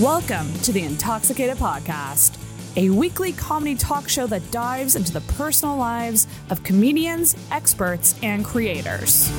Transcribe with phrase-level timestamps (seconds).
[0.00, 2.38] Welcome to the Intoxicated Podcast,
[2.74, 8.42] a weekly comedy talk show that dives into the personal lives of comedians, experts, and
[8.42, 9.30] creators.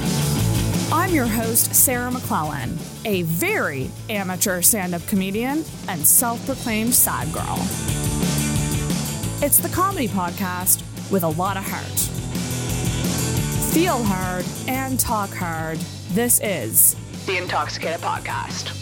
[0.92, 7.34] I'm your host, Sarah McClellan, a very amateur stand up comedian and self proclaimed sad
[7.34, 7.58] girl.
[9.44, 12.00] It's the comedy podcast with a lot of heart.
[13.74, 15.80] Feel hard and talk hard.
[16.12, 18.81] This is the Intoxicated Podcast.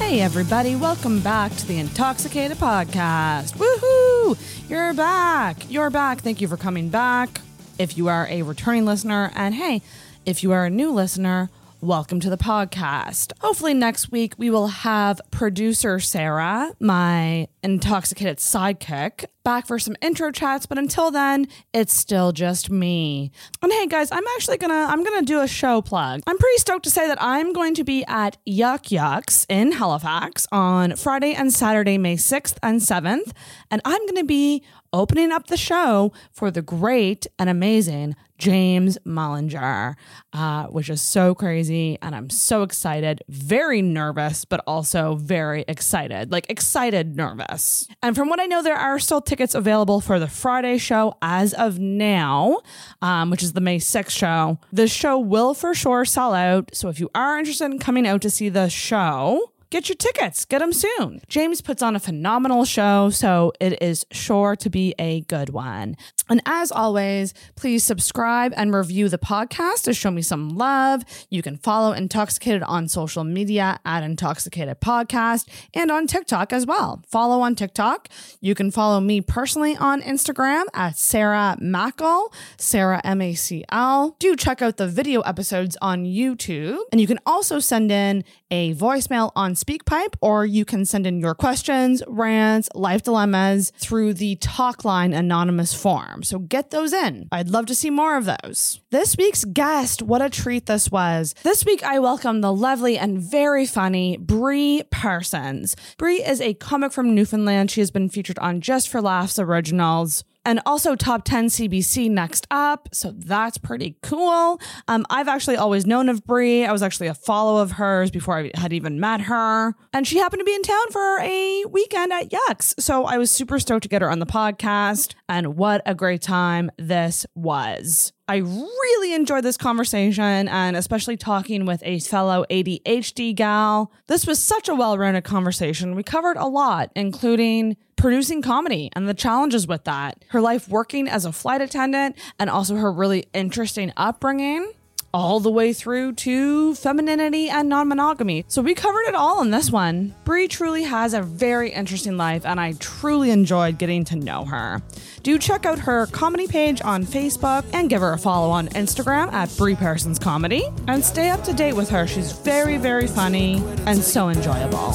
[0.00, 0.76] Hey, everybody.
[0.76, 3.52] Welcome back to the Intoxicated Podcast.
[3.58, 4.34] Woohoo!
[4.68, 5.70] You're back.
[5.70, 6.22] You're back.
[6.22, 7.42] Thank you for coming back.
[7.78, 9.82] If you are a returning listener, and hey,
[10.24, 11.50] if you are a new listener,
[11.82, 13.32] welcome to the podcast.
[13.40, 20.30] Hopefully, next week we will have producer Sarah, my intoxicated sidekick, back for some intro
[20.30, 20.66] chats.
[20.66, 23.32] But until then, it's still just me.
[23.62, 26.20] And hey, guys, I'm actually gonna I'm gonna do a show plug.
[26.26, 30.46] I'm pretty stoked to say that I'm going to be at Yuk Yuk's in Halifax
[30.52, 33.32] on Friday and Saturday, May 6th and 7th,
[33.70, 39.94] and I'm gonna be opening up the show for the great and amazing James Mullinger,
[40.32, 41.98] uh, which is so crazy.
[42.02, 47.86] And I'm so excited, very nervous, but also very excited like excited, nervous.
[48.02, 51.52] And from what I know, there are still tickets available for the Friday show as
[51.54, 52.60] of now,
[53.02, 54.58] um, which is the May 6th show.
[54.72, 56.70] The show will for sure sell out.
[56.74, 60.44] So if you are interested in coming out to see the show, get your tickets,
[60.44, 61.20] get them soon.
[61.28, 65.96] James puts on a phenomenal show, so it is sure to be a good one.
[66.28, 71.04] And as always, please subscribe and review the podcast to show me some love.
[71.28, 77.02] You can follow Intoxicated on social media at Intoxicated Podcast and on TikTok as well.
[77.08, 78.08] Follow on TikTok.
[78.40, 84.16] You can follow me personally on Instagram at Sarah Mackel, Sarah M A C L.
[84.18, 86.78] Do check out the video episodes on YouTube.
[86.92, 91.20] And you can also send in a voicemail on SpeakPipe, or you can send in
[91.20, 96.22] your questions, rants, life dilemmas through the Talkline anonymous form.
[96.22, 97.28] So get those in.
[97.32, 98.80] I'd love to see more of those.
[98.90, 101.34] This week's guest, what a treat this was.
[101.42, 105.76] This week, I welcome the lovely and very funny Brie Parsons.
[105.98, 107.70] Brie is a comic from Newfoundland.
[107.70, 112.46] She has been featured on Just for Laughs originals and also top 10 CBC next
[112.50, 112.88] up.
[112.92, 114.60] So that's pretty cool.
[114.88, 116.64] Um, I've actually always known of Brie.
[116.64, 119.74] I was actually a follow of hers before I had even met her.
[119.92, 122.80] And she happened to be in town for a weekend at Yucks.
[122.80, 125.14] So I was super stoked to get her on the podcast.
[125.28, 128.12] And what a great time this was.
[128.30, 133.90] I really enjoyed this conversation and especially talking with a fellow ADHD gal.
[134.06, 135.96] This was such a well rounded conversation.
[135.96, 141.06] We covered a lot, including producing comedy and the challenges with that, her life working
[141.06, 144.72] as a flight attendant, and also her really interesting upbringing
[145.12, 148.44] all the way through to femininity and non monogamy.
[148.48, 150.14] So we covered it all in this one.
[150.24, 154.80] Brie truly has a very interesting life, and I truly enjoyed getting to know her.
[155.22, 159.32] Do check out her comedy page on Facebook and give her a follow on Instagram
[159.32, 162.06] at Brie Parsons Comedy and stay up to date with her.
[162.06, 164.94] She's very, very funny and so enjoyable.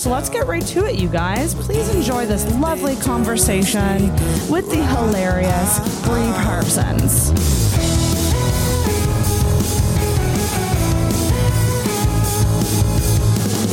[0.00, 1.54] So let's get right to it, you guys.
[1.54, 4.08] Please enjoy this lovely conversation
[4.48, 7.30] with the hilarious Brie Parsons.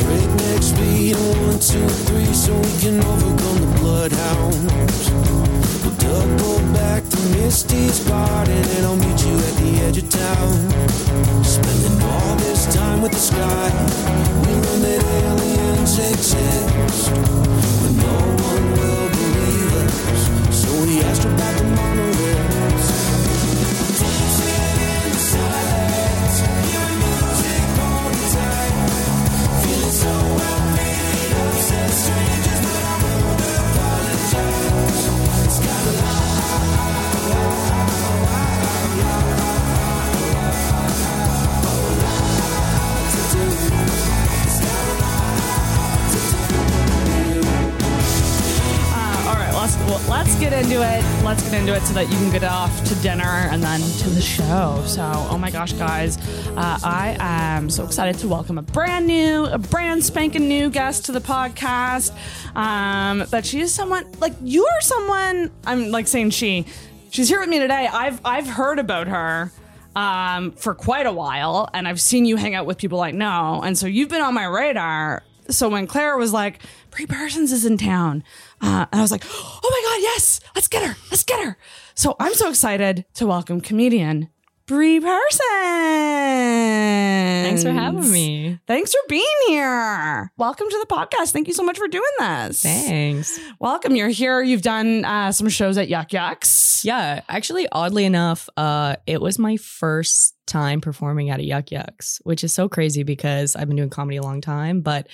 [0.04, 5.57] Breakneck speed one, two, three, so we can overcome the bloodhounds.
[6.08, 10.54] We'll double back to Misty's garden, and I'll meet you at the edge of town.
[11.44, 13.70] Spending all this time with the sky,
[14.42, 18.16] we learn that aliens exist, but no
[18.48, 20.22] one will believe us.
[20.56, 22.88] So we asked her about the monorails.
[24.00, 26.38] Dancing in the silence,
[26.72, 28.76] your music all the time.
[29.62, 30.92] Feeling so happy,
[31.44, 32.37] upset
[49.68, 51.24] let's let's get into it.
[51.24, 54.10] Let's get into it so that you can get off to dinner and then to
[54.10, 54.84] the show.
[54.86, 56.18] So, oh my gosh, guys,
[56.50, 61.06] uh, I am so excited to welcome a brand new, a brand spanking new guest
[61.06, 62.12] to the podcast.
[62.56, 65.52] Um, but she is someone like you are someone.
[65.66, 66.66] I'm like saying she.
[67.18, 67.90] She's here with me today.
[67.92, 69.52] I've I've heard about her
[69.96, 73.60] um, for quite a while, and I've seen you hang out with people I know,
[73.64, 75.24] and so you've been on my radar.
[75.50, 76.60] So when Claire was like,
[76.92, 78.24] "Brie Parsons is in town,"
[78.62, 80.42] uh, and I was like, "Oh my god, yes!
[80.54, 80.96] Let's get her!
[81.10, 81.58] Let's get her!"
[81.96, 84.30] So I'm so excited to welcome comedian
[84.68, 85.40] Brie Parsons.
[87.48, 88.60] Thanks for having me.
[88.68, 90.30] Thanks for being here.
[90.36, 91.32] Welcome to the podcast.
[91.32, 92.64] Thank you so much for doing this.
[92.64, 93.40] Thanks.
[93.60, 93.96] Welcome.
[93.96, 94.44] You're here.
[94.44, 96.84] You've done uh, some shows at Yuk Yuk's.
[96.84, 102.20] Yeah, actually, oddly enough, uh, it was my first time performing at a Yuk Yuk's,
[102.26, 105.08] which is so crazy because I've been doing comedy a long time, but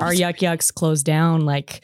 [0.00, 1.82] our Yuk Yuk's closed down like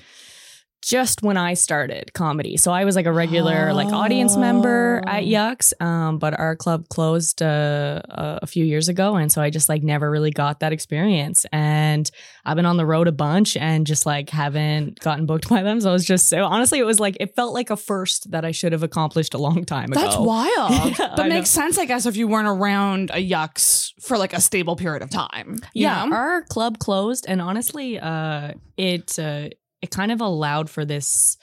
[0.84, 2.56] just when I started comedy.
[2.56, 5.26] So I was like a regular like audience member at Oh.
[5.26, 9.48] Yucks, um, but our club closed uh, a a few years ago, and so I
[9.50, 11.46] just like never really got that experience.
[11.52, 12.10] And
[12.44, 15.80] I've been on the road a bunch and just like haven't gotten booked by them.
[15.80, 18.44] So I was just so honestly, it was like it felt like a first that
[18.44, 20.00] I should have accomplished a long time ago.
[20.00, 20.72] That's wild.
[20.98, 24.32] Yeah, but I makes sense, I guess, if you weren't around a Yucks for like
[24.34, 25.56] a stable period of time.
[25.72, 29.48] you yeah, our club closed, and honestly, uh, it uh,
[29.84, 31.36] it kind of allowed for this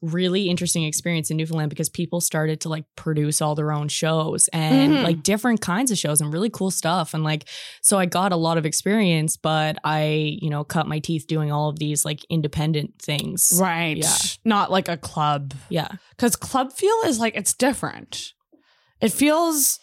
[0.00, 4.46] really interesting experience in Newfoundland because people started to like produce all their own shows
[4.52, 5.02] and Mhm.
[5.02, 7.48] like different kinds of shows and really cool stuff and like
[7.82, 11.50] so I got a lot of experience but I you know cut my teeth doing
[11.50, 13.96] all of these like independent things Right.
[13.96, 14.14] Yeah.
[14.44, 15.54] Not like a club.
[15.68, 18.34] yeah Because club feel is like it's different.
[19.00, 19.80] It feels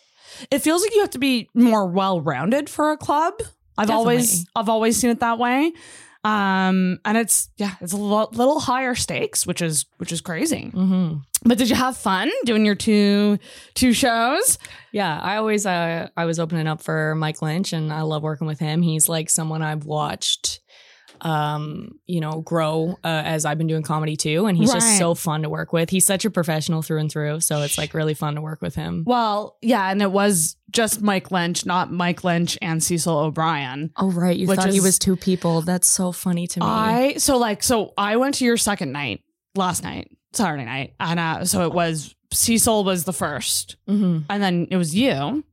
[0.50, 3.34] it feels like you have to be more well rounded for a club.
[3.78, 5.74] I've always I've always seen it that way.
[6.26, 10.70] Um and it's yeah, it's a lo- little higher stakes, which is which is crazy.
[10.74, 13.38] hmm But did you have fun doing your two
[13.76, 14.58] two shows?
[14.92, 18.48] Yeah, I always uh I was opening up for Mike Lynch and I love working
[18.48, 18.82] with him.
[18.82, 20.62] He's like someone I've watched
[21.22, 24.82] um you know grow uh, as I've been doing comedy too and he's Right.
[24.82, 25.90] just so fun to work with.
[25.90, 28.76] He's such a professional through and through, so it's like really fun to work with
[28.76, 29.04] him.
[29.06, 33.92] Well, yeah, and it was just Mike Lynch, not Mike Lynch and Cecil O'Brien.
[33.98, 35.62] Oh right, you thought he was two people.
[35.62, 36.66] That's so funny to me.
[36.66, 39.22] I so like so I went to your second night
[39.56, 44.44] last night, Saturday night, and uh, so it was Cecil was the first, hmm and
[44.44, 45.44] then it was you,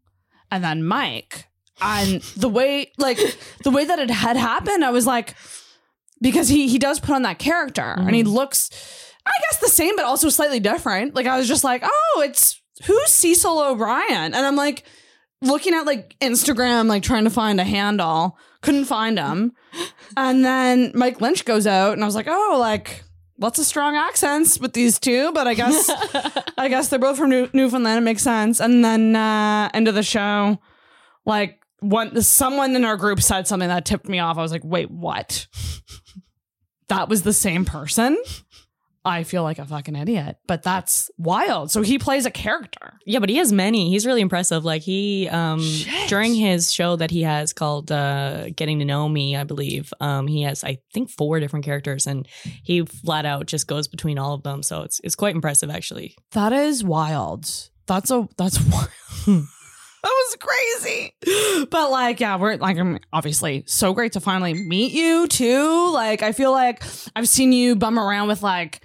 [0.50, 1.47] and then Mike,
[1.80, 3.19] and the way like
[3.64, 5.34] the way that it had happened, I was like,
[6.20, 8.70] because he he does put on that character, and he looks,
[9.26, 11.14] I guess the same, but also slightly different.
[11.14, 14.84] Like I was just like, oh, it's who's Cecil O'Brien, and I'm like
[15.40, 19.52] looking at like Instagram, like trying to find a handle, couldn't find him.
[20.16, 23.02] And then Mike Lynch goes out, and I was like, oh, like
[23.38, 25.90] lots of strong accents with these two, but I guess
[26.58, 27.98] I guess they're both from New- Newfoundland.
[27.98, 28.60] It makes sense.
[28.60, 30.60] And then uh, end of the show,
[31.26, 34.38] like one someone in our group said something that tipped me off.
[34.38, 35.46] I was like, wait, what?
[36.88, 38.17] that was the same person.
[39.05, 41.73] I feel like a fucking idiot, but that's wild.
[41.73, 42.93] So he plays a character.
[43.05, 43.90] Yeah, but he has many.
[43.90, 44.64] He's really impressive.
[44.64, 46.08] Like he um Shit.
[46.08, 49.93] during his show that he has called uh Getting to Know Me, I believe.
[50.00, 52.28] Um he has I think four different characters and
[52.62, 54.62] he flat out just goes between all of them.
[54.62, 56.14] So it's it's quite impressive actually.
[56.31, 57.46] That is wild.
[57.88, 58.61] That's a that's
[59.26, 59.46] wild.
[60.04, 61.14] that was crazy.
[61.70, 65.90] But like, yeah, we're like, I'm obviously so great to finally meet you too.
[65.93, 66.82] Like, I feel like
[67.14, 68.81] I've seen you bum around with like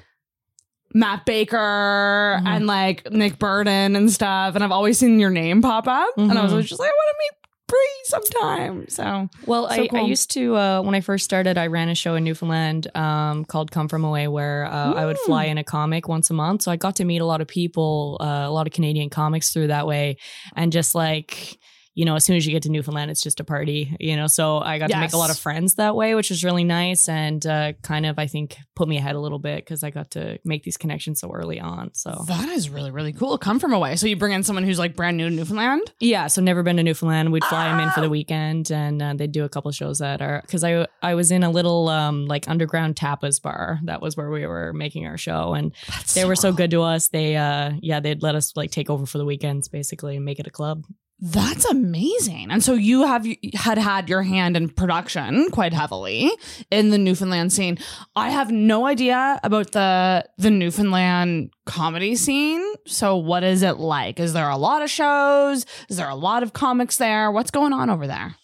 [0.94, 2.48] Matt Baker Mhm.
[2.48, 6.32] and like Nick Burden and stuff, and I've always seen your name pop up, and
[6.38, 6.66] I was Mhm.
[6.66, 8.88] just like, I want to meet Brie sometime.
[8.88, 11.96] So Well, So I, I used to uh, when I first started, I ran a
[11.96, 15.52] show in Newfoundland um, called Come From Away, where uh, I would fly Mm.
[15.52, 16.62] in a comic once a month.
[16.62, 19.52] So I got to meet a lot of people, uh, a lot of Canadian comics
[19.52, 20.18] through that way,
[20.56, 21.60] and just like.
[21.98, 23.98] You know, as soon as you get to Newfoundland, it's just a party.
[24.00, 26.44] You know, so I got to make a lot of friends that way, which was
[26.44, 29.84] really nice, and uh, kind of I think put me ahead a little bit because
[29.84, 31.94] I got to make these connections so early on.
[31.96, 33.38] So that is really really cool.
[33.40, 33.96] Come from away.
[33.96, 35.92] So you bring in someone who's like brand new to Newfoundland.
[36.00, 37.32] Yeah, so never been to Newfoundland.
[37.32, 38.04] We'd fly them in for Ah.
[38.04, 41.32] the weekend, and uh, they'd do a couple shows that are because I I was
[41.32, 43.80] in a little um like underground tapas bar.
[43.86, 46.84] That was where we were making our show, and That's they were so good to
[46.84, 47.08] us.
[47.08, 50.40] They uh yeah they'd let us like take over for the weekends basically and make
[50.40, 50.84] it a club.
[51.20, 52.52] That's amazing.
[52.52, 56.30] And so you have had had your hand in production quite heavily
[56.70, 57.80] in the Newfoundland scene.
[58.16, 62.64] I have no idea about the the Newfoundland comedy scene.
[62.86, 64.20] So what is it like?
[64.20, 65.66] Is there a lot of shows?
[65.90, 67.32] Is there a lot of comics there?
[67.32, 68.36] What's going on over there?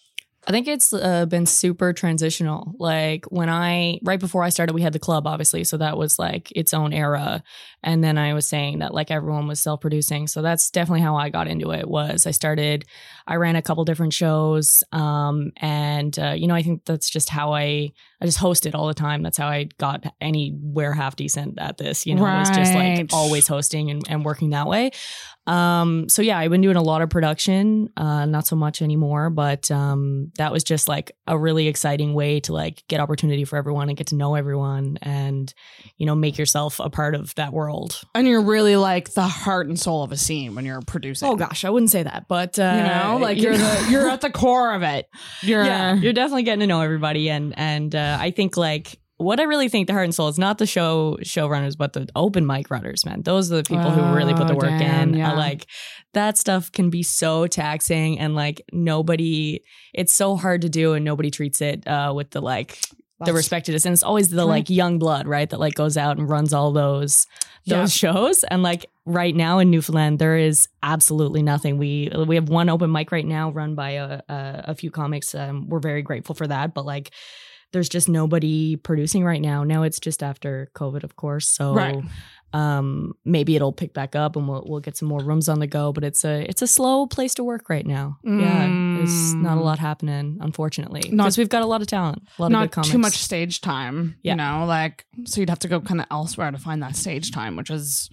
[0.46, 2.74] I think it's uh, been super transitional.
[2.78, 6.18] Like when I right before I started, we had the club, obviously, so that was
[6.18, 7.42] like its own era.
[7.84, 11.16] And then I was saying that like everyone was self producing, so that's definitely how
[11.16, 11.86] I got into it.
[11.86, 12.86] Was I started,
[13.26, 17.28] I ran a couple different shows, um, and uh, you know I think that's just
[17.28, 19.22] how I I just hosted all the time.
[19.22, 22.06] That's how I got anywhere half decent at this.
[22.06, 24.90] You know, it was just like always hosting and, and working that way.
[25.46, 29.28] Um, so yeah, I've been doing a lot of production, uh, not so much anymore,
[29.28, 33.56] but um, that was just like a really exciting way to like get opportunity for
[33.56, 35.54] everyone and get to know everyone and
[35.96, 38.02] you know make yourself a part of that world.
[38.14, 41.28] And you're really like the heart and soul of a scene when you're producing.
[41.28, 44.20] Oh gosh, I wouldn't say that, but uh, you know, like you're the you're at
[44.20, 45.08] the core of it.
[45.42, 49.40] You're yeah, you're definitely getting to know everybody, and and uh, I think like what
[49.40, 52.46] I really think the heart and soul is not the show showrunners, but the open
[52.46, 53.22] mic runners, man.
[53.22, 55.18] Those are the people who really put the Oh, work damn, in.
[55.18, 55.32] yeah.
[55.32, 55.66] Like
[56.12, 59.62] that stuff can be so taxing, and like nobody,
[59.92, 62.78] it's so hard to do, and nobody treats it uh, with the like
[63.24, 63.86] the respect it is.
[63.86, 65.48] And it's always the like young blood, right?
[65.48, 67.26] That like goes out and runs all those
[67.66, 68.44] those shows.
[68.44, 71.78] And like right now in Newfoundland, there is absolutely nothing.
[71.78, 75.34] We we have one open mic right now run by a a, a few comics.
[75.34, 77.10] Um, we're very grateful for that, but like.
[77.74, 79.64] There's just nobody producing right now.
[79.64, 81.46] Now it's just after COVID, of course.
[81.48, 82.02] So Right.
[82.54, 85.66] um, maybe it'll pick back up and we'll we'll get some more rooms on the
[85.66, 85.92] go.
[85.92, 88.18] But it's a it's a slow place to work right now.
[88.24, 88.66] Yeah,
[88.96, 89.64] there's not a Mm.
[89.64, 91.02] lot happening, unfortunately.
[91.10, 92.90] Because we've got a lot of talent, a lot of not good comics.
[92.92, 94.14] too much stage time.
[94.22, 94.32] Yeah.
[94.32, 97.32] You know, like so you'd have to go kind of elsewhere to find that stage
[97.32, 98.08] time, which is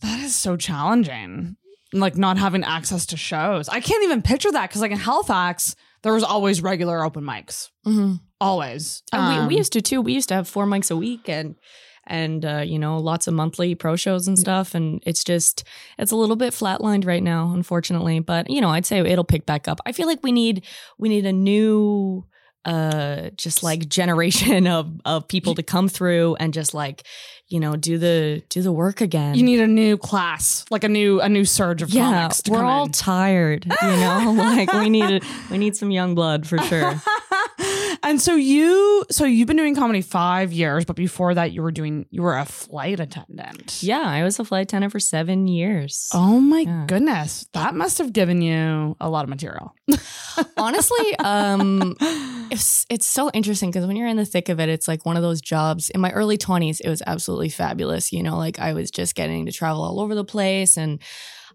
[0.00, 1.56] that is so challenging.
[1.94, 3.68] Like not having access to shows.
[3.68, 7.70] I can't even picture that because like in Halifax, there was always regular open mics.
[7.86, 8.20] Mhm.
[8.40, 9.02] Always.
[9.12, 10.00] Um, we, we used to too.
[10.00, 11.54] We used to have four mics a week and
[12.08, 14.74] and uh, you know lots of monthly pro shows and stuff.
[14.74, 15.62] And it's just
[15.98, 18.18] it's a little bit flatlined right now, unfortunately.
[18.18, 19.80] But you know, I'd say it'll pick back up.
[19.86, 20.64] I feel like we need
[20.98, 22.24] we need a new
[22.64, 27.04] uh just like generation of of people to come through and just like
[27.48, 30.88] you know do the do the work again you need a new class, like a
[30.88, 32.42] new a new surge of yeah comics.
[32.42, 32.92] To we're all in.
[32.92, 36.94] tired you know like we need a, we need some young blood for sure
[38.02, 41.72] and so you so you've been doing comedy five years, but before that you were
[41.72, 43.82] doing you were a flight attendant.
[43.82, 46.84] yeah i was a flight attendant for seven years Oh my Yeah.
[46.86, 47.46] goodness.
[47.52, 49.74] That must have given you a lot of material.
[50.56, 51.94] honestly um
[52.50, 55.16] it's it's so interesting because when you're in the thick of it it's like one
[55.16, 58.72] of those jobs in my early 20s it was absolutely fabulous you know like i
[58.72, 61.00] was just getting to travel all over the place and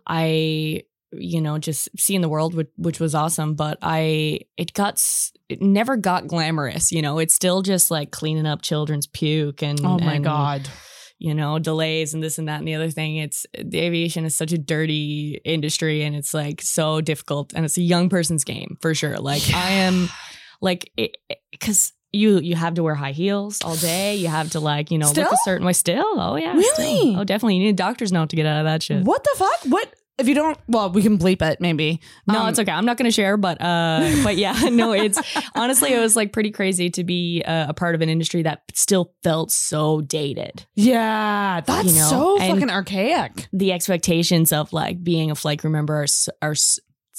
[0.06, 0.82] i
[1.14, 5.02] you know just seeing the world which, which was awesome but i it got
[5.48, 7.20] it never got glamorous you know?
[7.20, 10.70] It's still just like cleaning up children's puke and Oh my and, god.
[11.18, 13.16] you know delays and this and that and the other thing.
[13.16, 17.78] It's the aviation is such a dirty industry and it's like so difficult and it's
[17.78, 19.18] a young person's game for sure.
[19.18, 20.10] Like i am
[20.62, 20.92] like
[21.52, 24.16] because you you have to wear high heels all day.
[24.16, 25.74] You have to like you know look a certain way.
[25.74, 26.06] Still?
[26.20, 26.74] Oh yeah Really?
[26.74, 27.20] still.
[27.20, 27.56] oh definitely.
[27.56, 29.04] You need a doctor's note to get out of that shit.
[29.04, 29.72] What the fuck?
[29.72, 32.00] What if you don't well, we can bleep it maybe.
[32.28, 32.72] no, Um, it's okay.
[32.72, 35.20] I'm not going to share, but uh, but yeah, no, it's
[35.56, 38.64] honestly it was like pretty crazy to be uh, a part of an industry that
[38.74, 40.66] still felt so dated.
[40.76, 41.62] Yeah.
[41.62, 43.48] That's You know, so and- fucking archaic.
[43.54, 46.08] the expectations of like being a flight crew member are,
[46.42, 46.56] are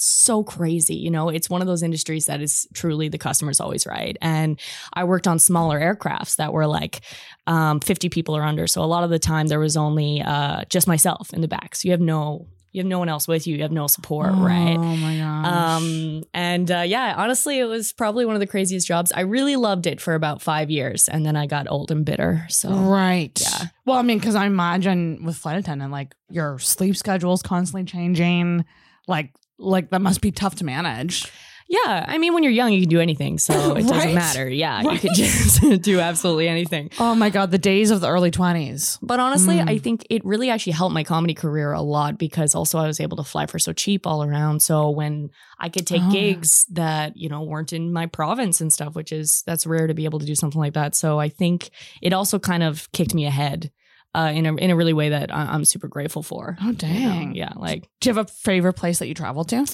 [0.01, 0.95] so crazy.
[0.95, 4.17] You know, it's one of those industries that is truly the customer's always right.
[4.21, 4.57] And
[4.93, 7.01] I worked on smaller aircrafts that were like
[7.47, 8.65] um, 50 people or under.
[8.67, 11.75] So a lot of the time there was only uh, just myself in the back.
[11.75, 13.55] So you have no, you have no one else with you.
[13.55, 14.77] You have no support, right?
[14.77, 15.45] Oh my gosh.
[15.81, 19.11] Um, and uh, yeah, honestly, it was probably one of the craziest jobs.
[19.11, 22.45] I really loved it for about five years, and then I got old and bitter.
[22.49, 23.39] So Right.
[23.41, 23.67] yeah.
[23.85, 27.85] Well, I mean, because I imagine with flight attendant, like your sleep schedule is constantly
[27.85, 28.65] changing.
[29.07, 31.25] Like, like that must be tough to manage.
[31.71, 33.87] Yeah, I mean, when you're young, you can do anything, so it Right.
[33.87, 34.49] doesn't matter.
[34.49, 36.89] Yeah, you can just do absolutely anything.
[36.99, 38.97] Oh my god, the days of the early twenties.
[39.03, 39.69] But honestly, Mm.
[39.69, 42.99] I think it really actually helped my comedy career a lot because also I was
[42.99, 44.61] able to fly for so cheap all around.
[44.63, 46.11] So when I could take Oh, yeah.
[46.11, 49.93] gigs that you know weren't in my province and stuff, which is that's rare to
[49.93, 50.95] be able to do something like that.
[50.95, 51.69] So I think
[52.01, 53.71] it also kind of kicked me ahead.
[54.15, 56.57] Uh, in a in a really way that I- I'm super grateful for.
[56.63, 57.35] Oh dang.
[57.35, 59.67] Yeah, like Do you have a favorite place that you traveled to?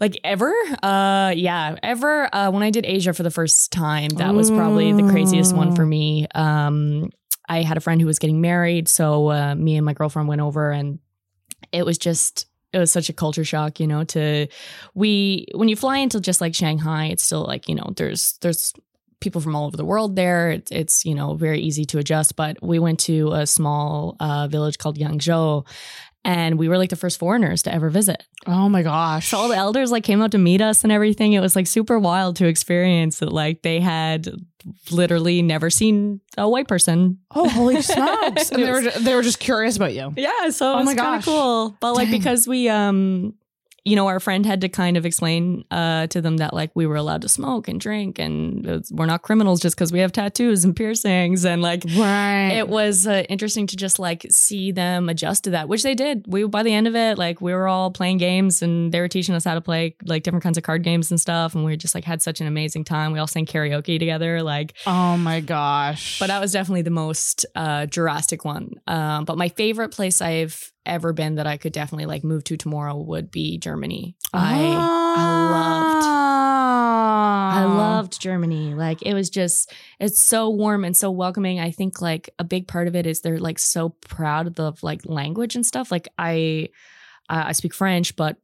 [0.00, 0.52] Like ever?
[0.82, 2.28] Uh yeah ever.
[2.34, 5.74] Uh when i did asia for the first time that was probably the craziest one
[5.74, 6.26] for me.
[6.34, 7.10] Um
[7.48, 10.40] i had a friend who was getting married so uh, me and my girlfriend went
[10.40, 10.98] over and
[11.72, 14.48] it was just it was such a culture shock you know to
[14.94, 18.72] we when you fly into just like shanghai it's still like you know there's there's
[19.20, 20.50] people from all over the world there.
[20.50, 24.46] It's, it's you know very easy to adjust but we went to a small uh,
[24.48, 25.66] village called yangzhou
[26.26, 29.28] and we were like the first foreigners to ever visit Oh my gosh.
[29.28, 31.32] so all the elders like came out to meet us and everything.
[31.32, 34.28] It was like super wild to experience that like they had
[34.90, 37.18] literally never seen a white person.
[37.34, 38.50] oh holy smokes!
[38.50, 40.12] and they were they were just curious about you.
[40.16, 41.76] Yeah, so Oh it was kind of cool.
[41.80, 42.18] But like Dang.
[42.18, 43.34] because we um
[43.86, 46.86] you know, our friend had to kind of explain uh, to them that like we
[46.86, 50.64] were allowed to smoke and drink and we're not criminals just because we have tattoos
[50.64, 52.50] and piercings and like Right.
[52.52, 56.24] it was uh, interesting to just like see them adjust to that, which they did.
[56.26, 59.08] We by the end of it, like we were all playing games and they were
[59.08, 61.76] teaching us how to play like different kinds of card games and stuff, and we
[61.76, 63.12] just like had such an amazing time.
[63.12, 64.74] We all sang karaoke together, like.
[64.86, 66.18] oh my gosh.
[66.18, 68.72] But that was definitely the most uh, drastic one.
[68.88, 72.56] Um, but my favorite place I've ever been that I could definitely like move to
[72.56, 74.16] tomorrow would be Germany.
[74.32, 74.74] I
[75.16, 77.68] I loved I Oh.
[77.76, 78.74] loved Germany.
[78.74, 81.58] Like it was just it's so warm and so welcoming.
[81.60, 84.72] I think like a big part of it is they're like so proud of the
[84.82, 85.90] like language and stuff.
[85.90, 86.68] Like I
[87.28, 88.36] uh, I speak French, but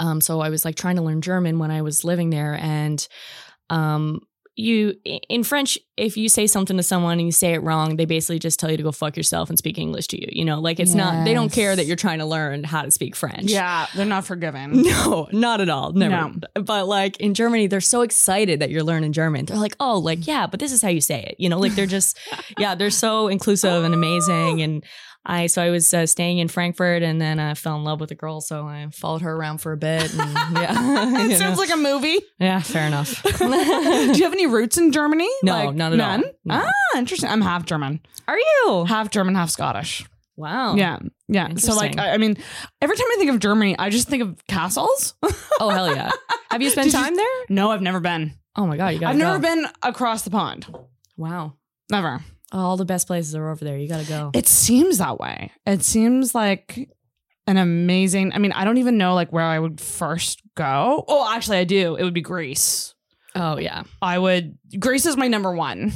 [0.00, 3.06] um so I was like trying to learn German when I was living there and
[3.70, 4.20] um
[4.58, 8.04] you in French if you say something to someone and you say it wrong, they
[8.04, 10.28] basically just tell you to go fuck yourself and speak English to you.
[10.30, 12.90] You know, like it's not they don't care that you're trying to learn how to
[12.90, 13.50] speak French.
[13.50, 14.86] Yeah, they're not forgiving.
[14.98, 15.92] No, not at all.
[15.92, 16.32] Never.
[16.54, 16.62] No.
[16.62, 19.44] But like in Germany, they're so excited that you're learning German.
[19.44, 21.36] They're like, oh, like, yeah, but this is how you say it.
[21.38, 22.18] You know, like they're just,
[22.58, 24.62] yeah, they're so inclusive and amazing.
[24.62, 24.84] And
[25.26, 28.10] I, so I was uh, staying in Frankfurt and then I fell in love with
[28.10, 28.40] a girl.
[28.40, 30.10] So I followed her around for a bit.
[30.14, 30.20] And
[30.56, 30.70] yeah.
[31.26, 31.62] it sounds know.
[31.62, 32.18] like a movie.
[32.38, 33.22] yeah, fair enough.
[33.38, 35.28] Do you have any roots in Germany?
[35.42, 36.18] No, none at all.
[36.18, 36.32] No.
[36.64, 37.28] Ah, interesting.
[37.28, 38.84] I'm half German, Are you?
[38.88, 40.06] half German, half Scottish.
[40.36, 40.76] Wow.
[40.76, 41.54] Yeah, yeah.
[41.56, 42.36] So like, I, I mean,
[42.80, 45.14] every time I think of Germany, I just think of castles.
[45.60, 46.12] Oh, hell yeah.
[46.50, 47.26] Have you spent Did you- time there?
[47.48, 48.34] no, I've never been.
[48.54, 48.88] Oh my God.
[48.94, 50.66] You got I've never been across the pond.
[51.16, 51.54] Wow.
[51.90, 52.20] Never.
[52.52, 53.76] All the best places are over there.
[53.76, 54.30] You got to go.
[54.34, 55.52] It seems that way.
[55.66, 56.88] It seems like
[57.46, 58.32] an amazing.
[58.32, 61.04] I mean, I don't even know like where I would first go.
[61.08, 61.96] Oh, actually, I do.
[61.96, 62.94] It would be Greece.
[63.34, 63.82] oh, yeah.
[64.00, 64.56] I would.
[64.78, 65.92] Greece is my number one.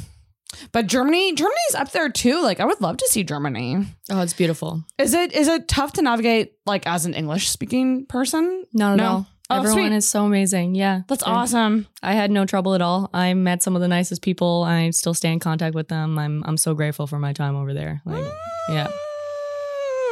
[0.71, 2.43] But Germany, Germany's up there too.
[2.43, 3.87] Like I would love to see Germany.
[4.11, 4.85] Oh, it's beautiful.
[4.99, 8.67] Is it is it tough to navigate like as an English speaking person?
[8.75, 9.05] Not at No.
[9.09, 9.27] all.
[9.53, 9.97] Oh, Everyone sweet.
[9.97, 10.75] is so amazing.
[10.75, 11.03] Yeah.
[11.09, 11.87] That's They're- awesome.
[12.03, 13.09] I had no trouble at all.
[13.15, 14.65] I met some of the nicest people.
[14.65, 16.19] I still stay in contact with them.
[16.19, 18.01] I'm I'm so grateful for my time over there.
[18.05, 18.25] Like,
[18.69, 18.89] yeah.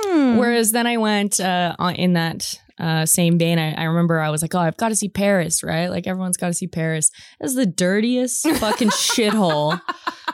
[0.06, 0.38] Mm.
[0.38, 3.58] Whereas then I went uh, in that uh, same vein.
[3.58, 5.88] I, I remember I was like, oh, I've got to see Paris, right?
[5.88, 7.10] Like everyone's got to see Paris.
[7.38, 9.80] It's the dirtiest fucking shithole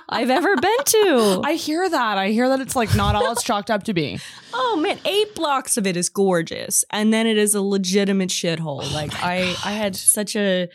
[0.09, 1.41] I've ever been to.
[1.45, 2.19] I hear that.
[2.19, 4.19] I hear that it's like not all it's chalked up to be.
[4.59, 8.91] Oh man, eight blocks of it is gorgeous, and then it is a legitimate shithole.
[8.95, 10.69] like I, I had such a,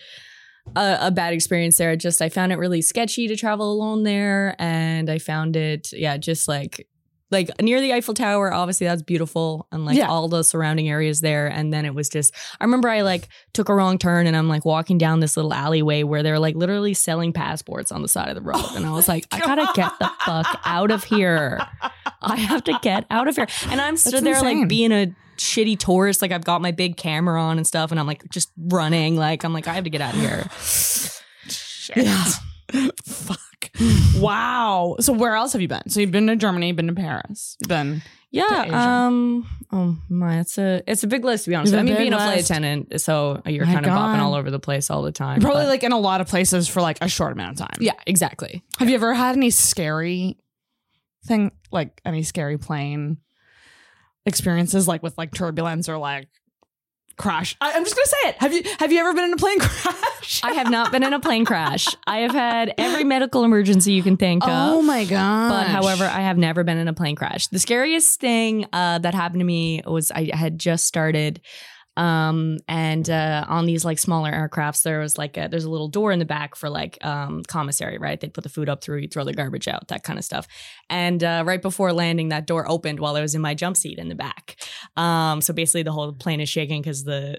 [0.76, 1.96] a a bad experience there.
[1.96, 6.18] Just I found it really sketchy to travel alone there, and I found it, yeah,
[6.18, 6.88] just like
[7.32, 8.54] like near the Eiffel Tower.
[8.54, 10.08] Obviously, that's beautiful, and like Yeah.
[10.10, 11.48] all the surrounding areas there.
[11.48, 14.48] And then it was just, I remember I like took a wrong turn, and I'm
[14.50, 18.30] like walking down this little alleyway where they're like literally selling passports on the side
[18.30, 21.60] of the road, and I was like, I gotta get the fuck out of here.
[22.22, 23.48] I have to get out of here.
[23.70, 24.60] And I'm stood That's there insane.
[24.62, 26.22] like being a shitty tourist.
[26.22, 29.16] Like I've got my big camera on and stuff, and I'm like just running.
[29.16, 30.46] Like I'm like I have to get out of here.
[31.96, 32.24] Yeah.
[33.06, 33.40] Fuck.
[34.18, 34.96] wow.
[35.00, 35.88] So where else have you been?
[35.90, 39.06] So you've been to Germany, been to Paris, been Yeah.
[39.06, 39.48] Um.
[39.72, 41.74] Oh my, it's a it's a big list to be honest.
[41.74, 44.60] I mean, being a flight attendant, so you're My kind of bopping all over the
[44.60, 45.42] place all the time.
[45.42, 47.78] probably but- like in a lot of places for like a short amount of time.
[47.80, 48.64] yeah, exactly.
[48.80, 50.38] Have you ever had any scary
[51.26, 53.18] thing, like any scary plane
[54.26, 56.28] experiences, like with like turbulence or like
[57.18, 57.56] crash?
[57.62, 58.36] I, I'm just gonna say it.
[58.40, 60.42] Have you have you ever been in a plane crash?
[60.44, 61.88] I have not been in a plane crash.
[62.08, 64.50] I have had every medical emergency you can think of.
[64.52, 65.50] oh my god!
[65.50, 67.48] But however, I have never been in a plane crash.
[67.48, 71.42] The scariest thing uh, that happened to me was I had just started.
[71.98, 75.90] Um, and uh, on these like smaller aircrafts, there was like a, there's a little
[75.90, 78.20] door in the back for like um, commissary, right?
[78.20, 80.48] They'd put the food up through, you throw the garbage out, that kind of stuff.
[80.90, 84.00] And uh, right before landing, that door opened while I was in my jump seat
[84.00, 84.56] in the back.
[84.96, 87.36] Um, so basically, the whole plane is shaking because the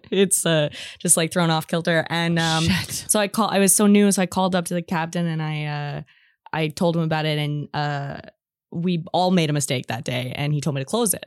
[0.10, 2.06] it's uh, just like thrown off kilter.
[2.08, 3.04] And um, Shit.
[3.08, 5.42] so I call I was so new, so I called up to the captain and
[5.42, 6.02] I uh
[6.52, 8.20] I told him about it and uh
[8.70, 11.26] we all made a mistake that day and he told me to close it.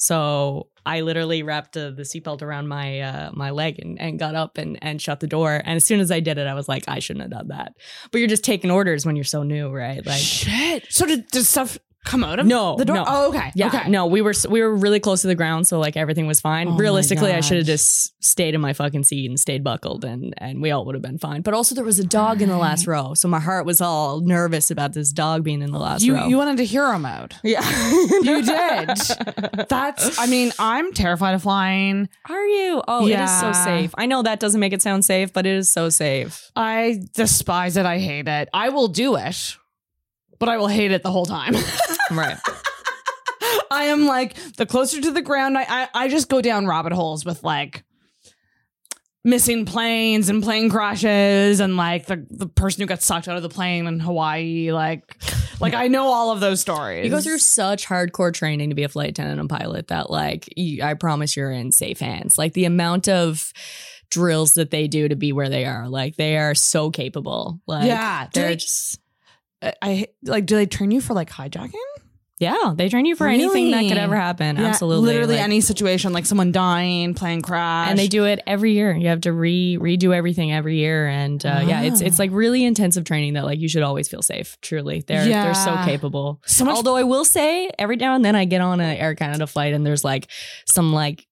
[0.00, 4.34] So I literally wrapped uh, the seatbelt around my uh, my leg and, and got
[4.34, 5.60] up and, and shut the door.
[5.62, 7.74] And as soon as I did it, I was like, I shouldn't have done that.
[8.10, 10.04] But you're just taking orders when you're so new, right?
[10.04, 10.86] Like Shit.
[10.88, 12.96] So did, did stuff come out of No, the door?
[12.96, 13.04] no.
[13.06, 13.52] Oh, okay.
[13.54, 13.88] yeah, Okay.
[13.90, 16.68] no, we were we were really close to the ground, so like everything was fine.
[16.68, 20.32] Oh Realistically, I should have just stayed in my fucking seat and stayed buckled, and
[20.38, 21.42] and we all would have been fine.
[21.42, 24.20] But also, there was a dog in the last row, so my heart was all
[24.20, 26.26] nervous about this dog being in the last You row.
[26.26, 27.34] you went into hero mode.
[27.44, 27.60] yeah,
[28.22, 28.88] You did.
[29.68, 30.18] That's.
[30.18, 32.08] I mean, I'm terrified of flying.
[32.28, 32.82] Are you?
[32.88, 33.94] Oh, it is so safe.
[33.96, 36.50] I know that doesn't make it sound safe, but it is so safe.
[36.56, 37.84] I despise it.
[37.86, 38.48] I hate it.
[38.54, 39.56] I will do it,
[40.38, 41.54] but I will hate it the whole time.
[42.10, 42.36] Right.
[43.70, 45.56] I am like the closer to the ground.
[45.56, 47.84] I, I I just go down rabbit holes with like
[49.22, 53.42] missing planes and plane crashes and like the the person who got sucked out of
[53.42, 54.72] the plane in Hawaii.
[54.72, 55.16] Like
[55.60, 57.04] like I know all of those stories.
[57.04, 60.48] You go through such hardcore training to be a flight attendant and pilot that, like,
[60.56, 62.38] you, I promise you're in safe hands.
[62.38, 63.52] Like the amount of
[64.10, 67.60] drills that they do to be where they are, like they are so capable.
[67.66, 68.26] Like, Yeah.
[68.32, 69.00] They're they- just
[69.62, 70.46] I, I like.
[70.46, 71.74] Do they train you for like hijacking?
[72.40, 74.56] Yeah, they train you for anything that could ever happen.
[74.56, 78.40] Yeah, Absolutely, literally Like, any situation, like someone dying, plane crash, and they do it
[78.46, 78.92] every year.
[78.92, 82.06] You have to re redo everything every year, and uh, yeah, it's Ah.
[82.06, 84.56] it's like really intensive training that like you should always feel safe.
[84.62, 86.40] Truly, they're they're so capable.
[86.46, 86.76] so much.
[86.76, 89.74] Although I will say, every now and then I get on an Air Canada flight
[89.74, 90.28] and there's like
[90.66, 91.26] some like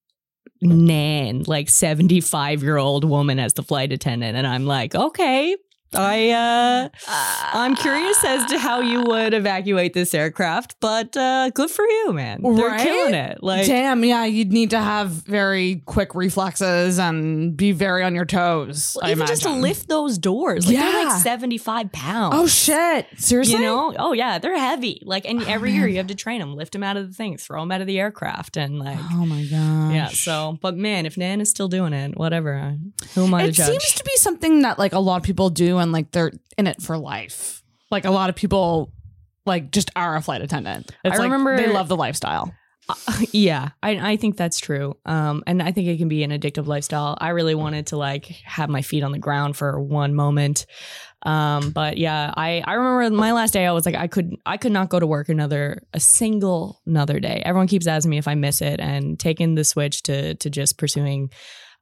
[0.60, 4.36] nan, like 75 year old woman as the flight attendant.
[4.36, 5.56] And I'm like, okay,
[5.94, 6.88] I uh
[7.54, 12.12] I'm curious as to how you would evacuate this aircraft, but uh good for you,
[12.12, 12.40] man.
[12.42, 12.80] They're Right?
[12.82, 13.42] killing it.
[13.42, 18.26] Like Damn, yeah, you'd need to have very quick reflexes and be very on your
[18.26, 18.96] toes.
[19.02, 20.66] I even just to lift those doors.
[20.66, 22.34] Like they're like 75 pounds.
[22.36, 23.06] Oh shit!
[23.16, 23.54] Seriously?
[23.54, 23.94] You know?
[23.98, 25.00] Oh yeah, they're heavy.
[25.04, 27.14] Like and Oh, every year you have to train them, lift them out of the
[27.14, 30.08] thing, throw them out of the aircraft and like Oh my god, Yeah.
[30.08, 32.76] So, but man, if Nan is still doing it, whatever.
[33.14, 35.48] Who am I to it seems to be something that like a lot of people
[35.48, 37.62] do, and like they're in it for life.
[37.90, 38.92] Like a lot of people,
[39.46, 40.90] like just are a flight attendant.
[41.04, 42.52] It's I like remember- they love the lifestyle.
[43.32, 44.96] yeah, I, I think that's true.
[45.04, 47.18] Um, and I think it can be an addictive lifestyle.
[47.20, 50.64] I really wanted to like have my feet on the ground for one moment.
[51.24, 54.56] Um, but yeah, I, I remember my last day, I was like, I could, I
[54.56, 57.42] could not go to work another, a single another day.
[57.44, 60.78] Everyone keeps asking me if I miss it and taking the switch to, to just
[60.78, 61.30] pursuing,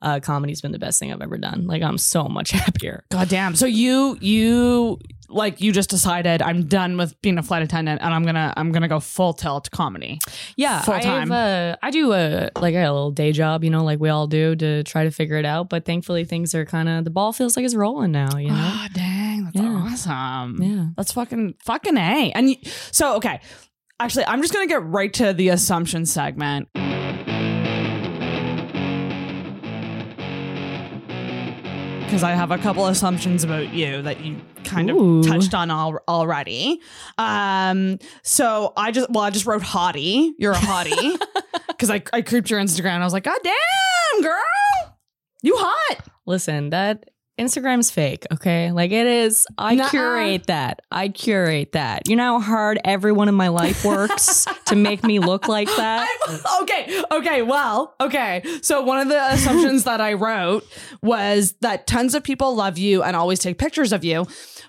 [0.03, 1.67] uh, comedy's been the best thing I've ever done.
[1.67, 3.05] Like I'm so much happier.
[3.11, 3.55] God damn.
[3.57, 8.15] So you you like you just decided I'm done with being a flight attendant and
[8.15, 10.21] I'm gonna I'm gonna go full tilt comedy.
[10.57, 11.31] Yeah, Full I time.
[11.31, 14.27] have a, I do a like a little day job, you know, like we all
[14.27, 15.69] do to try to figure it out.
[15.69, 18.37] But thankfully, things are kind of the ball feels like it's rolling now.
[18.37, 19.73] You know, Ah, dang, that's Yeah.
[19.73, 20.63] awesome.
[20.63, 20.87] Yeah.
[20.97, 22.31] That's fucking fucking A.
[22.33, 22.57] And you,
[22.93, 23.41] so okay.
[23.99, 26.69] Actually, I'm just gonna get right to the assumption segment.
[32.07, 35.19] Because I have a couple assumptions about you that you kind Ooh.
[35.19, 36.81] of touched on al- already.
[37.19, 40.31] Um, so I just well, I just wrote hottie.
[40.39, 41.21] You're a hottie.
[41.69, 44.97] Because I, I creeped your Instagram I was like, God damn, girl.
[45.43, 45.99] You hot.
[46.25, 48.25] listen, that Instagram's fake.
[48.33, 49.47] Okay, like it is.
[49.59, 49.91] I Nuh-uh.
[49.91, 50.81] curate that.
[50.91, 52.09] I curate that.
[52.09, 56.09] You know how hard everyone in my life works to make me look like that.
[56.29, 58.43] I'm- okay, okay, well, okay.
[58.63, 60.65] So one of the assumptions that I wrote
[61.03, 64.27] was that tons of people love you and always take pictures of you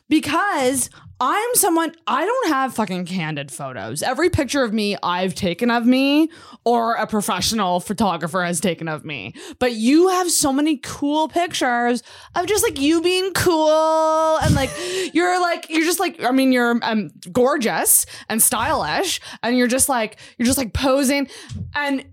[0.10, 0.90] because
[1.20, 4.04] I'm someone I don't have fucking candid photos.
[4.04, 6.30] Every picture of me I've taken of me
[6.64, 9.34] or a professional photographer has taken of me.
[9.58, 12.04] But you have so many cool pictures
[12.36, 14.70] of just like you being cool and like
[15.14, 19.90] you're like you're just like I mean you're um gorgeous and stylish and you're just
[19.90, 21.28] like you're just like posing
[21.74, 22.06] and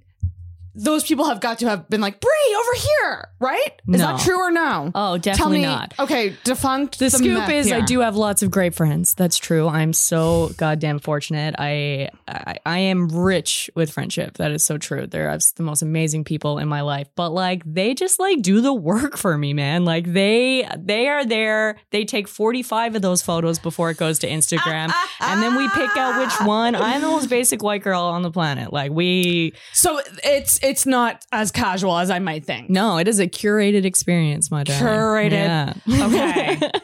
[0.75, 3.69] those people have got to have been like Brie over here, right?
[3.89, 4.17] Is No.
[4.17, 4.91] that true or no?
[4.95, 5.65] Oh, Tell definitely me.
[5.67, 5.95] not.
[5.99, 6.99] Okay, defunct.
[6.99, 7.87] The, scoop myth is I here.
[7.87, 9.15] do have lots of great friends.
[9.15, 9.69] That's true.
[9.69, 11.55] I'm so goddamn fortunate.
[11.59, 14.39] I, I I am rich with friendship.
[14.39, 15.07] That is so true.
[15.07, 17.09] They're the most amazing people in my life.
[17.15, 19.85] But like they just like do the work for me, man.
[19.85, 21.77] Like they they are there.
[21.91, 24.93] They take 45 of those photos before it goes to Instagram.
[25.21, 26.75] and then we pick out which one.
[26.75, 28.73] I'm the most basic white girl on the planet.
[28.73, 32.71] Like we So it's it's not as casual as I might think.
[32.71, 34.85] no, it is a curated experience, my darling.
[34.85, 35.77] Curated.
[35.87, 36.07] Yeah.
[36.07, 36.71] Okay.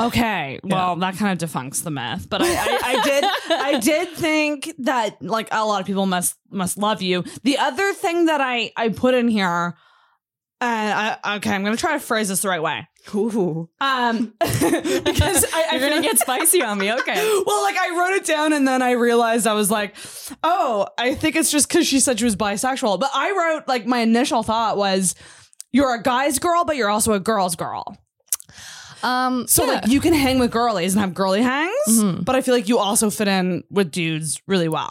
[0.00, 4.08] Okay, well, that kind of defunks the myth, but I, I, I did, I did
[4.16, 7.24] think that like a lot of people must must love you.
[7.42, 9.76] The other thing that I I put in here,
[10.60, 13.68] and I, okay, I'm gonna try to phrase this the right way, Ooh.
[13.80, 16.92] um, because I, You're gonna get spicy on me.
[16.92, 17.14] Okay.
[17.46, 19.94] well, like I wrote it down and then I realized I was like,
[20.42, 23.00] oh, I think it's just because she said she was bisexual.
[23.00, 25.14] But I wrote like my initial thought was,
[25.72, 27.96] you're a guy's girl, but you're also a girl's girl.
[29.02, 29.46] Um.
[29.46, 29.72] So yeah.
[29.74, 32.24] like you can hang with girlies and have girly hangs, Mhm.
[32.24, 34.90] but I feel like you also fit in with dudes really well.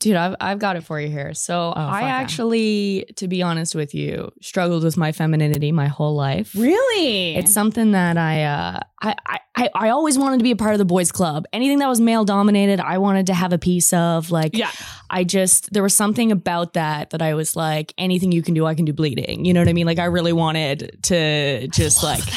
[0.00, 1.34] Dude, I've, I've got it for you here.
[1.34, 2.08] So I fuck yeah.
[2.08, 6.54] actually, to be honest with you, struggled with my femininity my whole life.
[6.54, 7.36] Really?
[7.36, 10.72] It's something that I, uh, I, I, I I always wanted to be a part
[10.72, 11.44] of the boys' club.
[11.52, 14.30] Anything that was male dominated, I wanted to have a piece of.
[14.30, 14.70] Like, yeah.
[15.08, 18.66] I just there was something about that that I was like, anything you can do,
[18.66, 19.44] I can do bleeding.
[19.44, 19.86] You know what I mean?
[19.86, 22.22] Like, I really wanted to just like.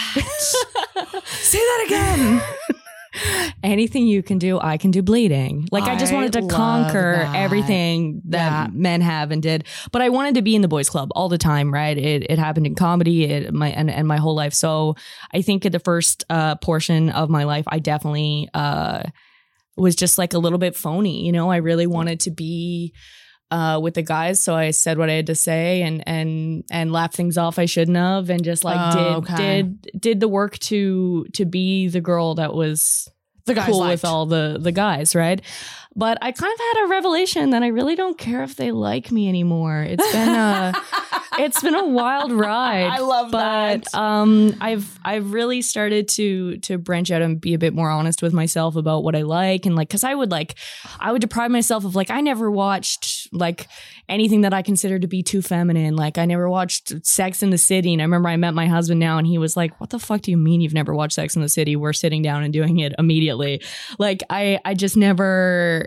[1.26, 2.41] Say that again.
[3.63, 5.67] anything you can do, I can do bleeding.
[5.71, 7.36] Like I, just wanted to conquer that.
[7.36, 8.73] everything that Yeah.
[8.73, 9.65] men have and did.
[9.91, 11.97] But I wanted to be in the boys club all the time, right?
[11.97, 14.53] It it happened in comedy, it my and, and my whole life.
[14.53, 14.95] So
[15.33, 19.03] I think at the first uh portion of my life, I definitely uh
[19.75, 21.49] was just like a little bit phony, you know.
[21.49, 22.93] I really wanted to be
[23.51, 26.91] uh, with the guys, so I said what I had to say and and and
[26.91, 29.62] laughed things off I shouldn't have, and just like Oh, did okay.
[29.62, 33.09] did did the work to to be the girl that was
[33.45, 35.41] The guys cool with all the the guys, right?
[35.95, 39.12] But I kind of had a revelation that I really don't care if they like
[39.12, 39.84] me anymore.
[39.84, 40.73] It's been a
[41.39, 42.86] it's been a wild ride.
[42.86, 43.95] I love but that.
[43.95, 48.21] um I've I've really started to to branch out and be a bit more honest
[48.21, 50.56] with myself about what I like and like cuz I would like
[50.99, 53.67] I would deprive myself of like I never watched like
[54.10, 55.95] anything that I consider to be too feminine.
[55.95, 58.99] Like I never watched Sex in the City and I remember I met my husband
[58.99, 61.36] now and he was like, "What the fuck do you mean you've never watched Sex
[61.36, 61.75] in the City?
[61.75, 63.62] We're sitting down and doing it immediately."
[63.99, 65.83] Like I I just never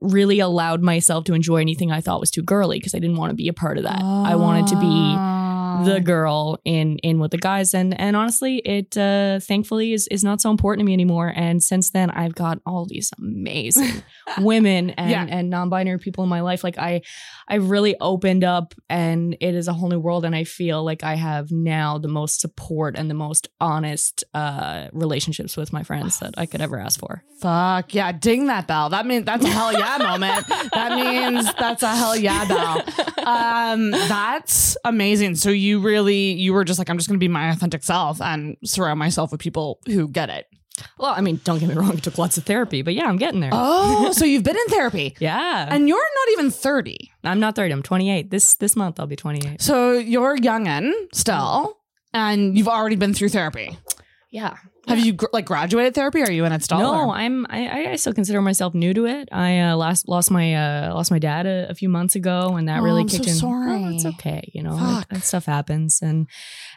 [0.00, 3.30] really allowed myself to enjoy anything I thought was too girly because I didn't want
[3.30, 4.00] to be a part of that.
[4.02, 5.14] I wanted to be
[5.78, 5.84] Oh.
[5.84, 10.24] the girl in in with the guys and and honestly it uh thankfully is is
[10.24, 14.02] not so important to me anymore and since then I've got all these amazing
[14.38, 15.26] women and Yeah.
[15.28, 17.02] and non-binary people in my life like I
[17.48, 21.02] I've really opened up and it is a whole new world and I feel like
[21.02, 26.18] I have now the most support and the most honest uh relationships with my friends
[26.20, 27.24] that I could ever ask for.
[27.40, 28.90] Fuck yeah, ding that bell.
[28.90, 30.46] That means that's a hell yeah moment.
[30.72, 32.82] That means that's a hell yeah bell.
[33.26, 35.36] Um, that's amazing.
[35.36, 38.56] So you really you were just like, I'm just gonna be my authentic self and
[38.64, 40.46] surround myself with people who get it.
[40.98, 43.16] Well, I mean, don't get me wrong, it took lots of therapy, but yeah, I'm
[43.16, 43.50] getting there.
[43.52, 45.14] Oh, so you've been in therapy.
[45.18, 45.66] yeah.
[45.70, 47.10] And you're not even 30.
[47.24, 48.30] I'm not 30, I'm 28.
[48.30, 49.60] This this month I'll be 28.
[49.60, 51.78] So you're youngin still,
[52.12, 53.76] and you've already been through therapy.
[54.30, 54.56] Yeah.
[54.88, 56.22] Have you like graduated therapy?
[56.22, 56.78] Are you in it still?
[56.78, 57.46] No, I'm.
[57.50, 59.28] I, I still consider myself new to it.
[59.30, 62.68] I uh, last lost my uh, lost my dad a, a few months ago, and
[62.68, 63.34] that Oh, really I'm so kicked in.
[63.34, 63.70] sorry.
[63.84, 64.76] Oh, it's okay, you know,
[65.10, 66.26] that, stuff happens, and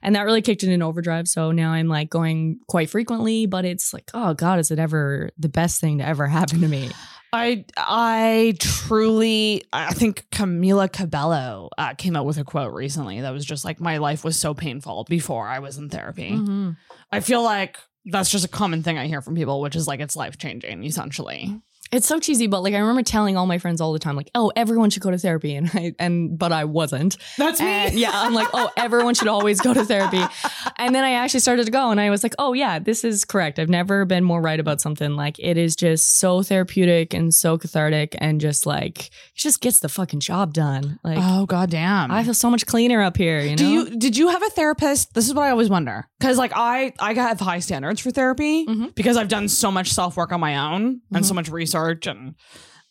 [0.02, 1.28] and that really kicked it in overdrive.
[1.28, 5.30] So now I'm like going quite frequently, but it's like, oh god, is it ever
[5.38, 6.90] the best thing to ever happen to me?
[7.34, 13.32] I I truly I think Camila Cabello uh, came out with a quote recently that
[13.32, 16.32] was just like my life was so painful before I was in therapy.
[16.32, 16.72] Mm-hmm.
[17.10, 20.00] I feel like that's just a common thing I hear from people, which is like
[20.00, 21.62] it's life changing essentially.
[21.92, 24.30] It's so cheesy, but like I remember telling all my friends all the time, like,
[24.36, 27.18] oh, everyone should go to therapy, and I and but I wasn't.
[27.38, 30.22] That's And yeah, I'm like, oh, everyone should always go to therapy.
[30.78, 33.24] And then I actually started to go and I was like, oh, yeah, this is
[33.24, 33.60] correct.
[33.60, 35.16] I've never been more right about something.
[35.16, 39.80] Like, it is just so therapeutic and so cathartic and just like, it just gets
[39.80, 40.98] the fucking job done.
[41.04, 42.10] Like, oh goddamn.
[42.12, 43.56] I feel so much cleaner up here, you know?
[43.58, 45.14] Do you did you have a therapist?
[45.14, 48.66] This is what I always wonder because like I I have high standards for therapy
[48.66, 48.96] Mhm.
[48.96, 52.36] because I've done so much self work on my own and so much research and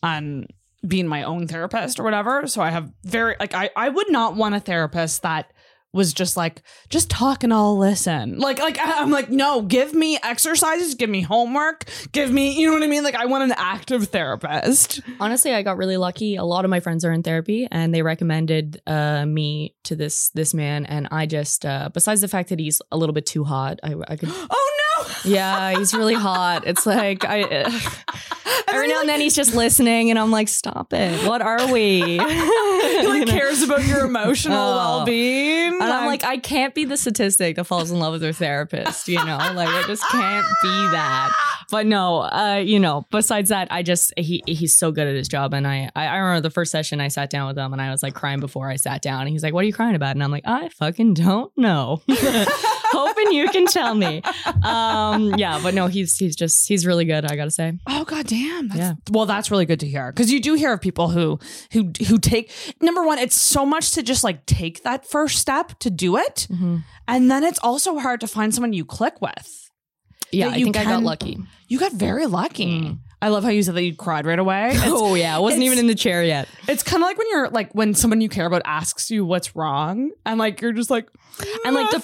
[0.03, 0.47] and
[0.87, 2.47] being my own therapist or whatever.
[2.47, 5.51] So I have very like I I would not want a therapist that
[5.93, 8.39] was just like just talk and I'll listen.
[8.39, 12.73] Like like I'm like no, give me exercises, give me homework, give me you know
[12.73, 13.03] what I mean.
[13.03, 15.01] Like I want an active therapist.
[15.19, 16.35] Honestly, I got really lucky.
[16.35, 20.29] A lot of my friends are in therapy, and they recommended uh, me to this
[20.29, 20.85] this man.
[20.85, 23.95] And I just, uh, besides the fact that he's a little bit too hot, I,
[24.07, 24.90] I could Oh no.
[25.25, 26.65] Yeah, he's really hot.
[26.65, 27.41] It's like I
[28.67, 31.27] every now and then he's just listening, and I'm like, "Stop it!
[31.27, 32.19] What are we?"
[32.91, 34.75] He like cares about your emotional Oh.
[34.75, 35.73] well being.
[35.73, 39.07] And I'm like, I can't be the statistic that falls in love with her therapist,
[39.07, 39.37] you know?
[39.37, 41.31] Like I just can't be that.
[41.71, 45.27] But no, uh, you know, besides that, I just he he's so good at his
[45.27, 45.53] job.
[45.53, 47.91] And I I I remember the first session I sat down with him and I
[47.91, 49.21] was like crying before I sat down.
[49.21, 50.11] And he's like, What are you crying about?
[50.15, 52.01] And I'm like, I fucking don't know.
[52.91, 54.21] Hoping you can tell me.
[54.63, 57.73] Um, yeah, but no, he's he's just he's really good, I gotta say.
[57.87, 58.67] Oh god damn.
[58.67, 58.93] That's, Yeah.
[59.11, 61.39] Well, that's really good to hear because you do hear of people who
[61.71, 62.51] who who take
[62.81, 63.17] number one.
[63.17, 66.47] It's so much to just like take that first step to do it,
[67.07, 69.69] and then it's also hard to find someone you click with.
[70.31, 71.37] Yeah, I think I got lucky.
[71.67, 72.97] You got very lucky.
[73.23, 74.69] I love how you said that you cried right away.
[74.73, 76.47] It's, Oh yeah, I wasn't even in the chair yet.
[76.67, 79.55] it's kind of like when you're like when someone you care about asks you what's
[79.55, 81.07] wrong, and like you're just like,
[81.65, 81.99] And, like, the-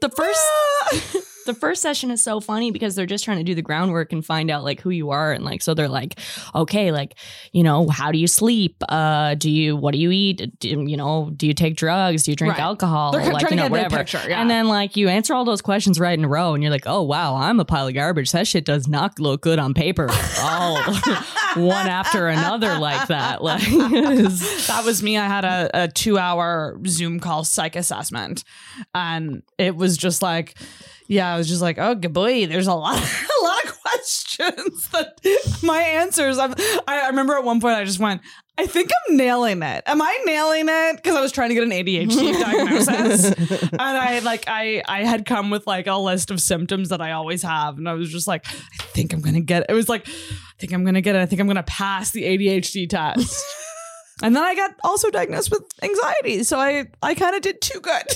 [0.00, 0.40] the first-
[0.92, 1.20] Ah.
[1.46, 4.24] The first session is so funny because they're just trying to do the groundwork and
[4.24, 6.18] find out like who you are and like so they're like
[6.54, 7.14] okay like
[7.52, 8.76] you know how do you sleep?
[8.88, 10.58] Uh do you what do you eat?
[10.60, 12.24] Do, you know do you take drugs?
[12.24, 12.62] Do you drink Right.
[12.62, 13.12] alcohol?
[13.12, 13.98] They're like you know whatever.
[13.98, 14.40] picture, yeah.
[14.40, 16.86] and then like you answer all those questions right in a row and you're like
[16.86, 18.32] oh wow i'm a pile of garbage.
[18.32, 20.08] That shit does not look good on paper
[20.40, 20.80] all.
[21.56, 25.16] One after another like that like that was me.
[25.18, 28.44] I had a, a two hour Zoom call psych assessment,
[28.94, 30.56] and it was just like,
[31.10, 32.96] yeah, I was just like, oh, good boy, there's a lot,
[33.42, 35.18] a lot of questions that
[35.60, 36.38] my answers.
[36.38, 36.54] I'm,
[36.86, 38.20] I I remember at one point I just went,
[38.56, 39.82] I think I'm nailing it.
[39.86, 40.96] Am I nailing it?
[40.96, 43.32] Because I was trying to get an ADHD diagnosis,
[43.72, 47.10] and I like I I had come with like a list of symptoms that I
[47.10, 49.62] always have, and I was just like, I think I'm gonna get.
[49.62, 51.20] It, it was like, I think I'm gonna get it.
[51.20, 53.44] I think I'm gonna pass the ADHD test.
[54.22, 57.80] and then I got also diagnosed with anxiety, so I I kind of did too
[57.80, 58.06] good.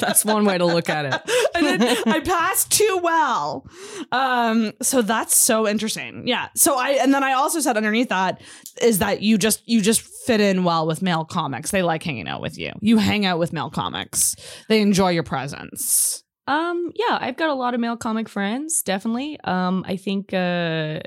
[0.00, 1.20] That's one way to look at it.
[1.54, 3.66] I did, I passed too well.
[4.12, 6.26] Um, so that's so interesting.
[6.26, 6.48] Yeah.
[6.56, 8.40] So I and then I also said underneath that
[8.82, 11.70] is that you just you just fit in well with male comics.
[11.70, 12.72] They like hanging out with you.
[12.80, 14.34] You hang out with male comics.
[14.68, 16.24] They enjoy your presence.
[16.46, 19.38] Um, yeah, I've got a lot of male comic friends, definitely.
[19.44, 21.00] Um, I think uh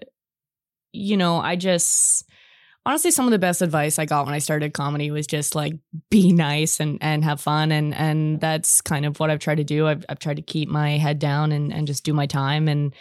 [0.93, 2.25] you know, I just
[2.85, 5.73] honestly some of the best advice I got when I started comedy was just like
[6.09, 9.63] be nice and and have fun and and that's kind of what I've tried to
[9.63, 9.87] do.
[9.87, 12.93] I've I've tried to keep my head down and and just do my time and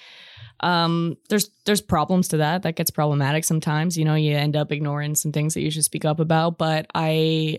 [0.60, 4.70] um there's there's problems to that that gets problematic sometimes you know you end up
[4.70, 7.58] ignoring some things that you should speak up about but i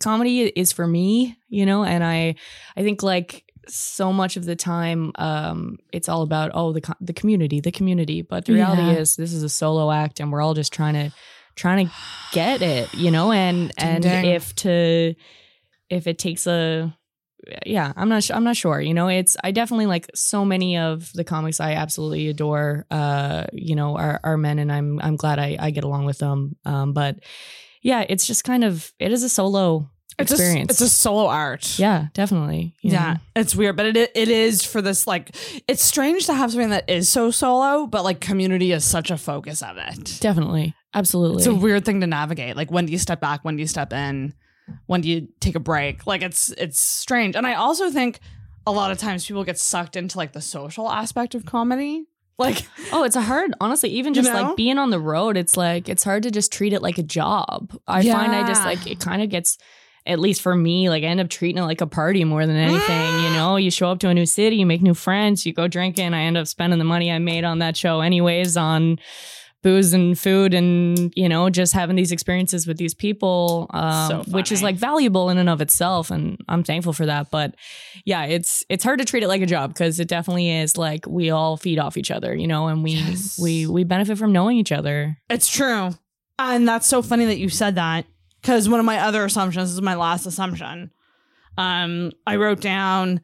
[0.00, 2.34] comedy is for me you know and i
[2.76, 7.12] i think like so much of the time um it's all about oh the the
[7.12, 8.98] community the community but the reality Yeah.
[8.98, 11.12] is this is a solo act and we're all just trying to
[11.54, 11.92] trying to
[12.32, 14.24] get it you know and and ding.
[14.24, 15.14] if to
[15.90, 16.94] if it takes a
[17.64, 21.10] yeah i'm not i'm not sure you know it's i definitely like so many of
[21.14, 25.38] the comics i absolutely adore uh you know are, are men and i'm i'm glad
[25.38, 27.18] i i get along with them um but
[27.82, 31.26] yeah it's just kind of it is a solo It's experience A, it's a solo
[31.26, 31.78] art.
[31.78, 33.18] yeah definitely you Yeah, know?
[33.36, 35.34] it's weird, but it it is for this like
[35.68, 39.16] it's strange to have something that is so solo, but like community is such a
[39.18, 40.18] focus of it.
[40.20, 42.56] definitely absolutely It's a weird thing to navigate.
[42.56, 43.44] Like when do you step back?
[43.44, 44.34] When do you step in?
[44.86, 46.06] When do you take a break?
[46.06, 47.36] Like it's it's strange.
[47.36, 48.20] And I also think
[48.66, 52.04] a lot of times people get sucked into like the social aspect of comedy.
[52.38, 54.42] Like Oh, it's a hard, honestly, even You just know?
[54.42, 57.02] like being on the road, it's like, it's hard to just treat it like a
[57.02, 57.72] job.
[57.88, 59.58] I find I just like, it kind of gets,
[60.08, 62.56] at least for me, like I end up treating it like a party more than
[62.56, 63.24] anything.
[63.24, 65.68] you know, you show up to a new city, you make new friends, you go
[65.68, 66.14] drinking.
[66.14, 68.98] I end up spending the money I made on that show anyways on
[69.64, 74.22] booze and food and, you know, just having these experiences with these people, um, So
[74.30, 76.12] which is like valuable in and of itself.
[76.12, 77.32] And I'm thankful for that.
[77.32, 77.56] But
[78.04, 81.06] yeah, it's, it's hard to treat it like a job because it definitely is like
[81.08, 83.36] we all feed off each other, you know, and we, Yes.
[83.42, 85.18] we, we benefit from knowing each other.
[85.28, 85.90] It's true.
[86.38, 88.06] And that's so funny that you said that
[88.40, 90.90] because one of my other assumptions is my last assumption.
[91.56, 93.20] Um, I wrote down,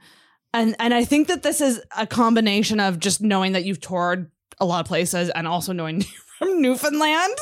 [0.53, 4.31] and and I think that this is a combination of just knowing that you've toured
[4.61, 6.03] a lot of places and also knowing
[6.39, 7.37] from Newfoundland.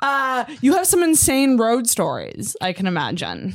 [0.00, 2.56] Uh, you have some insane road stories.
[2.60, 3.54] I can imagine.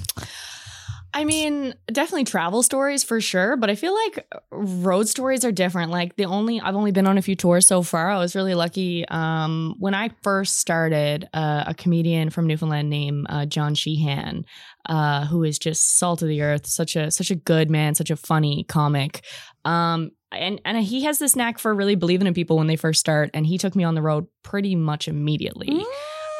[1.18, 5.92] I mean, definitely travel stories for sure, but I feel like road stories are different.
[5.92, 8.12] Like the only I've only been on a few tours so far.
[8.12, 9.04] I was really lucky.
[9.08, 14.46] Um, when I first started, uh, a comedian from Newfoundland named uh, John Sheehan,
[14.90, 18.12] uh, who is just salt of the earth, such a such a good man, such
[18.12, 19.26] a funny comic.
[19.66, 23.00] Um, and and he has this knack for really believing in people when they first
[23.00, 25.84] start, and he took me on the road pretty much immediately.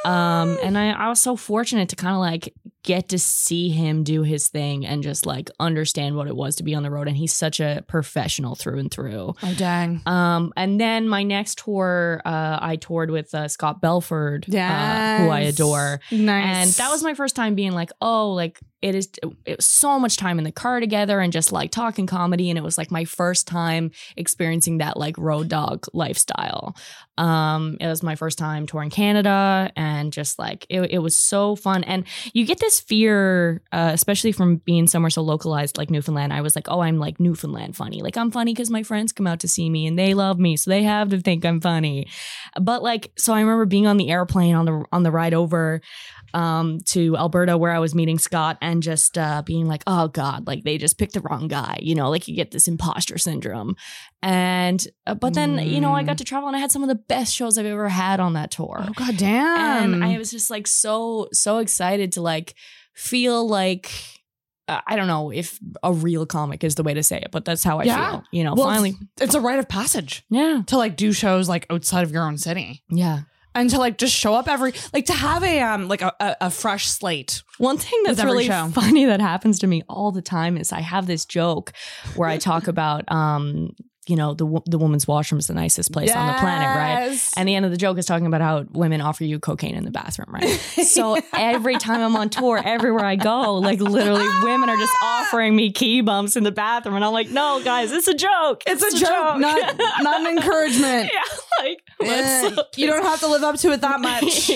[0.08, 4.06] Um, and I, I was so fortunate to kind of like get to see him
[4.06, 7.10] do his thing and just like understand what it was to be on the road.
[7.10, 9.36] And he's such a professional through and through.
[9.44, 10.02] Oh dang!
[10.06, 15.30] Um, and then my next tour, uh, I toured with uh, Scott Belford, uh, who
[15.30, 16.00] I adore.
[16.10, 16.56] Nice.
[16.56, 19.10] And that was my first time being like, oh, like it is
[19.46, 22.50] it was so much time in the car together and just like talking comedy.
[22.50, 26.76] And it was like my first time experiencing that like road dog lifestyle.
[27.18, 31.56] Um, it was my first time touring Canada and just like it, it was so
[31.56, 31.84] fun.
[31.86, 36.32] And you get this fear, uh, especially from being somewhere so localized like Newfoundland.
[36.32, 38.02] I was like, oh, I'm like Newfoundland funny.
[38.02, 40.56] Like I'm funny because my friends come out to see me and they love me.
[40.56, 42.08] So they have to think I'm funny.
[42.62, 45.82] But like, so I remember being on the airplane on the on the ride over
[46.34, 50.48] um to Alberta where I was meeting Scott and just uh being like, oh God,
[50.48, 53.76] like they just picked the wrong guy, you know, like you get this imposter syndrome.
[54.22, 56.90] And uh, but then, you know, I got to travel and I had some of
[56.90, 58.84] the best shows I've ever had on that tour.
[58.88, 59.94] oh god damn!
[59.94, 62.56] and I was just like so so excited to like
[62.94, 63.92] feel like
[64.68, 67.46] uh, I don't know if a real comic is the way to say it, but
[67.46, 68.12] that's how I Yeah.
[68.12, 68.24] feel.
[68.32, 71.66] You know, Well, finally, it's a rite of passage yeah, to like do shows like
[71.70, 72.84] outside of your own city.
[72.90, 73.22] yeah.
[73.58, 76.36] And to like just show up every like to have a um like a, a,
[76.42, 78.70] a fresh slate One thing that's really show.
[78.74, 81.74] funny that happens to me all the time is I have this joke
[82.16, 83.76] where I talk about um
[84.08, 87.32] you know the the woman's washroom is the nicest place on the planet, right?
[87.36, 89.84] And the end of the joke is talking about how women offer you cocaine in
[89.84, 90.48] the bathroom, right?
[90.86, 95.56] so every time I'm on tour, everywhere I go, like literally women are just offering
[95.56, 96.96] me key bumps in the bathroom.
[96.96, 98.64] And I'm like, no, guys, it's a joke.
[98.66, 101.12] it's a joke, not not an encouragement.
[101.14, 104.52] yeah, like, Eh, you don't have to live up to it that much.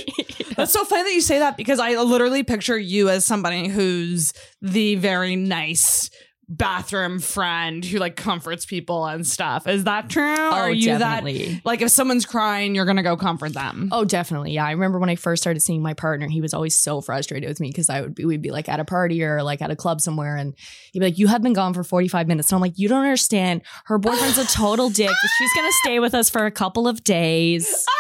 [0.56, 4.34] That's so funny that you say that because I literally picture you as somebody who's
[4.62, 6.10] the very nice
[6.58, 9.68] bathroom friend who like comforts people and stuff.
[9.68, 10.36] Is that true?
[10.38, 11.46] Oh, Are you definitely.
[11.56, 13.88] that like if someone's crying, you're gonna go comfort them?
[13.92, 14.52] Oh, definitely.
[14.52, 14.66] Yeah.
[14.66, 17.60] I remember when I first started seeing my partner, he was always so frustrated with
[17.62, 19.76] me because I would be, we'd be like at a party or like at a
[19.76, 20.54] club somewhere and
[20.92, 22.52] he'd be like, You have been gone for 45 minutes.
[22.52, 23.62] And I'm like, You don't understand.
[23.86, 25.10] Her boyfriend's a total dick.
[25.38, 27.86] She's going to stay with us for a couple of days.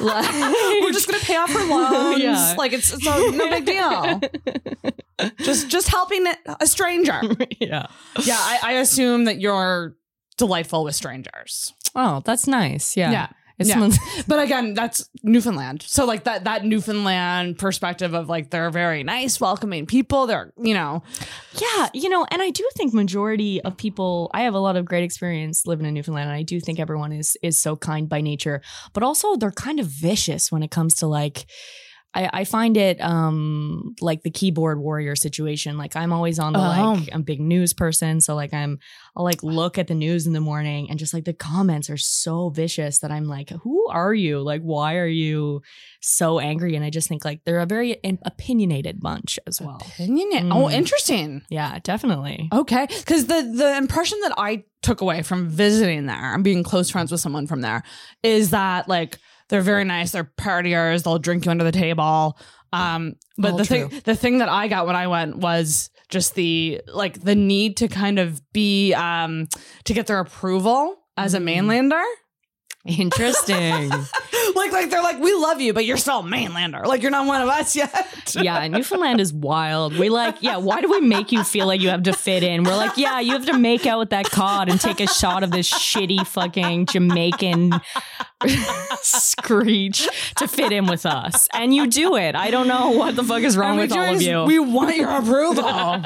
[0.00, 0.30] Like-
[0.82, 2.22] We're just gonna pay off her loans.
[2.22, 2.54] Yeah.
[2.58, 4.20] Like it's, it's no, no big deal.
[5.38, 6.26] just just helping
[6.60, 7.20] a stranger.
[7.60, 7.86] yeah.
[8.22, 9.96] Yeah, I, I assume that you're
[10.36, 11.72] delightful with strangers.
[11.94, 12.96] Oh, that's nice.
[12.96, 13.10] Yeah.
[13.10, 13.28] Yeah.
[13.58, 13.90] If Yeah.
[14.28, 15.82] But again, that's Newfoundland.
[15.82, 20.26] So like that that Newfoundland perspective of like they're very nice, welcoming people.
[20.26, 21.02] They're you know
[21.54, 24.30] Yeah, you know, and I do think majority of people.
[24.34, 27.12] I have a lot of great experience living in Newfoundland, and I do think everyone
[27.12, 28.60] is is so kind by nature.
[28.92, 31.46] But also, they're kind of vicious when it comes to like.
[32.16, 35.76] I, I find it um like the keyboard warrior situation.
[35.76, 36.62] Like I'm always on the Oh.
[36.62, 38.78] like I'm a big news person, so like I'm
[39.16, 41.96] I'll like look at the news in the morning and just like the comments are
[41.96, 44.40] so vicious that I'm like, who are you?
[44.40, 45.62] Like, why are you
[46.00, 46.74] so angry?
[46.76, 49.76] And I just think like they're a very in- opinionated bunch as well.
[49.76, 50.52] opinion.
[50.52, 50.72] Oh, Mm.
[50.72, 51.42] interesting.
[51.50, 52.48] Yeah, definitely.
[52.52, 56.88] Okay, because the the impression that I took away from visiting there and being close
[56.90, 57.82] friends with someone from there
[58.22, 59.18] is that like
[59.48, 60.12] they're very nice.
[60.12, 61.04] They're partiers.
[61.04, 62.38] They'll drink you under the table.
[62.72, 63.88] Um, but All the true.
[63.88, 67.76] thing the thing that I got when I went was just the like the need
[67.78, 69.46] to kind of be um
[69.84, 71.44] to get their approval as a Mm.
[71.90, 72.04] mainlander.
[72.86, 73.90] Interesting.
[74.54, 76.84] like like they're like we love you, but you're still a mainlander.
[76.84, 78.06] Like you're not one of us yet.
[78.34, 79.96] yeah, Newfoundland is wild.
[79.96, 82.64] We like, yeah, why do we make you feel like you have to fit in?
[82.64, 85.42] We're like, yeah, you have to make out with that cod and take a shot
[85.42, 87.72] of this shitty fucking Jamaican
[89.02, 91.48] screech to fit in with us.
[91.52, 92.34] And you do it.
[92.34, 94.44] I don't know what the fuck is wrong with all of you.
[94.44, 96.02] We want your approval.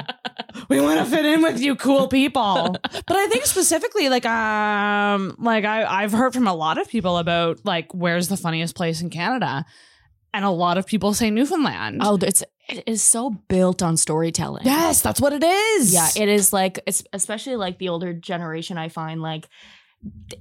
[0.68, 2.76] we want to fit in with you, cool people.
[2.82, 7.18] But I think specifically, like, um, like I, I've heard from a lot of people
[7.18, 9.64] about like where's the funniest place in Canada,
[10.32, 11.98] and a lot of people say Newfoundland.
[12.02, 14.64] oh, it's it is so built on storytelling.
[14.64, 15.92] yes, that's what it is.
[15.92, 18.78] Yeah, it is like it's especially like the older generation.
[18.78, 19.48] I find like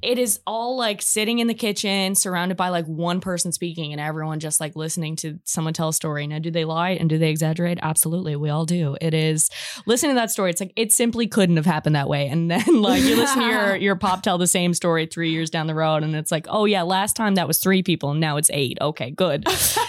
[0.01, 3.99] it is all like sitting in the kitchen, surrounded by like one person speaking, and
[3.99, 6.25] everyone just like listening to someone tell a story.
[6.27, 7.79] Now, do they lie and do they exaggerate?
[7.81, 8.95] Absolutely, we all do.
[9.01, 9.49] It is
[9.85, 10.51] listening to that story.
[10.51, 12.27] It's like it simply couldn't have happened that way.
[12.27, 15.49] And then like you listen to your your pop tell the same story three years
[15.49, 18.21] down the road, and it's like, oh yeah, last time that was three people, and
[18.21, 18.77] now it's eight.
[18.79, 19.45] Okay, good.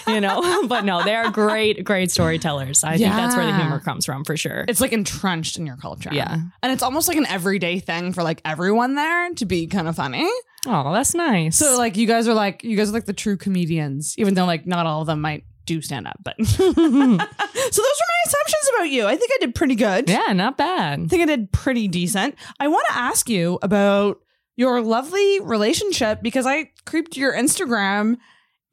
[0.09, 2.83] You know, but no, they are great, great storytellers.
[2.83, 4.64] I think that's where the humor comes from for sure.
[4.66, 6.11] It's like entrenched in your culture.
[6.12, 6.39] Yeah.
[6.62, 9.97] And it's almost like an everyday thing for like everyone there to be kind of
[9.97, 10.29] funny.
[10.67, 11.57] Oh, that's nice.
[11.57, 14.45] So like you guys are like you guys are like the true comedians, even though
[14.45, 16.19] like not all of them might do stand up.
[16.23, 19.07] But so those were my assumptions about you.
[19.07, 20.09] I think I did pretty good.
[20.09, 21.01] Yeah, not bad.
[21.01, 22.35] I think I did pretty decent.
[22.59, 24.19] I want to ask you about
[24.57, 28.19] your lovely relationship because I creeped your Instagram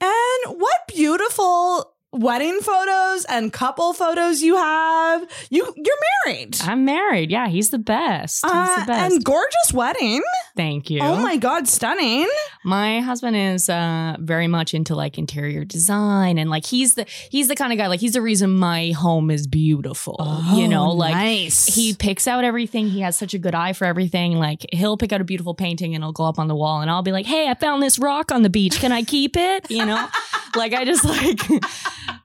[0.01, 5.27] and what beautiful wedding photos and couple photos you have.
[5.49, 5.95] You you're
[6.25, 6.57] married.
[6.61, 7.29] I'm married.
[7.31, 8.43] Yeah, he's the best.
[8.45, 9.13] He's Uh, the best.
[9.13, 10.23] and gorgeous wedding.
[10.55, 11.01] Thank you.
[11.01, 12.27] Oh my god, stunning.
[12.63, 17.47] My husband is uh, very much into like interior design and like he's the he's
[17.47, 20.15] the kind of guy like he's the reason my home is beautiful.
[20.53, 21.65] you know, like Oh, nice.
[21.65, 22.87] he picks out everything.
[22.89, 24.37] He has such a good eye for everything.
[24.39, 26.89] Like he'll pick out a beautiful painting and it'll go up on the wall and
[26.89, 28.79] I'll be like, "Hey, I found this rock on the beach.
[28.79, 30.07] Can I keep it?" You know?
[30.55, 31.39] like I just like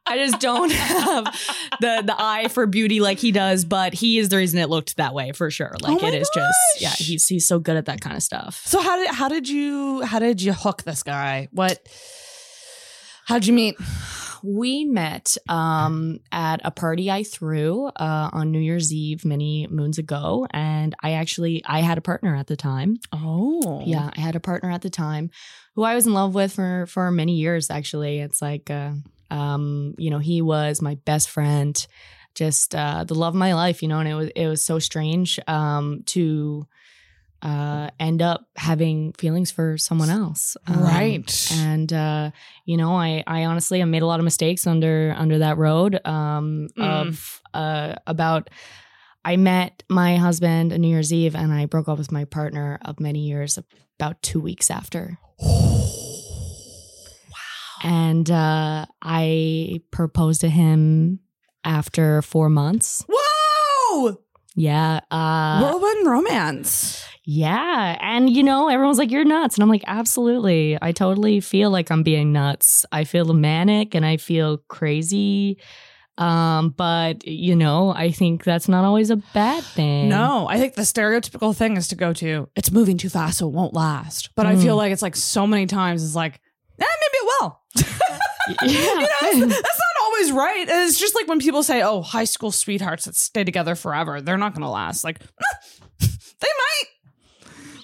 [0.07, 1.24] I just don't have
[1.80, 4.97] the the eye for beauty like he does, but he is the reason it looked
[4.97, 5.72] that way for sure.
[5.80, 8.62] Like Oh it is just yeah, he's he's so good at that kind of stuff.
[8.66, 11.49] So how did how did you how did you hook this guy?
[11.53, 11.87] What
[13.26, 13.76] how'd you meet?
[14.45, 19.99] We met um, at a party I threw uh, on New Year's Eve many moons
[19.99, 22.97] ago, and I actually I had a partner at the time.
[23.12, 23.83] Oh.
[23.87, 25.30] Yeah, I had a partner at the time
[25.76, 27.70] who I was in love with for for many years.
[27.70, 28.95] Actually, it's like uh,
[29.33, 31.74] um, you know he was my best friend,
[32.35, 33.83] just uh, the love of my life.
[33.83, 36.66] You know, and it was it was so strange um, to
[37.43, 40.57] uh, end up having feelings for someone else.
[40.68, 41.51] Um, Right.
[41.53, 42.30] and uh,
[42.64, 45.99] you know, I I honestly I made a lot of mistakes under under that road
[46.07, 46.83] um, Mm.
[47.09, 48.51] of uh, about.
[49.24, 52.80] I met my husband on New Year's Eve and I broke up with my partner
[52.85, 53.57] of many years
[53.99, 55.16] about two weeks after.
[57.83, 61.20] And uh, I proposed to him
[61.64, 63.05] after four months.
[63.09, 64.18] Whoa!
[64.55, 65.01] Yeah.
[65.11, 67.05] Uh, Whirlwind romance.
[67.24, 67.97] yeah.
[68.01, 69.57] And, you know, everyone's like, you're nuts.
[69.57, 70.76] And I'm like, absolutely.
[70.83, 72.85] I totally feel like I'm being nuts.
[72.93, 75.59] I feel manic and I feel crazy.
[76.18, 80.11] Um, but, you know, I think that's not always a bad thing.
[80.11, 83.49] No, I think the stereotypical thing is to go to it's moving too fast, so
[83.49, 84.28] it won't last.
[84.35, 84.78] But I feel Mm.
[84.78, 86.35] like it's like so many times it's like,
[86.78, 87.59] eh, maybe it will.
[87.77, 88.66] Yeah.
[88.66, 90.66] you know, it's- that's not always right.
[90.68, 94.37] It's just like when people say, "Oh, high school sweethearts that stay together forever, they're
[94.37, 95.20] not going to last." Like,
[96.01, 96.85] they might.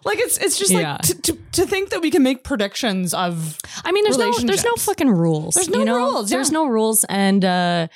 [0.05, 0.93] Like it's it's just Yeah.
[0.93, 4.33] like to, to to think that we can make predictions of I mean, there's no
[4.41, 5.55] there's no fucking rules.
[5.55, 5.97] There's no you know?
[5.97, 7.89] rules, There's no rules, and uh,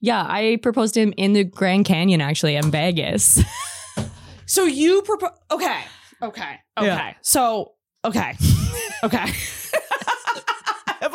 [0.00, 3.42] yeah, I proposed to him in the Grand Canyon, actually, in Vegas.
[4.46, 5.30] So you propose?
[5.52, 5.80] Okay,
[6.20, 6.86] okay, okay.
[6.86, 7.14] Yeah.
[7.22, 7.74] So
[8.04, 8.36] okay,
[9.04, 9.26] okay.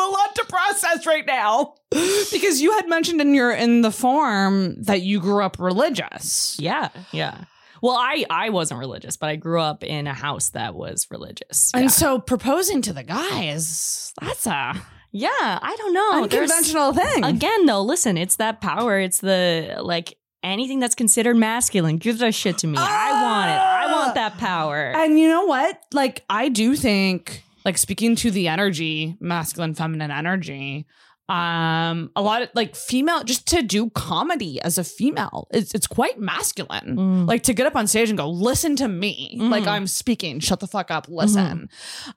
[0.06, 4.82] A lot to process right now because you had mentioned in your in the form
[4.84, 6.58] that you grew up religious.
[6.60, 7.46] yeah, yeah.
[7.82, 11.72] Well, I I wasn't religious, but I grew up in a house that was religious.
[11.74, 14.76] And so proposing to the guy is that's a
[15.12, 16.28] yeah I don't know.
[16.28, 17.24] There's- unconventional thing.
[17.24, 19.00] Again, though, listen, it's that power.
[19.00, 21.98] It's the like anything that's considered masculine.
[21.98, 22.78] Give that shit to me.
[22.78, 23.60] I want it.
[23.60, 24.14] I want ah!
[24.14, 24.94] that power.
[24.96, 25.82] And you know what?
[25.92, 30.86] Like, I do think, like, speaking to the energy, masculine, feminine energy,
[31.28, 35.88] um, a lot of like female, just to do comedy as a female, it's it's
[35.88, 36.96] quite masculine.
[36.96, 37.28] Mm.
[37.28, 39.50] Like to get up on stage and go, listen to me, Mhm.
[39.50, 41.68] like I'm speaking, shut the fuck up, listen.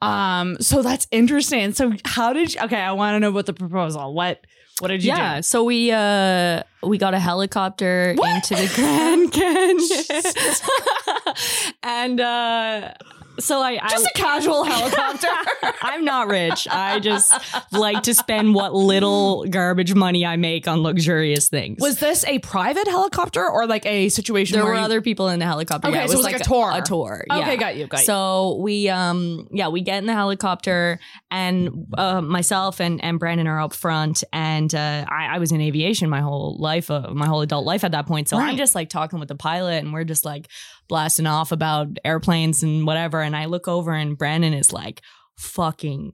[0.03, 1.73] Um, so that's interesting.
[1.73, 2.61] So how did you?
[2.65, 4.13] Okay, I want to know about the proposal.
[4.13, 4.45] What
[4.81, 5.43] what did you yeah, do?
[5.43, 9.79] so we uh we got a helicopter into the Grand Canyon,
[11.83, 12.91] and uh
[13.39, 15.29] so I, I Just a casual helicopter.
[15.83, 16.67] I'm not rich.
[16.71, 17.33] I just
[17.73, 21.79] like to spend what little garbage money I make on luxurious things.
[21.81, 25.29] Was this a private helicopter or like a situation there where were you- other people
[25.29, 25.89] in the helicopter.
[25.89, 26.71] Okay, yeah, so it was like a tour.
[26.75, 27.25] A tour.
[27.31, 27.57] Okay, yeah.
[27.57, 28.05] got you, got you.
[28.07, 30.99] So we um yeah we get in the helicopter
[31.31, 35.61] and uh, myself and and Brandon are up front and uh, I, I was in
[35.61, 38.51] aviation my whole life uh, my whole adult life at that point so Right.
[38.51, 40.49] I'm just like talking with the pilot and we're just like
[40.89, 45.03] blasting off about airplanes and whatever and I look over and Brandon is like
[45.37, 46.13] fucking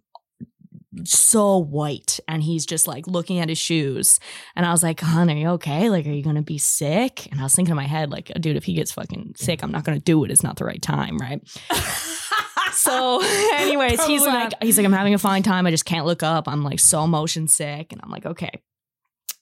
[1.03, 4.21] so white and he's just like looking at his shoes
[4.55, 5.91] and I was like, hon, are you okay?
[5.91, 7.27] Like, are you gonna be sick?
[7.31, 9.73] And I was thinking in my head, like, dude, if he gets fucking sick, I'm
[9.73, 10.31] not gonna do it.
[10.31, 11.41] It's not the right time, right?
[12.73, 13.21] so,
[13.55, 15.67] anyways, he's Probably like, he's like, I'm having a fine time.
[15.67, 16.49] I just can't look up.
[16.49, 17.93] I'm like so motion sick.
[17.93, 18.51] And I'm like, okay.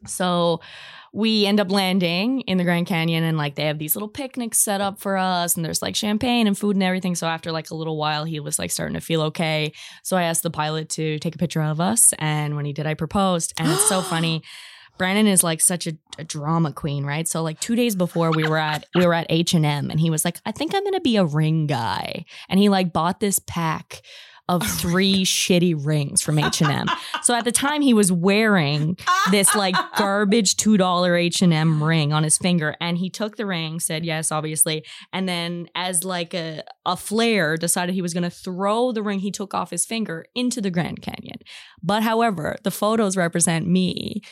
[0.07, 0.61] So
[1.13, 4.59] we end up landing in the Grand Canyon and like they have these little picnics
[4.59, 7.15] set up for us and there's like champagne and food and everything.
[7.15, 9.73] So after like a little while, he was like starting to feel okay.
[10.03, 12.15] So I asked the pilot to take a picture of us.
[12.19, 13.53] And when he did, I proposed.
[13.59, 14.43] And it's so funny.
[14.99, 17.27] Brandon is like such a, a drama queen, right?
[17.27, 19.99] So like two days before we were at we were at H and M, and
[19.99, 23.19] he was like, "I think I'm gonna be a ring guy," and he like bought
[23.19, 24.03] this pack
[24.53, 26.87] of oh three shitty rings from H and M.
[27.23, 28.97] So at the time, he was wearing
[29.31, 33.37] this like garbage two dollar H and M ring on his finger, and he took
[33.37, 38.15] the ring, said yes, obviously, and then as like a a flare, decided he was
[38.15, 41.39] gonna throw the ring he took off his finger into the Grand Canyon.
[41.83, 44.23] But however, the photos represent me.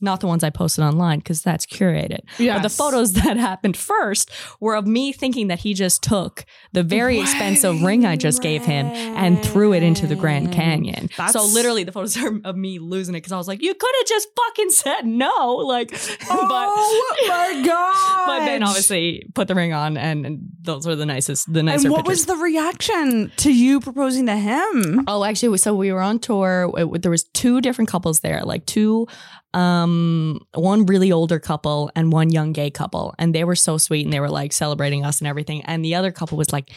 [0.00, 2.18] Not the ones I posted online because that's curated.
[2.38, 4.30] But the photos that happened first
[4.60, 8.64] were of me thinking that he just took the very expensive ring I just gave
[8.64, 11.08] him and threw it into the Grand Canyon.
[11.30, 13.92] so literally, the photos are of me losing it because I was like, "You could
[14.00, 15.30] have just fucking said no!"
[15.74, 15.90] Like,
[16.28, 18.26] oh but my god!
[18.26, 21.68] but then obviously put the ring on, and, and those were the nicest, the and
[21.90, 22.06] what pictures.
[22.06, 25.04] was the reaction to you proposing to him?
[25.06, 26.70] Oh, actually, so we were on tour.
[26.76, 29.06] Uh, it- there was two different couples there, like two,
[29.54, 34.04] um, one really older couple and one young gay couple, and they were so sweet
[34.04, 35.62] and they were like celebrating us and everything.
[35.62, 36.70] And the other couple was like.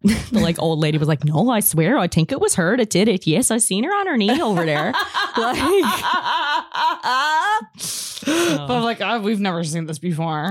[0.02, 2.88] the like old lady was like, "No, I swear, I think it was her that
[2.88, 3.26] did it.
[3.26, 4.92] Yes, I seen her on her knee over there."
[5.36, 5.58] like,
[8.56, 10.50] but I'm like, oh, we've never seen this before.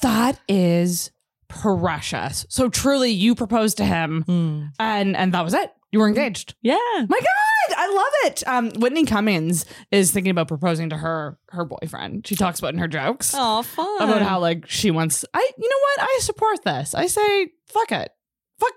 [0.00, 1.10] that is
[1.48, 2.46] precious.
[2.48, 4.62] So truly, you proposed to him, hmm.
[4.78, 5.70] and and that was it.
[5.92, 6.54] You were engaged.
[6.62, 6.76] yeah,
[7.08, 8.42] My God, I love it.
[8.46, 12.26] Um, Whitney Cummings is thinking about proposing to her her boyfriend.
[12.26, 15.24] She talks about in her jokes oh, fun about how like she wants.
[15.32, 16.08] I you know what?
[16.08, 16.94] I support this.
[16.94, 18.10] I say fuck it.
[18.58, 18.72] fuck,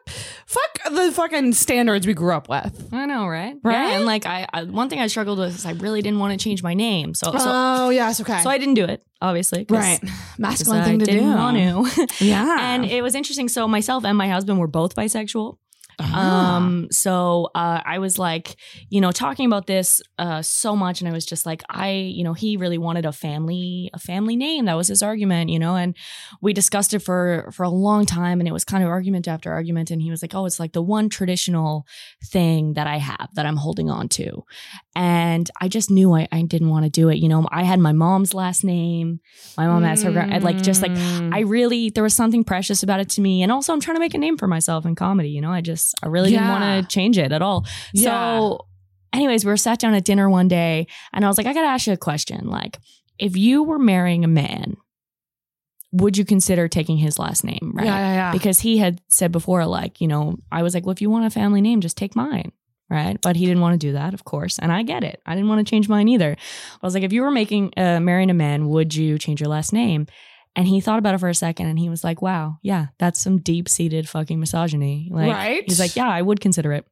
[0.46, 2.90] fuck the fucking standards we grew up with.
[2.92, 3.56] I know, right?
[3.64, 3.74] Right?
[3.74, 6.38] Yeah, and like I, I, one thing I struggled with is I really didn't want
[6.38, 8.40] to change my name, so so, oh yes, okay.
[8.42, 9.66] so I didn't do it, obviously.
[9.70, 10.00] Right,
[10.38, 11.36] masculine I thing to didn't do.
[11.36, 11.58] want
[11.96, 12.08] to.
[12.26, 13.48] Yeah, and it was interesting.
[13.50, 15.58] So myself and my husband were both bisexual.
[16.00, 16.56] Ah.
[16.56, 18.56] Um, so uh, I was like,
[18.90, 22.24] you know, talking about this uh, so much, and I was just like, I, you
[22.24, 24.66] know, he really wanted a family, a family name.
[24.66, 25.96] That was his argument, you know, and
[26.42, 29.52] we discussed it for for a long time, and it was kind of argument after
[29.52, 29.92] argument.
[29.92, 31.86] And he was like, oh, it's like the one traditional
[32.24, 34.46] thing that I have that I'm holding on to,
[34.96, 37.18] and I just knew I, I didn't want to do it.
[37.18, 39.20] You know, I had my mom's last name,
[39.58, 41.34] my mom has her, like just like Mm.
[41.34, 44.00] I really there was something precious about it to me, and also I'm trying to
[44.00, 45.30] make a name for myself in comedy.
[45.30, 47.66] You know, I just I really didn't want to change it at all.
[47.94, 48.04] Yeah.
[48.04, 48.66] So,
[49.14, 51.68] anyways, we were sat down at dinner one day, and I was like, I gotta
[51.68, 52.48] ask you a question.
[52.48, 52.80] Like,
[53.18, 54.78] if you were marrying a man,
[55.92, 57.72] would you consider taking his last name?
[57.74, 57.86] Right?
[57.86, 58.32] yeah, yeah, yeah.
[58.32, 61.26] Because he had said before, like, you know, I was like, well, if you want
[61.26, 62.52] a family name, just take mine.
[62.92, 63.20] Right.
[63.22, 64.58] But he didn't want to do that, of course.
[64.58, 65.22] And I get it.
[65.24, 66.36] I didn't want to change mine either.
[66.82, 69.50] I was like, if you were making, uh, marrying a man, would you change your
[69.50, 70.08] last name?
[70.56, 73.22] And he thought about it for a second and he was like, wow, yeah, that's
[73.22, 75.10] some deep seated fucking misogyny.
[75.12, 75.64] Like, Right.
[75.66, 76.86] he's like, yeah, I would consider it.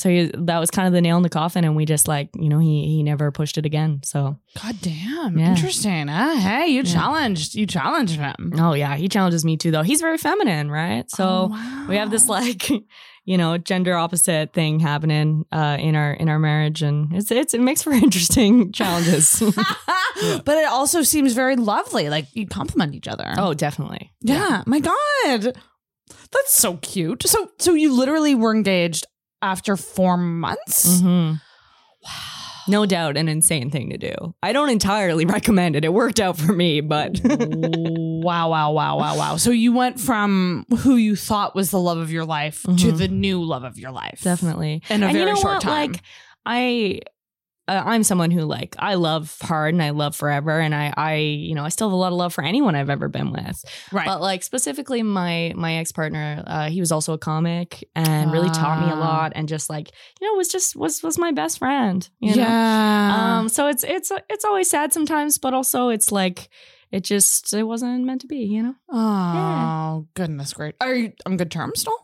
[0.00, 1.64] So he, that was kind of the nail in the coffin.
[1.64, 4.00] And we just like, you know, he, he never pushed it again.
[4.02, 5.50] So, God damn, Yeah.
[5.50, 6.08] interesting.
[6.08, 6.92] Uh, hey, you Yeah.
[6.92, 8.52] challenged, you challenged him.
[8.58, 9.82] oh, yeah, he challenges me too, though.
[9.82, 11.10] He's very feminine, right?
[11.10, 11.86] So, Oh, wow.
[11.88, 12.68] we have this like
[13.26, 17.52] you know gender opposite thing happening uh in our in our marriage and it's it's
[17.52, 19.40] it makes for interesting challenges
[20.44, 22.08] but it also seems very lovely.
[22.08, 23.34] Like you compliment each other.
[23.36, 24.62] oh definitely yeah.
[24.66, 25.54] My God,
[26.32, 27.26] that's so cute.
[27.28, 29.06] So, so you literally were engaged
[29.42, 31.00] after four months.
[31.00, 31.34] hmm
[32.68, 36.36] no doubt an insane thing to do i don't entirely recommend it it worked out
[36.38, 39.36] for me but wow, wow, wow, wow, wow.
[39.36, 42.98] So you went from who you thought was the love of your life to Mhm.
[42.98, 44.20] the new love of your life.
[44.22, 45.62] definitely In a and very you know short what?
[45.62, 45.92] time.
[45.92, 46.02] like
[46.46, 47.00] i
[47.78, 51.54] I'm someone who like I love hard and I love forever and I I you
[51.54, 54.06] know I still have a lot of love for anyone I've ever been with right.
[54.06, 58.50] But like specifically my my ex partner, uh, he was also a comic and really
[58.50, 58.98] taught me a Ah.
[59.00, 59.90] lot and just like
[60.20, 62.08] you know was just was was my best friend.
[62.20, 62.42] You know?
[62.42, 63.38] yeah.
[63.38, 63.48] Um.
[63.48, 66.48] So it's it's it's always sad sometimes, but also it's like
[66.90, 68.38] it just it wasn't meant to be.
[68.38, 68.74] You know.
[68.90, 70.74] oh, goodness, great.
[70.80, 71.96] Are you on good terms still?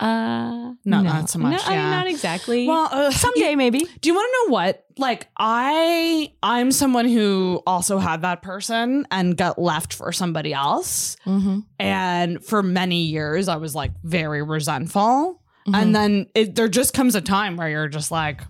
[0.00, 0.74] Uh.
[0.84, 1.90] No, not so much, No, I mean, yeah.
[1.90, 2.66] not exactly.
[2.68, 3.80] Well, uh, someday maybe.
[4.00, 4.84] Do you want to know what?
[4.96, 11.16] Like I I'm someone who also had that person and got left for somebody else.
[11.26, 11.60] Mm-hmm.
[11.80, 15.42] And for many years I was like very resentful.
[15.66, 15.74] Mm-hmm.
[15.74, 18.40] And then it there just comes a time where you're just like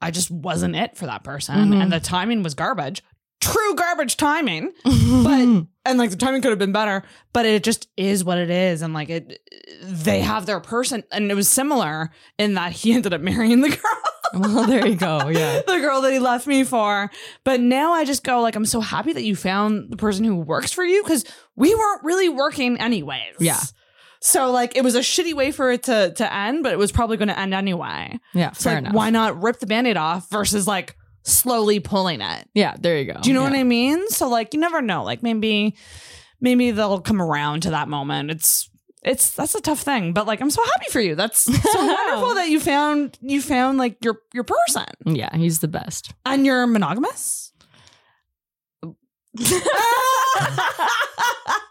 [0.00, 1.82] I just wasn't it for that person Mhm.
[1.82, 3.02] and the timing was garbage.
[3.40, 4.72] True garbage timing.
[4.84, 8.50] but And like the timing could have been better, but it just is what it
[8.50, 9.38] is and like it
[9.82, 13.68] they have their person and it was similar in that he ended up marrying the
[13.70, 14.42] girl.
[14.42, 15.28] well, there you go.
[15.28, 15.62] Yeah.
[15.66, 17.10] the girl that he left me for.
[17.44, 20.36] But now I just go like, I'm so happy that you found the person who
[20.36, 21.24] works for you because
[21.56, 23.36] we weren't really working anyways.
[23.38, 23.60] Yeah.
[24.20, 26.90] So like it was a shitty way for it to to end, but it was
[26.90, 28.18] probably going to end anyway.
[28.34, 28.50] Yeah.
[28.50, 28.94] So Fair like, enough.
[28.94, 32.48] why not rip the band-aid off versus like slowly pulling it?
[32.54, 32.74] Yeah.
[32.78, 33.20] There you go.
[33.20, 33.50] Do you know yeah.
[33.50, 34.08] what I mean?
[34.08, 35.04] So like you never know.
[35.04, 35.76] Like maybe
[36.40, 38.30] maybe they'll come around to that moment.
[38.30, 38.70] It's
[39.02, 41.14] it's that's a tough thing, but like I'm so happy for you.
[41.14, 41.40] That's
[41.72, 45.34] so wonderful that you found you found like your your person Yeah.
[45.36, 46.12] He's the best.
[46.26, 47.52] and you're monogamous.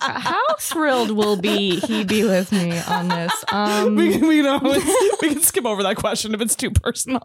[0.00, 3.32] How thrilled will be he be with me on this?
[3.52, 4.84] Um, we can, we, can always,
[5.22, 7.22] we can skip over that question if it's too personal.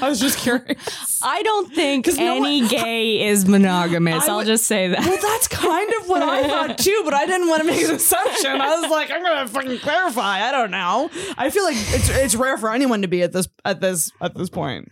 [0.00, 1.20] I was just curious.
[1.22, 4.28] I don't think 'Cause no any gay is monogamous.
[4.28, 5.00] I I'll just say that.
[5.00, 7.94] Well, that's kind of what I thought too, but I didn't want to make an
[7.94, 8.60] assumption.
[8.60, 10.48] I was like, I'm gonna fucking clarify.
[10.48, 11.10] I don't know.
[11.36, 14.34] I feel like it's it's rare for anyone to be at this at this at
[14.34, 14.88] this point.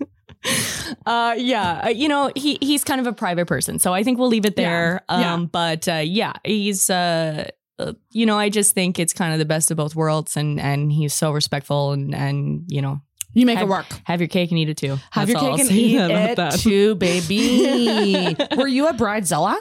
[1.06, 4.18] Uh, yeah, uh, you know he he's kind of a private person, so I think
[4.18, 5.02] we'll leave it there.
[5.08, 5.34] Yeah, yeah.
[5.34, 9.38] Um, but uh, yeah, he's uh, uh, you know, I just think it's kind of
[9.38, 13.00] the best of both worlds, and and he's so respectful, and and you know,
[13.34, 13.86] You make have, it work.
[14.04, 14.98] Have your cake and eat it too.
[15.10, 16.58] Have That's your cake I'll and eat it that.
[16.58, 18.36] too, baby.
[18.56, 19.56] Were you a bridezilla?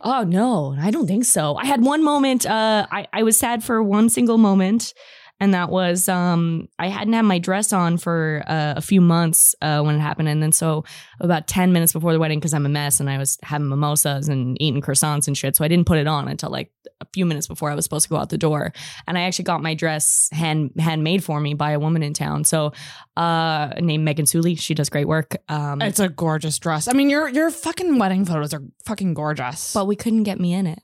[0.00, 1.56] Oh no, I don't think so.
[1.56, 2.46] I had one moment.
[2.46, 4.94] Uh, I I was sad for one single moment,
[5.40, 9.54] and that was um I hadn't had my dress on for uh, a few months
[9.62, 10.84] uh, when it happened, and then so
[11.20, 14.28] about ten minutes before the wedding, because I'm a mess and I was having mimosas
[14.28, 17.24] and eating croissants and shit, so I didn't put it on until like a few
[17.26, 18.72] minutes before I was supposed to go out the door,
[19.06, 22.44] and I actually got my dress hand handmade for me by a woman in town,
[22.44, 22.72] so
[23.16, 24.58] uh named Megan Suley.
[24.58, 25.36] She does great work.
[25.48, 26.88] Um, It's a gorgeous dress.
[26.88, 29.72] I mean, your your fucking wedding photos are fucking gorgeous.
[29.72, 30.80] but we couldn't get me in it.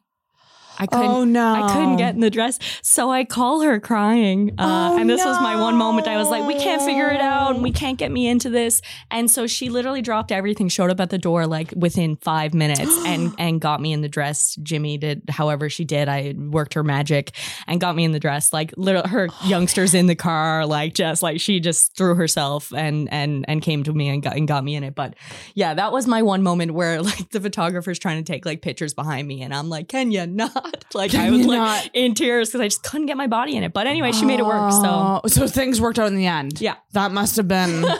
[0.78, 1.06] I couldn't.
[1.06, 1.54] Oh no!
[1.54, 4.52] I couldn't get in the dress, so I call her crying.
[4.58, 6.08] Uh, Oh, and this was my one moment.
[6.08, 9.30] I was like, "We can't figure it out, we can't get me into this." And
[9.30, 13.32] so she literally dropped everything, showed up at the door like within five minutes, and
[13.38, 14.56] and got me in the dress.
[14.62, 16.08] Jimmy did, however she did.
[16.08, 17.32] I worked her magic
[17.66, 18.52] and got me in the dress.
[18.52, 23.08] Like little her youngsters in the car, like just like she just threw herself and
[23.12, 24.94] and and came to me and got and got me in it.
[24.94, 25.14] But
[25.54, 28.92] yeah, that was my one moment where like the photographer's trying to take like pictures
[28.92, 30.26] behind me, and I'm like, "Can you
[30.64, 31.90] not?" Like I was like not?
[31.92, 33.72] in tears because I just couldn't get my body in it.
[33.72, 34.70] But anyway, she made it work.
[34.72, 36.60] So Oh, so things worked out in the end.
[36.60, 36.76] Yeah.
[36.92, 37.84] that must have been.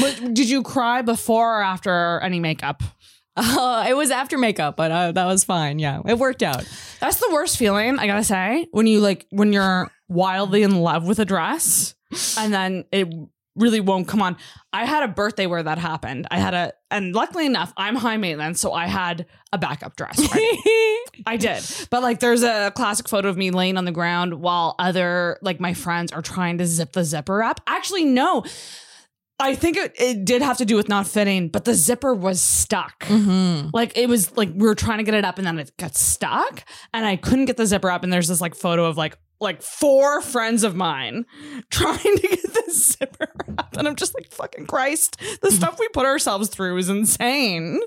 [0.00, 2.82] But did you cry before or after any makeup?
[3.36, 5.78] uh, it was after makeup, but uh, that was fine.
[5.78, 6.68] Yeah, it worked out.
[7.00, 11.06] That's the worst feeling, I gotta say, when you like when you're wildly in love
[11.06, 11.94] with a dress
[12.38, 13.08] and then it
[13.58, 14.36] really won't come on.
[14.72, 16.26] I had a birthday where that happened.
[16.30, 20.18] I had a and luckily enough, I'm high maintenance, so I had a backup dress.
[20.34, 20.58] ready.
[21.26, 21.64] I did.
[21.90, 25.60] But like there's a classic photo of me laying on the ground while other like
[25.60, 27.60] my friends are trying to zip the zipper up.
[27.66, 28.44] Actually, no.
[29.40, 32.40] I think it, it did have to do with not fitting, but the zipper was
[32.40, 33.04] stuck.
[33.04, 33.68] mm-hmm.
[33.72, 35.94] Like it was like we were trying to get it up and then it got
[35.94, 39.16] stuck and I couldn't get the zipper up and there's this like photo of like
[39.40, 41.24] like four friends of mine
[41.70, 45.88] trying to get this zipper up and I'm just like fucking Christ the stuff we
[45.88, 47.80] put ourselves through is insane.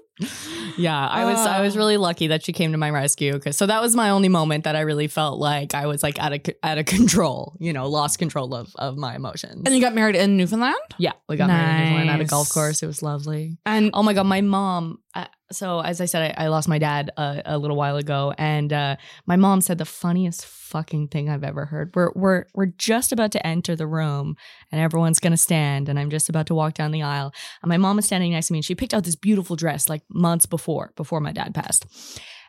[0.78, 1.80] Yeah, I was I was Oh.
[1.80, 4.66] really lucky that she came to my rescue because so that was my only moment
[4.66, 7.90] that I really felt like I was like out of out of control, you know,
[7.90, 9.64] lost control of of my emotions.
[9.66, 10.76] And you got married in Newfoundland?
[11.00, 12.84] yeah, we got married in Newfoundland at a golf course.
[12.84, 13.58] It was lovely.
[13.66, 15.00] And Oh my god, my mom.
[15.16, 18.34] Uh, so as I said, I, I lost my dad uh, a little while ago,
[18.38, 18.96] and uh,
[19.26, 21.92] my mom said the funniest fucking thing I've ever heard.
[21.96, 24.36] We're we're we're just about to enter the room,
[24.72, 27.78] and everyone's gonna stand, and I'm just about to walk down the aisle, and my
[27.78, 30.46] mom is standing next to me, and she picked out this beautiful dress like months
[30.46, 31.86] before before my dad passed,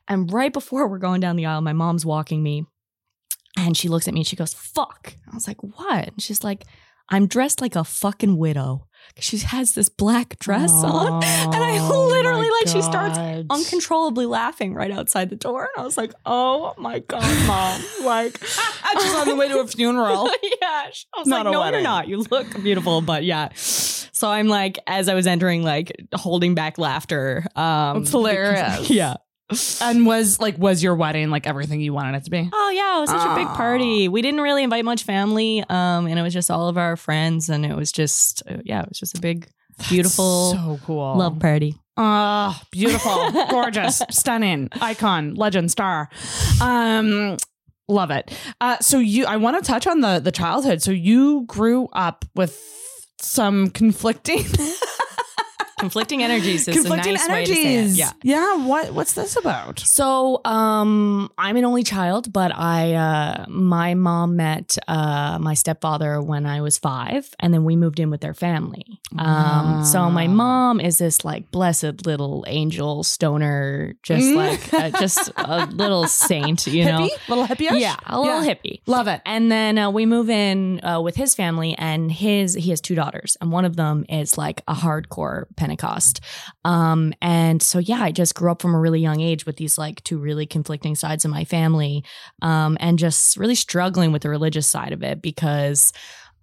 [0.09, 2.67] and right before we're going down the aisle, my mom's walking me,
[3.59, 6.45] and she looks at me and she goes, "Fuck!" I was like, "What?" And she's
[6.45, 6.65] like,
[7.11, 8.87] "I'm dressed like a fucking widow."
[9.19, 11.23] She has this black dress on.
[11.23, 13.19] And I Oh literally, like, she starts
[13.51, 15.63] uncontrollably laughing right outside the door.
[15.77, 17.81] And I was like, oh my God, mom.
[18.05, 20.27] Like, I just on the way to a funeral.
[20.43, 20.59] yeah.
[20.63, 21.81] I was Not like, no, wedding.
[21.81, 22.09] you're not.
[22.09, 23.01] You look beautiful.
[23.03, 23.51] But yeah.
[23.55, 27.45] So I'm like, as I was entering, like holding back laughter.
[27.57, 28.61] Um, It's hilarious.
[28.61, 29.15] because- yeah.
[29.81, 32.49] And was like was your wedding like everything you wanted it to be?
[32.53, 34.09] Oh yeah, it was such a big party.
[34.09, 37.49] We didn't really invite much family, um, and it was just all of our friends,
[37.49, 39.49] and it was just, uh, yeah, it was just a big,
[39.89, 41.17] beautiful so cool.
[41.17, 41.75] love party.
[41.97, 46.09] Ah, beautiful, gorgeous, stunning, icon, legend, star.
[46.61, 47.37] Um,
[47.89, 48.31] love it.
[48.61, 50.83] Uh, so you, I want to touch on the the childhood.
[50.83, 52.59] So you grew up with
[53.21, 54.45] some conflicting,
[55.83, 57.67] Conflicting energies is conflicting a nice way to say it.
[57.79, 57.99] energies.
[57.99, 58.13] Yeah.
[58.23, 58.57] yeah.
[58.65, 59.81] What what's this about?
[59.81, 66.21] So, um, I'm an only child, but I, uh, my mom met, uh, my stepfather
[66.23, 68.85] when I was five, and then we moved in with their family.
[69.19, 74.37] Um, so my mom is this like blessed little angel stoner, just Mm.
[74.37, 77.01] like, uh, just a little saint, you know?
[77.09, 77.81] hippie, little hippie.
[77.81, 78.81] Yeah, a little hippie.
[78.87, 79.21] Love it.
[79.27, 82.95] And then uh, we move in uh, with his family, and his he has two
[82.95, 86.21] daughters, and one of them is like a hardcore Pentecost.
[86.65, 89.79] Um, and so yeah, I just grew up from a really young age with these
[89.79, 92.05] like two really conflicting sides of my family,
[92.41, 95.93] um, and just really struggling with the religious side of it because.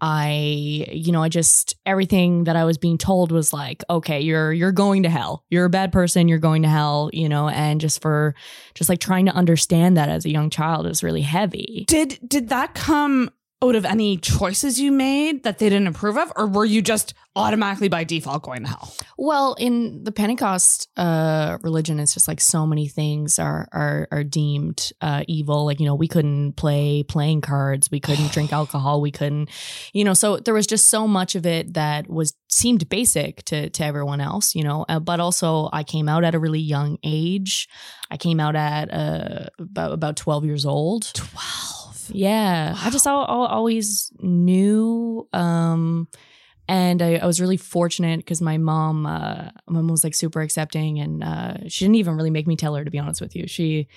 [0.01, 4.53] I, you know, I just everything that I was being told was like, okay, you're
[4.53, 5.43] you're going to hell.
[5.49, 6.29] You're a bad person.
[6.29, 7.09] You're going to hell.
[7.11, 8.33] You know, and just for
[8.75, 11.83] just like trying to understand that as a young child is really heavy.
[11.89, 13.29] Did did that come
[13.61, 17.13] out of any choices you made that they didn't approve of, or were you just
[17.35, 18.93] automatically by default going to hell?
[19.17, 24.23] Well, in the Pentecost uh, religion, it's just like so many things are are, are
[24.23, 25.65] deemed uh, evil.
[25.65, 29.49] Like you know, we couldn't play playing cards, we couldn't drink alcohol, we couldn't,
[29.93, 30.13] you know.
[30.13, 34.21] So there was just so much of it that was seemed basic to to everyone
[34.21, 34.85] else, you know.
[34.87, 37.67] Uh, but also, I came out at a really young age.
[38.09, 41.13] I came out at uh, about about twelve years old.
[41.13, 41.78] Twelve.
[42.13, 45.27] Yeah, I just al- al- always knew.
[45.33, 46.07] Um,
[46.67, 50.41] and I, I was really fortunate because my mom, uh, my mom was like super
[50.41, 52.85] accepting, and uh, she didn't even really make me tell her.
[52.85, 53.87] To be honest with you, she,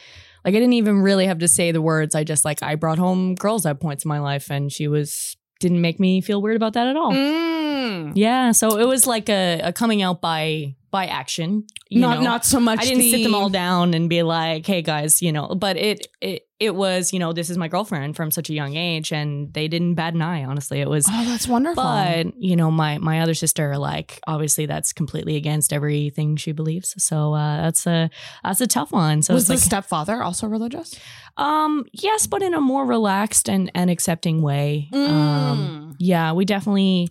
[0.45, 2.15] like, I didn't even really have to say the words.
[2.15, 5.37] I just like I brought home girls at points in my life, and she was
[5.61, 7.13] didn't make me feel weird about that at all.
[7.13, 8.13] Mm.
[8.15, 11.67] Yeah, so it was like a, a coming out by by action.
[11.89, 12.25] You Not know?
[12.25, 12.81] not so much.
[12.81, 15.49] I didn't sit them all down and be like, "Hey guys," you know.
[15.55, 18.77] But it it it was, you know, this is my girlfriend from such a young
[18.77, 20.45] age, and they didn't bat an eye.
[20.45, 21.07] Honestly, it was.
[21.11, 21.83] Oh, that's wonderful.
[21.83, 26.95] But you know, my my other sister, like obviously, that's completely against everything she believes.
[27.03, 28.11] So uh, that's a
[28.45, 29.23] that's a tough one.
[29.23, 30.95] So was the like, stepfather also religious?
[31.37, 34.89] um, yes, but in a more relaxed and and accepting way.
[34.93, 35.09] Mm.
[35.09, 37.09] Um, yeah, we definitely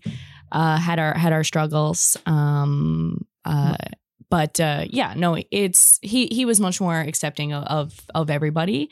[0.52, 2.16] uh, had our had our struggles.
[2.26, 3.76] Um, uh,
[4.30, 8.90] but uh, yeah, no, it's he he was much more accepting of, of of everybody.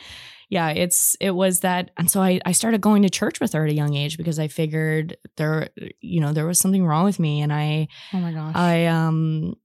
[0.50, 3.64] Yeah, it's it was that, and so I I started going to church with her
[3.66, 5.70] at a young age because I figured there
[6.02, 8.56] you know there was something wrong with me, and I Oh my gosh.
[8.56, 9.56] I um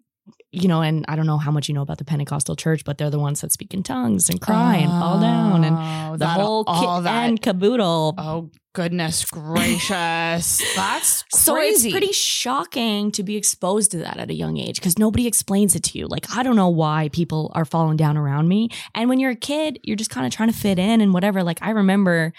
[0.55, 2.97] you know, and I don't know how much you know about the Pentecostal church, but
[2.99, 6.27] they're the ones that speak in tongues and cry and fall down and Oh, the
[6.29, 7.29] whole all kit that.
[7.29, 8.15] and caboodle.
[8.19, 10.63] Oh goodness gracious.
[10.77, 11.89] That's So crazy.
[11.89, 15.75] it's pretty shocking to be exposed to that at a young age because nobody explains
[15.77, 16.07] it to you.
[16.09, 18.71] Like, I don't know why people are falling down around me.
[18.95, 21.43] And when you're a kid, you're just kind of trying to fit in and whatever.
[21.43, 22.33] Like, I remember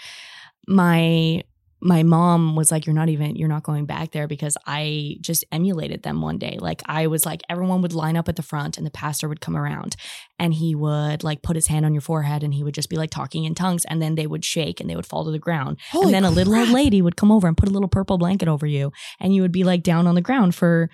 [0.68, 1.42] my
[1.80, 5.44] my mom was like you're not even you're not going back there because i just
[5.52, 6.58] emulated them one day.
[6.60, 9.40] Like i was like everyone would line up at the front and the pastor would
[9.40, 9.96] come around
[10.38, 12.96] and he would like put his hand on your forehead and he would just be
[12.96, 15.38] like talking in tongues and then they would shake and they would fall to the
[15.38, 15.78] ground.
[15.90, 18.18] Holy and then a little old lady would come over and put a little purple
[18.18, 20.88] blanket over you and you would be like down on the ground for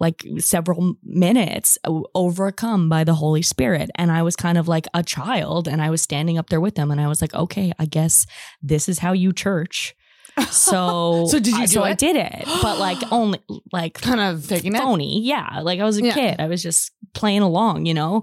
[0.00, 1.78] like several minutes
[2.14, 3.90] overcome by the holy spirit.
[3.94, 6.74] And i was kind of like a child and i was standing up there with
[6.74, 8.26] them and i was like okay i guess
[8.62, 9.94] this is how you church
[10.50, 13.40] so So did you I- do so i did it but like only
[13.72, 14.78] like kind of faking it.
[14.78, 15.22] phony.
[15.22, 15.60] Yeah.
[15.62, 16.14] Like I was a Yeah.
[16.14, 16.40] kid.
[16.40, 18.22] I was just playing along, you know,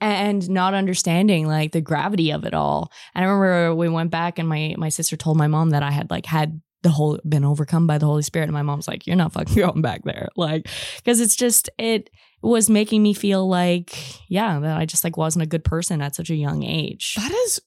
[0.00, 2.90] and not understanding like the gravity of it all.
[3.14, 5.90] And I remember we went back and my my sister told my mom that I
[5.90, 8.44] had like had the whole been overcome by the Holy Spirit.
[8.44, 10.28] And my mom's like, You're not fucking going back there.
[10.36, 12.10] Like, because it's just it
[12.42, 13.94] was making me feel like,
[14.28, 17.14] yeah, that I just like wasn't a good person at such a young age.
[17.16, 17.60] That is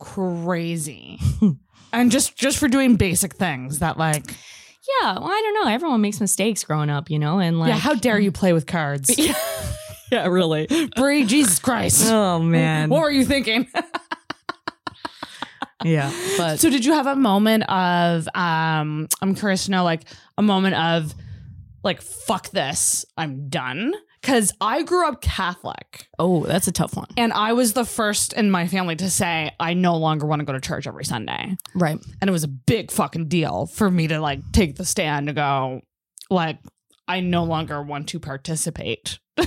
[0.00, 1.18] crazy.
[1.92, 4.24] and just just for doing basic things that like
[5.02, 5.14] Yeah.
[5.14, 5.72] Well, I don't know.
[5.72, 8.66] Everyone makes mistakes growing up, you know, and like yeah, how dare you play with
[8.66, 9.10] cards?
[10.10, 10.66] yeah, really.
[10.96, 12.10] Brie, Jesus Christ.
[12.10, 12.88] Oh man.
[12.88, 13.66] What were you thinking?
[15.84, 16.12] yeah.
[16.36, 20.04] But so did you have a moment of um I'm curious to know like
[20.36, 21.14] a moment of
[21.84, 23.94] like fuck this, I'm done?
[24.22, 27.06] Cuz I grew up Catholic oh, that's a tough one.
[27.16, 30.46] and I was the first in my family to say I no longer want to
[30.46, 31.56] go to church every Sunday.
[31.74, 31.98] Right.
[32.20, 35.32] And it was a big fucking deal for me to like take the stand to
[35.32, 35.82] go
[36.30, 36.58] like
[37.06, 39.18] I no longer want to participate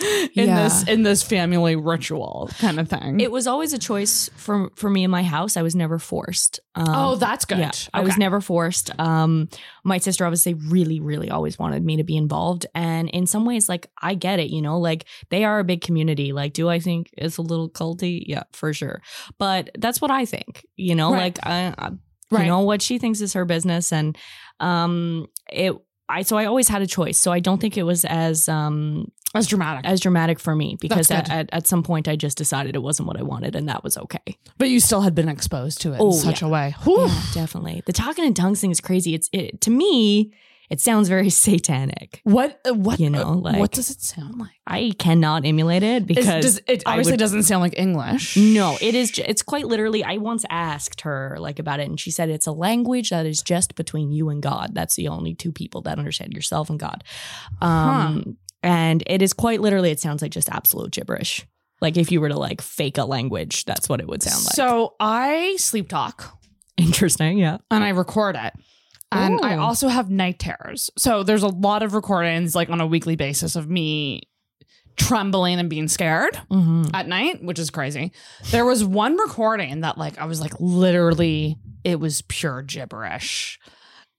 [0.00, 0.62] in Yeah.
[0.64, 3.20] this in this family ritual kind of thing.
[3.20, 5.56] It was always a choice for for me in my house.
[5.56, 6.60] I was never forced.
[6.74, 7.58] Um, oh, that's good.
[7.58, 8.90] Yeah, I was never forced.
[9.00, 9.48] Um,
[9.84, 13.68] my sister obviously really, really always wanted me to be involved, and in some ways,
[13.68, 14.50] like I get it.
[14.50, 16.32] You know, like they are a big community.
[16.32, 18.22] Like, do I think it's a little culty?
[18.26, 19.02] Yeah, for sure.
[19.38, 20.64] But that's what I think.
[20.76, 21.36] You know, Right.
[21.36, 21.90] like I, I
[22.30, 22.42] Right.
[22.42, 24.16] you know what she thinks is her business, and
[24.60, 25.72] um, it.
[26.10, 27.18] I so I always had a choice.
[27.18, 29.84] So I don't think it was as um That's dramatic.
[29.84, 33.08] as dramatic for me because at, at, at some point I just decided it wasn't
[33.08, 34.38] what I wanted and that was okay.
[34.56, 36.48] But you still had been exposed to it Oh, in such yeah.
[36.48, 36.74] a way.
[36.86, 37.82] Yeah, definitely.
[37.84, 39.14] The talking in tongues thing is crazy.
[39.14, 40.32] It's it, to me,
[40.70, 42.20] it sounds very satanic.
[42.24, 42.58] What?
[42.68, 43.00] uh, What?
[43.00, 44.50] You know, uh, like- what does it sound like?
[44.66, 48.36] I cannot emulate it because does, it obviously would- doesn't sound like English.
[48.36, 49.18] No, it is.
[49.18, 50.04] It's quite literally.
[50.04, 53.42] I once asked her like about it, and she said it's a language that is
[53.42, 54.70] just between you and God.
[54.74, 57.02] That's the only two people that understand yourself and God.
[57.62, 59.90] Um, and it is quite literally.
[59.90, 61.46] It sounds like just absolute gibberish.
[61.80, 64.54] Like if you were to like fake a language, that's what it would sound like.
[64.54, 66.36] So I sleep talk
[66.76, 67.38] interesting.
[67.38, 67.58] Yeah.
[67.70, 68.52] and I record it.
[69.10, 70.90] And I also have night terrors.
[70.98, 74.22] So there's a lot of recordings like on a weekly basis of me
[74.96, 76.94] trembling and being scared Mm-hmm.
[76.94, 78.12] at night, which is crazy.
[78.50, 83.58] There was one recording that like I was like literally it was pure gibberish.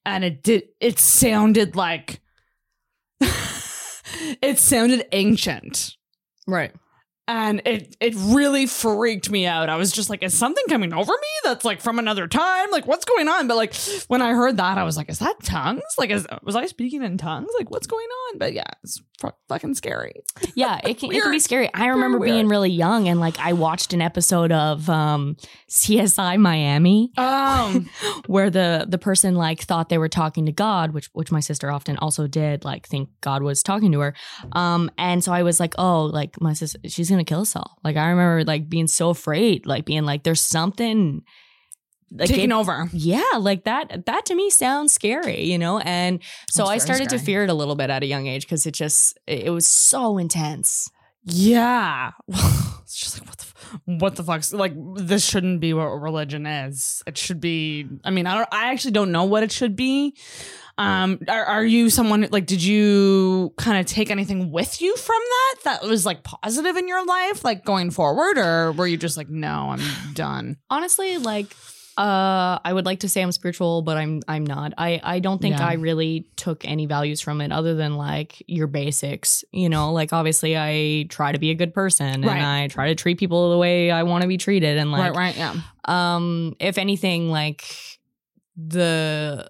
[0.05, 2.21] And it did it sounded like
[4.41, 5.95] it sounded ancient.
[6.47, 6.72] Right.
[7.30, 9.69] And it it really freaked me out.
[9.69, 12.71] I was just like, is something coming over me that's like from another time?
[12.71, 13.47] Like, what's going on?
[13.47, 13.75] But like
[14.07, 15.84] when I heard that, I was like, is that tongues?
[15.99, 17.49] Like, is was I speaking in tongues?
[17.57, 18.39] Like, what's going on?
[18.39, 20.23] But yeah, it's fu- fucking scary.
[20.55, 21.69] Yeah, it can, it can be scary.
[21.71, 25.38] I remember being really young and like I watched an episode of um,
[25.69, 27.89] CSI Miami Um,
[28.25, 31.71] where the the person like thought they were talking to God, which which my sister
[31.71, 34.15] often also did, like think God was talking to her.
[34.53, 37.78] Um, and so I was like, oh, like my sister, she's gonna kill us all.
[37.84, 41.24] Like I remember like being so afraid, like being like, there's something
[42.11, 42.89] like taking it- over.
[42.91, 44.05] yeah, like that.
[44.05, 45.80] That to me sounds scary, you know.
[45.80, 48.65] And so I started to fear it a little bit at a young age because
[48.65, 50.89] it just it was so intense.
[51.26, 53.45] Yeah, it's just like what the.
[53.86, 57.03] What the fuck's like this shouldn't be what religion is.
[57.05, 60.15] It should be I mean, I don't I actually don't know what it should be.
[60.80, 65.21] Um are, are you someone like did you kind of take anything with you from
[65.36, 69.17] that that was like positive in your life like going forward or were you just
[69.17, 70.55] like no, I'm done.
[70.69, 71.53] Honestly, like
[71.97, 74.71] uh, I would like to say I'm spiritual, but I'm I'm not.
[74.77, 75.67] I I don't think Yeah.
[75.67, 79.43] I really took any values from it other than like your basics.
[79.51, 82.38] You know, like obviously I try to be a good person Right.
[82.38, 84.77] and I try to treat people the way I want to be treated.
[84.77, 85.55] And like, right, right, yeah.
[85.84, 87.65] um, if anything, like
[88.55, 89.49] the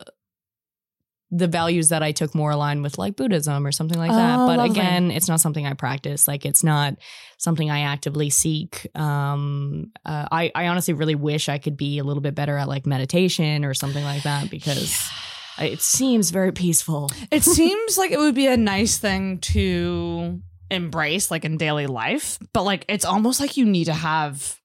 [1.32, 4.39] the values that I took more align with like Buddhism or something like that.
[4.39, 4.80] Oh, But lovely.
[4.80, 6.27] again, it's not something I practice.
[6.27, 6.95] Like it's not
[7.38, 8.88] something I actively seek.
[8.97, 12.67] Um, uh, I I honestly really wish I could be a little bit better at
[12.67, 14.97] like meditation or something like that because
[15.59, 17.11] it seems very peaceful.
[17.30, 22.39] It seems like it would be a nice thing to embrace like in daily life,
[22.53, 24.57] but like it's almost like you need to have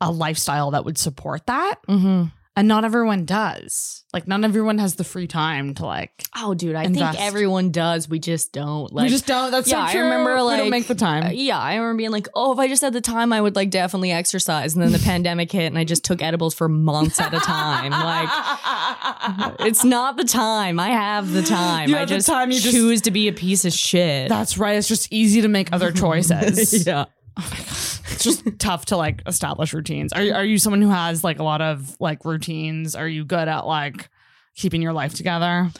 [0.00, 1.76] a lifestyle that would support that.
[1.88, 2.24] Mm-hmm.
[2.58, 4.02] And not everyone does.
[4.14, 7.18] Like not everyone has the free time to like Oh, dude, I Invest.
[7.18, 8.08] think everyone does.
[8.08, 8.90] We just don't.
[8.90, 10.02] Like, we just don't that's yeah, so I true.
[10.04, 11.24] remember, we like, don't make the time.
[11.24, 13.56] Uh, yeah, I remember being like, oh, if I just had the time, I would
[13.56, 14.74] like definitely exercise.
[14.74, 17.90] And then the pandemic hit and I just took edibles for months at a time.
[17.90, 20.80] Like, it's not the time.
[20.80, 21.90] I have the time.
[21.90, 24.30] You I just time, you just- choose to be a piece of shit.
[24.30, 24.76] that's right.
[24.76, 26.86] It's just easy to make other choices.
[26.86, 27.04] yeah.
[27.38, 30.12] It's just tough to like establish routines.
[30.12, 32.94] Are you are you someone who has like a lot of like routines?
[32.94, 34.08] Are you good at like
[34.54, 35.70] keeping your life together?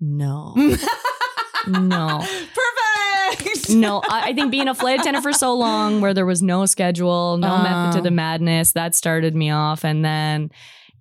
[0.00, 0.54] No.
[1.68, 2.18] no.
[2.24, 3.70] Perfect.
[3.70, 6.66] No, I, I think being a flight attendant for so long where there was no
[6.66, 8.02] schedule, no method to Oh.
[8.02, 9.84] the madness, that started me off.
[9.84, 10.50] And then,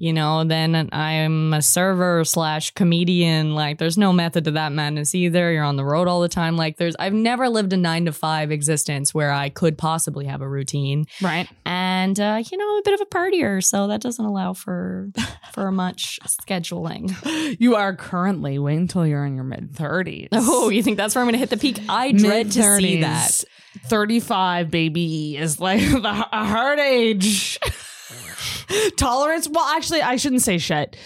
[0.03, 3.55] you know, then I'm a server slash comedian.
[3.55, 5.49] Like, there's no method to that madness either.
[5.53, 6.57] You're on the road all the time.
[6.57, 10.41] Like, there's, I've never lived a nine to five existence where I could possibly have
[10.41, 11.05] a routine.
[11.21, 11.47] Right.
[11.65, 13.63] And, uh, you know, a bit of a partier.
[13.63, 15.09] So that doesn't allow for,
[15.53, 17.15] for much scheduling.
[17.59, 20.29] You are currently wait until you're in your mid thirties.
[20.31, 21.79] Oh, you think that's where I'm going to hit the peak?
[21.87, 23.43] I dread to see that.
[23.85, 27.59] 35, baby, is like the, a hard age.
[28.97, 29.47] Tolerance.
[29.47, 30.97] Well, actually, I shouldn't say shit.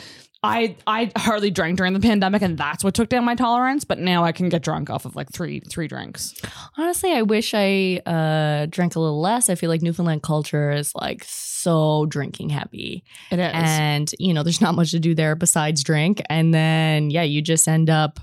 [0.43, 3.83] I I hardly drank during the pandemic, and that's what took down my tolerance.
[3.83, 6.35] But now I can get drunk off of like three three drinks.
[6.77, 9.49] Honestly, I wish I uh, drank a little less.
[9.49, 11.23] I feel like Newfoundland culture is like
[11.67, 13.03] so drinking heavy.
[13.31, 13.51] It is.
[13.53, 16.21] And, you know, there's not much to do there besides drink.
[16.29, 18.19] And then, yeah, you just end up,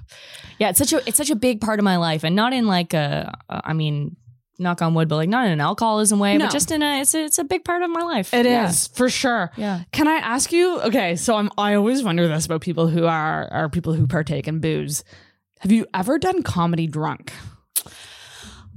[0.58, 2.24] yeah, it's such a, it's such a big part of my life.
[2.24, 4.16] And not in like a, I mean,
[4.59, 6.46] knock on wood, but like not in an alcoholism way, No.
[6.46, 8.32] but just in a, it's a, it's a big part of my life.
[8.32, 8.50] It is
[8.92, 8.96] yeah.
[8.96, 9.50] for sure.
[9.57, 9.82] Yeah.
[9.92, 10.80] Can I ask you?
[10.82, 11.50] Okay, so I'm.
[11.59, 15.02] I always wonder this about people who are are people who partake in booze.
[15.61, 17.32] Have you ever done comedy drunk?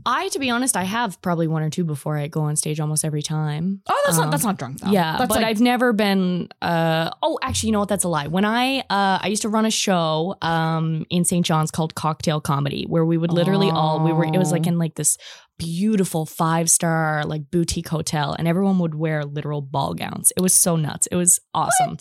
[0.09, 2.79] I, to be honest, I have probably one or two before I go on stage
[2.79, 3.81] almost every time.
[3.89, 4.89] Oh, that's Um, not that's not drunk though.
[4.89, 6.47] Yeah, that's but like, I've never been.
[6.61, 7.89] Uh, oh, actually, you know what?
[7.89, 8.27] That's a lie.
[8.27, 11.45] When I uh, I used to run a show um, in St.
[11.45, 14.23] John's called Cocktail Comedy, where we would literally all we were.
[14.23, 14.69] It was like Oh.
[14.69, 15.17] in like this
[15.57, 20.31] beautiful five star like boutique hotel, and everyone would wear literal ball gowns.
[20.37, 21.07] It was so nuts.
[21.07, 21.97] It was awesome.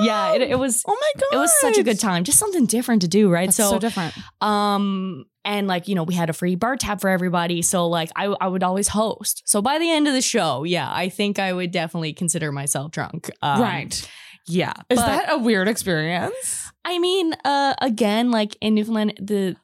[0.00, 0.82] Yeah, it, it was.
[0.86, 2.24] Oh my god, It was such a good time.
[2.24, 3.46] Just something different to do, right?
[3.46, 4.14] That's so, different.
[4.40, 7.60] um, and like, you know, we had a free bar tab for everybody.
[7.62, 9.42] So like I, I would always host.
[9.44, 12.92] So by the end of the show, yeah, I think I would definitely consider myself
[12.92, 13.30] drunk.
[13.42, 14.10] Um, right.
[14.46, 14.72] Yeah.
[14.88, 16.70] Is But, that a weird experience?
[16.84, 19.56] I mean, uh, again, like in Newfoundland, the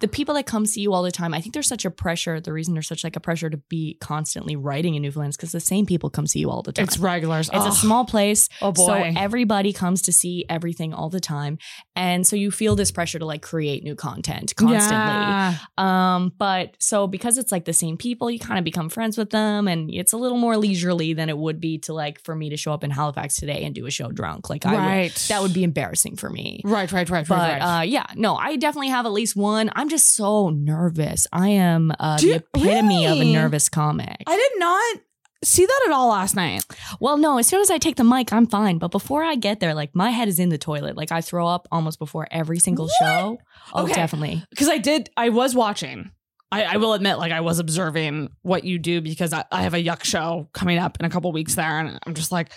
[0.00, 2.40] the people that come see you all the time, I think there's such a pressure.
[2.40, 5.52] The reason there's such like a pressure to be constantly writing in Newfoundland is because
[5.52, 6.84] the same people come see you all the time.
[6.84, 7.50] It's regulars.
[7.52, 8.48] It's a small place.
[8.62, 8.86] Oh boy.
[8.86, 11.58] So everybody comes to see everything all the time.
[11.96, 14.96] And so you feel this pressure to like create new content constantly.
[14.96, 15.54] Yeah.
[15.76, 19.30] Um, but so because it's like the same people, you kind of become friends with
[19.30, 22.50] them and it's a little more leisurely than it would be to like for me
[22.50, 24.48] to show up in Halifax today and do a show drunk.
[24.50, 25.26] Like I would, Right.
[25.28, 26.60] that would be embarrassing for me.
[26.64, 27.78] Right, right, right, But right, right.
[27.80, 29.70] uh yeah, no, I definitely have at least one.
[29.74, 31.26] I'm just so nervous.
[31.32, 33.32] I am uh the epitome of a really?
[33.32, 34.22] nervous comic.
[34.26, 35.00] I did not
[35.44, 36.64] see that at all last night.
[37.00, 38.78] Well, no, as soon as I take the mic, I'm fine.
[38.78, 40.96] But before I get there, like my head is in the toilet.
[40.96, 43.38] Like I throw up almost before every single show.
[43.74, 43.92] Oh, Okay.
[43.94, 44.44] definitely.
[44.50, 46.10] Because I did, I was watching.
[46.50, 49.74] I, I will admit, like, I was observing what you do because I, I have
[49.74, 51.78] a yuck show coming up in a couple weeks there.
[51.78, 52.52] And I'm just like,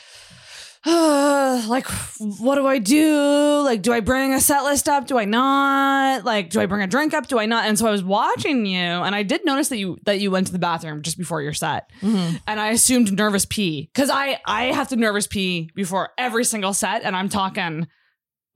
[0.86, 1.86] uh, like,
[2.40, 3.62] what do I do?
[3.64, 5.08] Like, do I bring a set list up?
[5.08, 6.24] Do I not?
[6.26, 7.28] Like, do I bring a drink up?
[7.28, 7.66] Do I not?
[7.66, 10.48] And so I was watching you, and I did notice that you that you went
[10.48, 12.42] to the bathroom just before your set, Mhm.
[12.48, 16.74] and I assumed nervous pee because I I have to nervous pee before every single
[16.74, 17.88] set, and I'm talking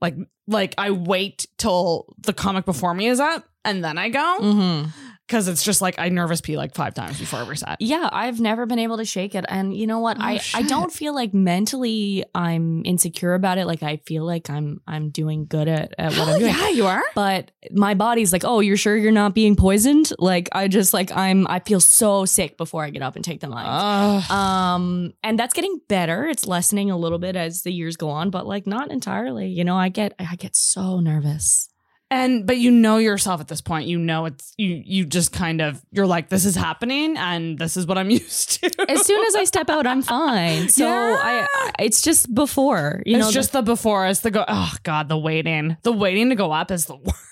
[0.00, 0.16] like
[0.48, 4.38] like I wait till the comic before me is up and then I go.
[4.40, 4.88] Mhm.
[5.26, 7.76] Because it's just like I nervous pee like five times before every set.
[7.80, 9.44] Yeah, I've never been able to shake it.
[9.48, 10.18] And you know what?
[10.18, 13.66] Oh, I, I don't feel like mentally I'm insecure about it.
[13.66, 16.54] Like I feel like I'm I'm doing good at, at what I'm doing.
[16.54, 17.02] yeah, you are.
[17.14, 20.12] But my body's like, oh, you're sure you're not being poisoned?
[20.18, 23.40] Like I just like I'm I feel so sick before I get up and take
[23.40, 24.30] the lines.
[24.30, 26.26] Um, and that's getting better.
[26.26, 29.48] It's lessening a little bit as the years go on, but like not entirely.
[29.48, 31.68] You know, I get I get so nervous.
[32.10, 33.88] And but you know yourself at this point.
[33.88, 34.80] You know it's you.
[34.84, 38.62] You just kind of you're like this is happening, and this is what I'm used
[38.62, 38.70] to.
[38.88, 40.68] As soon as I step out, I'm fine.
[40.68, 43.26] So I, I it's just before, you know?
[43.26, 44.06] it's know, just the before.
[44.06, 44.44] It's the go.
[44.46, 45.76] Oh God, the waiting.
[45.82, 47.22] The waiting to go up is the worst.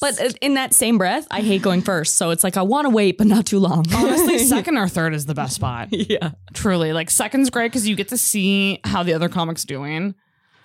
[0.00, 2.16] But uh, in that same breath, I hate going first.
[2.16, 3.84] So it's like I want to wait, but not too long.
[3.94, 5.88] Honestly, second or third is the best spot.
[5.90, 6.32] yeah.
[6.54, 10.14] Truly, like second's great because you get to see how the other comics doing,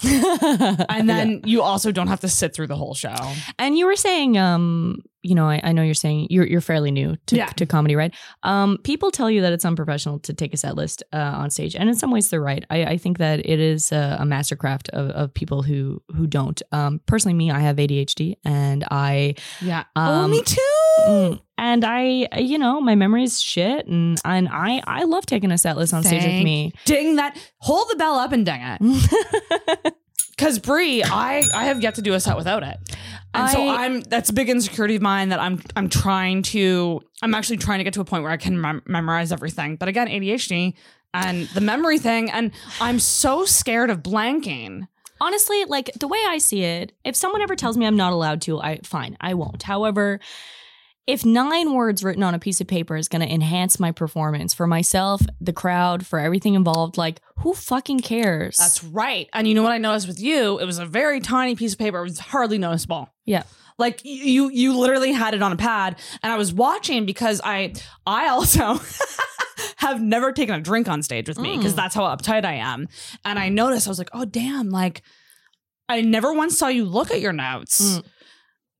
[0.06, 3.16] and then you also don't have to sit through the whole show.
[3.60, 6.92] And you were saying, um, you know, I, I know you're saying you're you're fairly
[6.92, 7.48] new to, Yeah.
[7.48, 8.14] to comedy, right?
[8.44, 11.76] Um, people tell you that it's unprofessional to take a set list uh, on stage,
[11.76, 12.64] and in some ways they're right.
[12.70, 16.62] I, I think that it is a, a mastercraft of, of people who who don't.
[16.72, 19.86] Um, personally, me, I have ADHD, and I Yeah.
[19.96, 20.75] Um, oh, me too.
[21.08, 21.42] Mm.
[21.58, 25.78] and I, you know, my memory's shit, and and I I love taking a set
[25.78, 26.74] list on stage with me.
[26.86, 27.38] Ding that.
[27.60, 29.94] Hold the bell up and ding it.
[30.38, 32.76] Because Brie, I I have yet to do a set without it,
[33.34, 37.02] and so I- I'm that's a big insecurity of mine that I'm I'm trying to
[37.22, 39.78] I'm actually trying to get to a point where I can mem- memorize everything.
[39.78, 40.74] But again, ADHD
[41.14, 44.90] and the memory thing, and I'm so scared of blanking.
[45.22, 48.42] honestly, like the way I see it, if someone ever tells me I'm not allowed
[48.42, 49.64] to, I fine, I won't.
[49.64, 50.20] However,
[51.08, 54.54] if nine words written on a piece of paper is going to enhance my performance
[54.56, 58.58] for myself, the crowd, for everything involved, like who fucking cares?
[58.58, 59.30] That's right.
[59.34, 60.58] And you know what I noticed with you?
[60.60, 62.00] It was a very tiny piece of paper.
[62.00, 63.10] It was hardly noticeable.
[63.26, 63.44] yeah.
[63.78, 67.74] Like you you literally had it on a pad and I was watching because I
[68.08, 68.80] I also
[69.76, 71.76] have never taken a drink on stage with me because Mm.
[71.76, 72.88] that's how uptight I am.
[73.26, 75.02] And I noticed I was like, "Oh damn, like
[75.90, 78.04] I never once saw you look at your notes." Mm.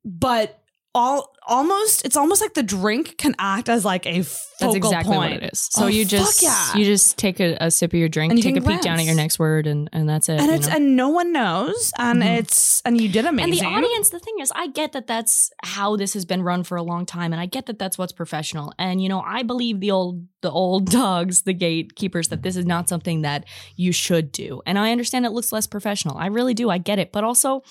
[0.06, 0.62] But
[0.96, 5.14] all almost it's almost like the drink can act as like a focal That's exactly
[5.16, 5.34] point.
[5.34, 5.60] what it is.
[5.72, 6.74] So Oh, you just yeah.
[6.74, 8.98] you just take a, a sip of your drink, And you take a peek down
[8.98, 10.40] at your next word, and and that's it.
[10.40, 10.76] and it's know?
[10.78, 12.38] and no one knows and Mhm.
[12.40, 13.52] it's and you did amazing.
[13.54, 16.64] And the audience, the thing is, I get that that's how this has been run
[16.64, 18.74] for a long time, and I get that that's what's professional.
[18.80, 22.66] And you know, I believe the old the old dogs, the gatekeepers, that this is
[22.66, 23.44] not something that
[23.76, 24.62] you should do.
[24.66, 26.18] And I understand it looks less professional.
[26.18, 26.70] I really do.
[26.72, 27.62] I get it, but also.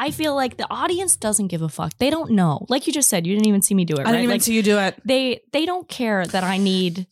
[0.00, 1.92] I feel like the audience doesn't give a fuck.
[1.98, 2.66] They don't know.
[2.68, 4.10] Like you just said, you didn't even see me do it, I right?
[4.12, 4.94] didn't even like see you do it.
[5.04, 7.06] they they don't care that I need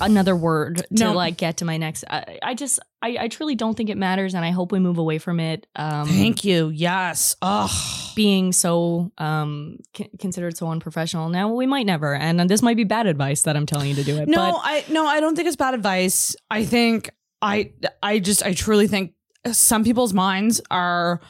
[0.00, 2.04] another word to like get to my next.
[2.08, 4.98] I, I just I, I truly don't think it matters, and I hope we move
[4.98, 5.66] away from it.
[5.74, 6.68] Um, Thank you.
[6.68, 7.36] Yes.
[7.42, 7.70] Ugh.
[8.14, 11.28] being so um c- considered so unprofessional.
[11.28, 14.04] Now we might never, and this might be bad advice that I'm telling you to
[14.04, 14.28] do it.
[14.28, 16.36] No, but I no, I don't think it's bad advice.
[16.50, 17.10] I think
[17.42, 17.72] I
[18.02, 19.14] I just I truly think
[19.52, 21.20] some people's minds are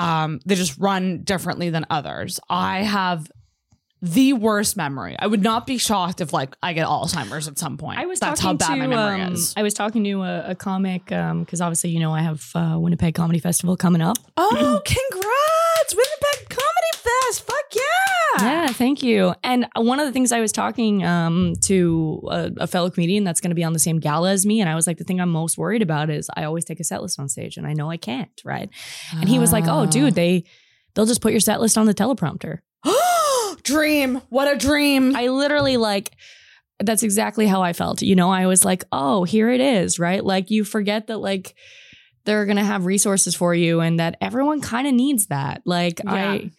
[0.00, 2.40] um they just run differently than others.
[2.48, 3.30] I have
[4.02, 5.14] the worst memory.
[5.18, 7.98] I would not be shocked if like I get Alzheimer's at some point.
[7.98, 9.52] I was That's talking how bad to my memory um, is.
[9.56, 13.14] I was talking to a, a comic because obviously you know I have uh, Winnipeg
[13.14, 14.16] Comedy Festival coming up.
[14.36, 15.94] Oh, congrats!
[15.94, 17.46] Winnipeg Comedy Fest.
[17.46, 17.82] Fuck yeah.
[18.42, 19.34] Yeah, thank you.
[19.42, 23.40] And one of the things I was talking um, to a, a fellow comedian that's
[23.40, 25.20] going to be on the same gala as me, and I was like, the thing
[25.20, 27.72] I'm most worried about is I always take a set list on stage, and I
[27.72, 28.68] know I can't, right?
[29.12, 30.44] And he was like, "Oh, dude, they
[30.94, 32.58] they'll just put your set list on the teleprompter."
[33.62, 34.22] dream.
[34.28, 35.14] What a dream.
[35.14, 36.12] I literally like
[36.82, 38.00] that's exactly how I felt.
[38.02, 40.24] You know, I was like, "Oh, here it is," right?
[40.24, 41.54] Like you forget that like
[42.24, 45.62] they're going to have resources for you and that everyone kind of needs that.
[45.64, 46.12] Like Yeah.
[46.12, 46.50] I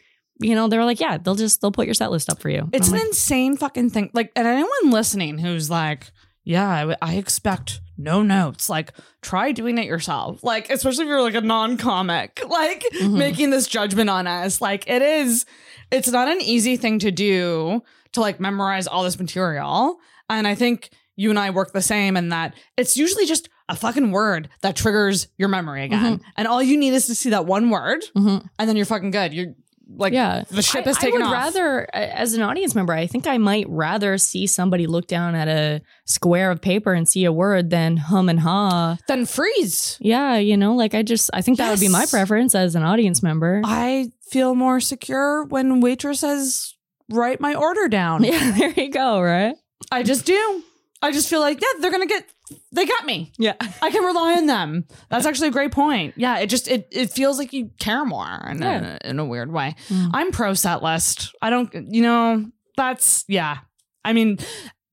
[0.42, 2.50] you know, they were like, "Yeah, they'll just they'll put your set list up for
[2.50, 4.10] you." It's an like, insane fucking thing.
[4.14, 6.12] Like, and anyone listening who's like,
[6.44, 8.68] yeah, I, w- I expect no notes.
[8.70, 10.44] Like, try doing it yourself.
[10.44, 13.18] Like, especially if you're like a non-comic, like Mhm.
[13.18, 14.60] making this judgment on us.
[14.60, 15.46] Like, it is.
[15.92, 17.82] It's not an easy thing to do
[18.14, 20.00] to like memorize all this material.
[20.30, 23.76] And I think you and I work the same in that it's usually just a
[23.76, 26.22] fucking word that triggers your memory again.
[26.36, 28.46] And all you need is to see that one word, Mhm.
[28.60, 29.34] and then you're fucking good.
[29.34, 29.54] You're
[29.98, 31.44] like, yeah the ship I, is taken I would off.
[31.56, 35.48] rather as an audience member i think i might rather see somebody look down at
[35.48, 39.98] a square of paper and see a word than hum and ha then freeze.
[40.02, 42.84] yeah you know like i just i think that would be my preference as an
[42.84, 46.76] audience member I feel more secure when waitress says,
[47.10, 48.24] write my order down.
[48.24, 49.56] yeah there you go right
[49.92, 50.64] I just do.
[51.02, 52.26] I just feel like, yeah, they're gonna get
[52.72, 53.32] they got me.
[53.38, 54.86] yeah I can rely on them.
[55.10, 56.14] That's actually a great point.
[56.18, 58.98] Yeah, it just it it feels like you care more in, Yeah.
[59.04, 59.76] a, in a weird way.
[59.90, 60.10] Mm.
[60.14, 61.36] I'm pro set list.
[61.42, 62.46] I don't you know
[62.78, 63.58] that's yeah.
[64.04, 64.38] I mean,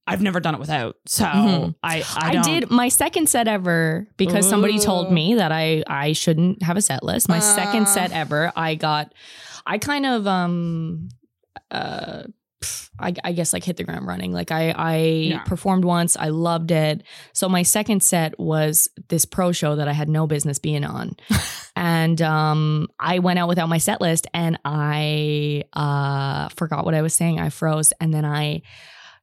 [0.07, 1.75] I've never done it without, so Mhm.
[1.83, 6.13] I I, I, did my second set ever because somebody told me that I I
[6.13, 7.29] shouldn't have a set list.
[7.29, 7.41] My Uh.
[7.41, 9.15] second set ever, I got
[9.67, 11.09] I kind of um
[11.71, 12.23] uh
[12.99, 14.33] I, I guess like hit the ground running.
[14.33, 15.39] Like I I Yeah.
[15.45, 17.05] performed once, I loved it.
[17.33, 21.17] So my second set was this pro show that I had no business being on.
[21.77, 27.03] and um I went out without my set list and I uh forgot what I
[27.03, 27.39] was saying.
[27.39, 28.63] I froze and then I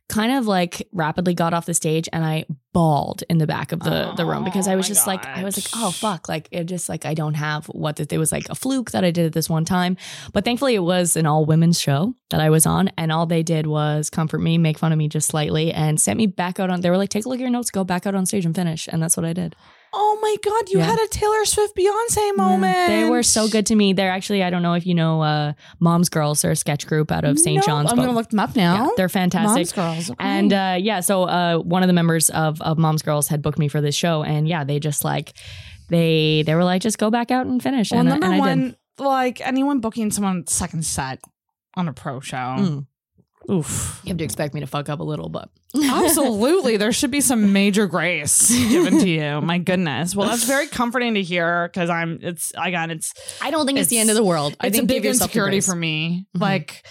[0.07, 3.79] kind of like rapidly got off the stage and I bawled in the back of
[3.79, 6.29] the the room because I Oh was just like I was like oh fuck.
[6.29, 9.03] Like it just like I don't have what that it was like a fluke that
[9.03, 9.97] I did it this one time.
[10.31, 13.43] But thankfully it was an all women's show that I was on and all they
[13.43, 16.69] did was comfort me make fun of me just slightly and sent me back out
[16.69, 18.45] on they were like take a look at your notes go back out on stage
[18.45, 18.87] and finish.
[18.87, 19.55] And that's what I did
[19.97, 20.85] Oh my god, you Yeah.
[20.85, 22.87] had a Taylor Swift Beyonce moment.
[22.89, 25.53] they were so good to me they're actually I don't know if you know uh
[25.79, 27.55] Mom's Girls they're a sketch group out of St.
[27.57, 28.75] No, John's I'm gonna look them up now.
[28.75, 30.09] yeah, they're fantastic Mom's girls.
[30.11, 30.17] okay.
[30.23, 33.57] And uh, yeah, so uh, one of the members of of Mom's Girls had booked
[33.59, 35.33] me for this show, and yeah, they just like
[35.89, 37.91] they they were like, just go back out and finish.
[37.91, 41.19] well, and, number and I one, like anyone booking someone second set
[41.75, 42.35] on a pro show.
[42.37, 42.87] Mm.
[43.51, 44.01] Oof.
[44.03, 46.77] You have to expect me to fuck up a little, but Absolutely.
[46.77, 49.41] there should be some major grace given to you.
[49.41, 50.15] My goodness.
[50.15, 53.77] Well, that's very comforting to hear because I'm, it's, I got it's, I don't think
[53.79, 54.55] it's, the end of the world.
[54.59, 56.25] I it's think a big insecurity for me.
[56.35, 56.41] Mhm.
[56.41, 56.87] Like,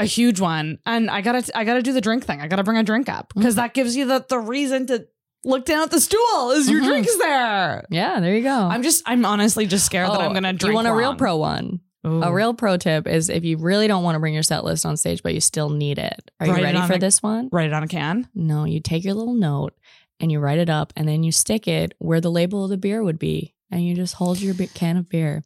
[0.00, 0.78] a huge one.
[0.86, 2.40] And I gotta, I gotta do the drink thing.
[2.40, 5.06] I gotta bring a drink up because that gives you the, the reason to
[5.44, 6.86] look down at the stool is your Mhm.
[6.86, 7.84] drink is there.
[7.90, 8.54] Yeah, there you go.
[8.56, 10.70] I'm just, I'm honestly just scared that Oh, I'm gonna drink.
[10.70, 11.80] You want a real pro one?
[12.08, 12.22] Ooh.
[12.22, 14.86] A real pro tip is if you really don't want to bring your set list
[14.86, 16.30] on stage, but you still need it.
[16.40, 17.48] Are you Write it ready for a- this one?
[17.52, 18.28] Write it on a can.
[18.34, 19.74] No, you take your little note
[20.20, 22.76] and you write it up, and then you stick it where the label of the
[22.76, 25.44] beer would be, and you just hold your can of beer,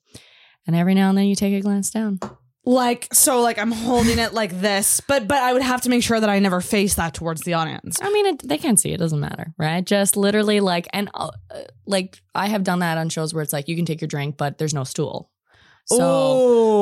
[0.67, 2.19] and every now and then you take a glance down.
[2.65, 6.05] Like so, like I'm holding it like this, but but I would have to make
[6.05, 7.99] sure that I never face that towards the audience.
[8.01, 8.93] I mean, it, they can't see.
[8.93, 9.85] It doesn't matter, right?
[9.85, 11.31] Just literally like, and uh,
[11.87, 14.37] like I have done that on shows where it's like you can take your drink,
[14.37, 15.29] but there's no stool.
[15.87, 15.97] So,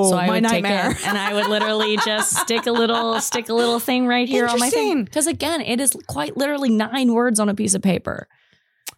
[0.04, 0.88] Ooh, so I my would nightmare.
[0.92, 4.28] take it, and I would literally just stick a little, stick a little thing right
[4.28, 5.04] here on my thing.
[5.04, 8.28] Because again, it is quite literally nine words on a piece of paper.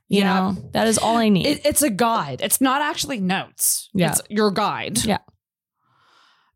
[0.08, 0.34] You Yeah.
[0.40, 1.46] know, that is all I need.
[1.46, 2.40] It, it's a guide.
[2.42, 3.88] It's not actually notes.
[3.94, 4.10] Yeah.
[4.10, 5.04] It's your guide.
[5.04, 5.18] Yeah.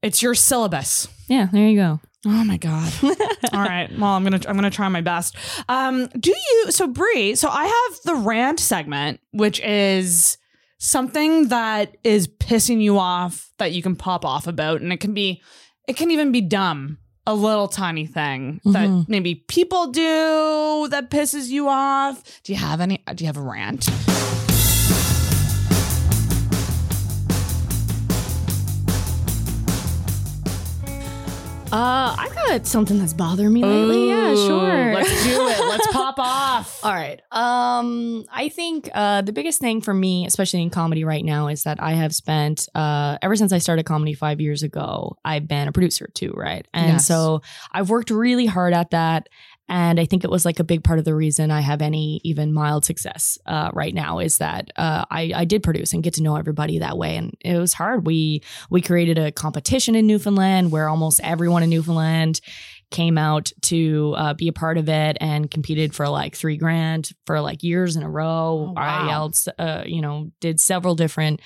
[0.03, 1.09] It's your syllabus.
[1.29, 2.01] yeah, there you go.
[2.27, 2.93] Oh my god.
[3.03, 3.89] All right.
[3.97, 5.37] Well, I'm gonna I'm gonna try my best.
[5.69, 7.37] Um, do you so Bree?
[7.37, 10.37] So I have the rant segment, which is
[10.79, 15.15] something that is pissing you off that you can pop off about, and it can
[15.15, 15.43] be,
[15.89, 16.99] it can even be dumb.
[17.29, 19.09] A little tiny thing that Mhm.
[19.09, 22.23] maybe people do that pisses you off.
[22.45, 23.03] Do you have any?
[23.17, 23.89] Do you have a rant?
[31.73, 34.09] Uh, I've got something that's bothering me lately.
[34.09, 34.95] yeah, sure.
[34.95, 35.59] Let's do it.
[35.69, 36.85] Let's pop off.
[36.85, 37.21] All right.
[37.33, 41.65] Um, I think uh, the biggest thing for me, especially in comedy right now, is
[41.65, 45.17] that I have spent uh, ever since I started comedy five years ago.
[45.25, 46.67] I've been a producer too, right?
[46.73, 47.07] And Yes.
[47.07, 49.29] so I've worked really hard at that.
[49.69, 52.21] And I think it was like a big part of the reason I have any
[52.23, 56.15] even mild success uh, right now is that uh, I, I did produce and get
[56.15, 58.07] to know everybody that way, and it was hard.
[58.07, 62.41] We we created a competition in Newfoundland where almost everyone in Newfoundland
[62.91, 67.11] came out to uh, be a part of it and competed for like three grand
[67.27, 68.73] for like years in a row.
[68.73, 69.09] Oh, I wow.
[69.09, 71.41] yelled, uh, you know, did several different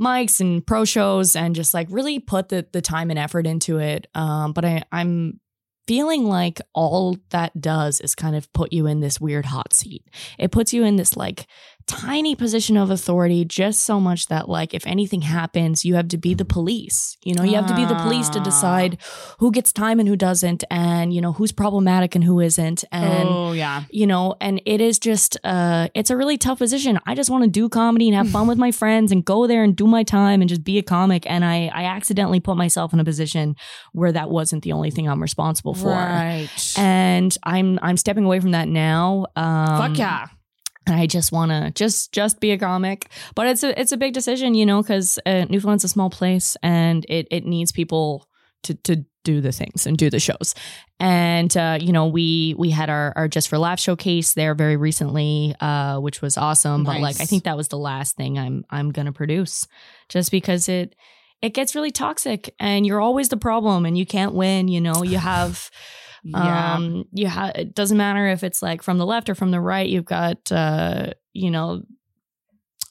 [0.00, 3.78] mics and pro shows and just like really put the the time and effort into
[3.78, 4.08] it.
[4.14, 5.40] Um, but I I'm
[5.86, 10.04] feeling like all that does is kind of put you in this weird hot seat.
[10.38, 11.46] It puts you in this like
[11.86, 16.16] tiny position of authority just so much that like if anything happens you have to
[16.16, 18.42] be the police you know you have to be the police to Ah.
[18.44, 18.98] decide
[19.38, 23.28] who gets time and who doesn't and you know who's problematic and who isn't and
[23.28, 23.84] oh yeah.
[23.90, 27.44] you know and it is just uh it's a really tough position i just want
[27.44, 30.02] to do comedy and have fun with my friends and go there and do my
[30.02, 33.54] time and just be a comic and i i accidentally put myself in a position
[33.92, 36.48] where that wasn't the only thing i'm responsible for Right.
[36.78, 40.26] and i'm i'm stepping away from that now um Fuck yeah.
[40.86, 43.08] I just want to just just be a comic.
[43.34, 46.56] But it's a it's a big decision, you know, because uh, Newfoundland's a small place
[46.62, 48.28] and it it needs people
[48.64, 50.54] to to do the things and do the shows.
[51.00, 54.76] And uh, you know, we we had our our Just for Laugh showcase there very
[54.76, 56.84] recently, uh, which was awesome.
[56.84, 59.66] But like, I think that was the last thing I'm I'm gonna produce,
[60.08, 60.94] just because it
[61.42, 64.68] it gets really toxic and you're always the problem and you can't win.
[64.68, 65.70] You know, you have.
[66.24, 66.74] Yeah.
[66.74, 69.60] Um, you have it doesn't matter if it's like from the left or from the
[69.60, 69.88] right.
[69.88, 71.82] You've got uh, you know,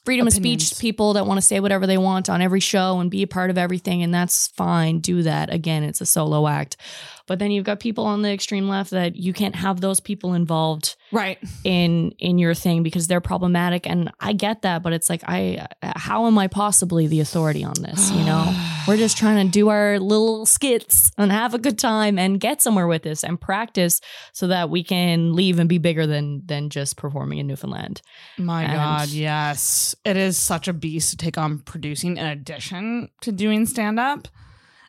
[0.04, 3.10] freedom of speech people that want to say whatever they want on every show and
[3.10, 6.76] be a part of everything and that's fine do that again it's a solo act
[7.26, 10.34] but then you've got people on the extreme left that you can't have those people
[10.34, 11.38] involved Right.
[11.64, 15.66] in in your thing because they're problematic and I get that but it's like I
[15.96, 18.52] how am I possibly the authority on this you know
[18.88, 22.60] we're just trying to do our little skits and have a good time and get
[22.60, 24.00] somewhere with this and practice
[24.32, 28.02] so that we can leave and be bigger than than just performing in Newfoundland
[28.38, 29.94] My And- God, yes.
[30.04, 34.28] It is such a beast to take on producing in addition to doing stand up.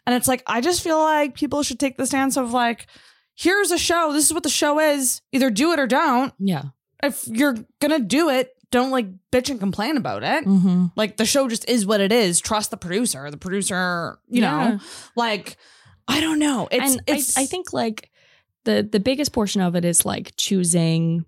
[0.06, 2.88] And it's like, I just feel like people should take the stance of like,
[3.36, 4.14] here's a show.
[4.14, 5.22] This is what the show is.
[5.32, 6.34] Either do it or don't.
[6.40, 6.64] yeah
[7.03, 10.45] If you're going to do it, don't like bitch and complain about it.
[10.45, 10.88] mm-hmm.
[10.95, 12.40] Like the show just is what it is.
[12.40, 13.30] Trust the producer.
[13.32, 14.69] The producer, you Yeah.
[14.69, 14.80] know,
[15.15, 15.57] like,
[16.07, 16.68] I don't know.
[16.72, 18.11] It's, and it's, I, I think like
[18.65, 21.26] the the biggest portion of it is like choosing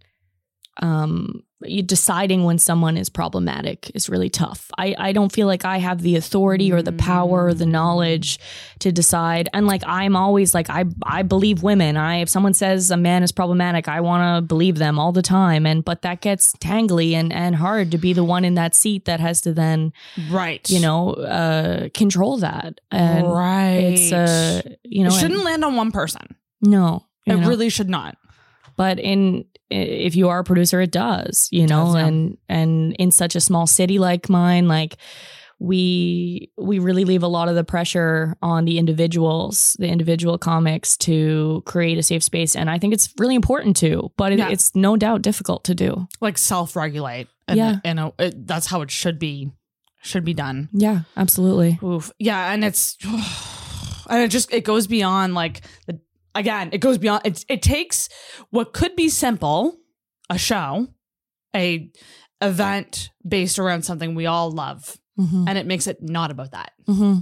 [0.81, 1.43] um
[1.85, 4.69] deciding when someone is problematic is really tough.
[4.77, 8.39] I, I don't feel like I have the authority or the power or the knowledge
[8.79, 9.49] to decide.
[9.53, 11.97] And like I'm always like I I believe women.
[11.97, 15.23] I if someone says a man is problematic, I want to believe them all the
[15.23, 15.65] time.
[15.65, 19.05] And but that gets tangly and and hard to be the one in that seat
[19.05, 19.93] that has to then
[20.29, 20.69] right.
[20.69, 22.79] you know uh control that.
[22.91, 23.77] And right.
[23.77, 26.35] it's uh you know it shouldn't land on one person.
[26.61, 27.47] no, It know?
[27.47, 28.15] really should not.
[28.75, 32.05] but in if you are a producer it does you know does, yeah.
[32.07, 34.97] and and in such a small city like mine like
[35.59, 40.95] we we really leave a lot of the pressure on the individuals the individual comics
[40.97, 44.49] to create a safe space and i think it's really important to but it, Yeah.
[44.49, 47.75] it's no doubt difficult to do like self-regulate and Yeah.
[47.83, 49.51] and uh, it, that's how it should be
[50.03, 52.11] should be done yeah absolutely Oof.
[52.19, 52.95] yeah and it's
[54.09, 55.99] and it just it goes beyond like the
[56.37, 58.09] again it goes beyond it, it takes
[58.49, 59.77] what could be simple
[60.29, 60.87] a show
[61.55, 61.89] a
[62.41, 65.45] event based around something we all love mm-hmm.
[65.47, 67.19] and it makes it not about that Mm-hmm.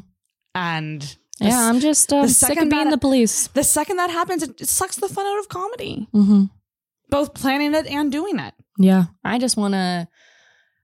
[0.53, 3.97] and yeah i'm just uh, the sick second of being that- the police the second
[3.97, 6.43] that happens it, it sucks the fun out of comedy mm-hmm.
[7.09, 10.07] both planning it and doing it yeah i just want to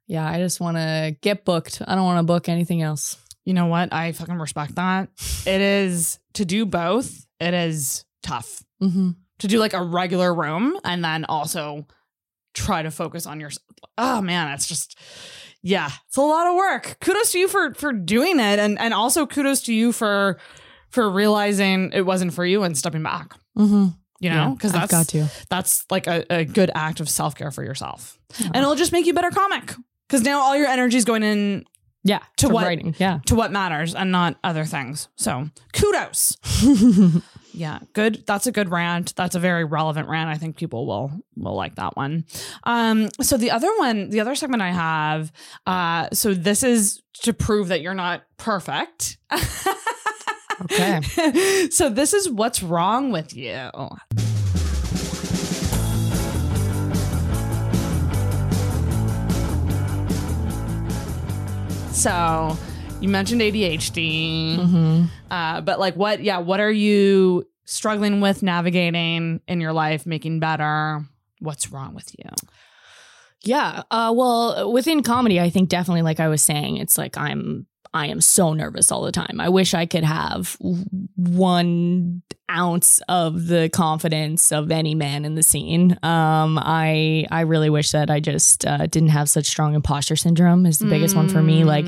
[0.08, 3.54] yeah i just want to get booked i don't want to book anything else you
[3.54, 3.92] know what?
[3.92, 5.10] I fucking respect that.
[5.46, 8.64] It is to do both, it is tough.
[8.82, 9.12] mm-hmm.
[9.40, 11.88] To do like a regular room and then also
[12.54, 13.50] try to focus on your
[13.98, 14.98] Oh man, it's just
[15.64, 16.98] yeah, it's a lot of work.
[17.02, 20.38] Kudos to you for for doing it and and also kudos to you for
[20.90, 23.34] for realizing it wasn't for you and stepping back.
[23.58, 23.88] Mm-hmm.
[24.20, 25.28] You know, because I've that's got to.
[25.50, 29.08] that's like a, a good act of self care for yourself, and it'll just make
[29.08, 29.74] you a better comic.
[30.08, 31.66] Because now all your energy is going in
[32.04, 32.94] Yeah, To for what- writing.
[33.00, 33.20] Yeah.
[33.26, 35.08] to what matters and not other things.
[35.16, 36.38] So kudos.
[37.54, 38.26] Yeah, good.
[38.26, 39.16] That's a good rant.
[39.16, 40.30] That's a very relevant rant.
[40.30, 42.26] I think people will will like that one.
[42.64, 45.32] Um, so the other one, the other segment I have,
[45.66, 49.18] uh, so this is to prove that you're not perfect.
[50.64, 51.02] Okay.
[51.72, 53.70] so this is what's wrong with you.
[61.92, 62.58] So
[63.02, 64.56] you mentioned ADHD.
[64.58, 70.06] hmm Uh, but like what, yeah, what are you struggling with navigating in your life,
[70.06, 71.06] making better?
[71.40, 72.30] What's wrong with you?
[73.44, 73.84] Yeah.
[73.90, 78.08] Uh, well, within comedy, I think definitely, like I was saying, it's like I'm I
[78.08, 79.42] am so nervous all the time.
[79.42, 80.56] I wish I could have
[81.16, 85.94] one ounce of the confidence of any man in the scene.
[86.04, 90.66] Um, I I really wish that I just uh, didn't have such strong imposter syndrome.
[90.66, 91.64] Is the biggest one for me.
[91.64, 91.86] Like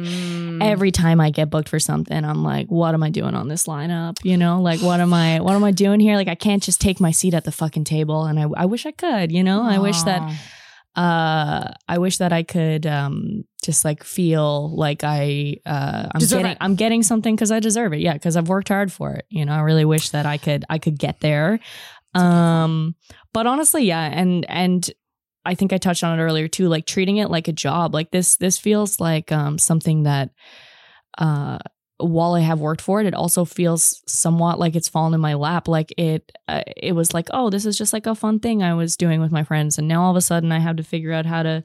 [0.60, 0.64] Mm.
[0.64, 3.68] every time I get booked for something, I'm like, what am I doing on this
[3.68, 4.18] lineup?
[4.24, 6.16] You know, like what am I what am I doing here?
[6.16, 8.86] Like I can't just take my seat at the fucking table, and I I wish
[8.86, 9.32] I could.
[9.32, 10.22] You know, I wish that
[10.96, 16.42] uh i wish that i could um just like feel like i uh i'm Deserve
[16.42, 16.58] getting it.
[16.62, 19.44] i'm getting something because i deserve it yeah because i've worked hard for it you
[19.44, 21.60] know i really wish that i could i could get there
[22.14, 22.94] um
[23.34, 24.92] but honestly yeah and and
[25.46, 28.12] i think i touched on it earlier too like treating it like a job like
[28.12, 30.30] this this feels like um something that
[31.18, 31.58] uh
[32.00, 35.36] while I have worked for it, it also feels somewhat like it's fallen in my
[35.36, 35.70] lap.
[35.70, 38.74] Like it, uh, it was like, oh, this is just like a fun thing I
[38.74, 41.14] was doing with my friends, and now all of a sudden I have to figure
[41.14, 41.64] out how to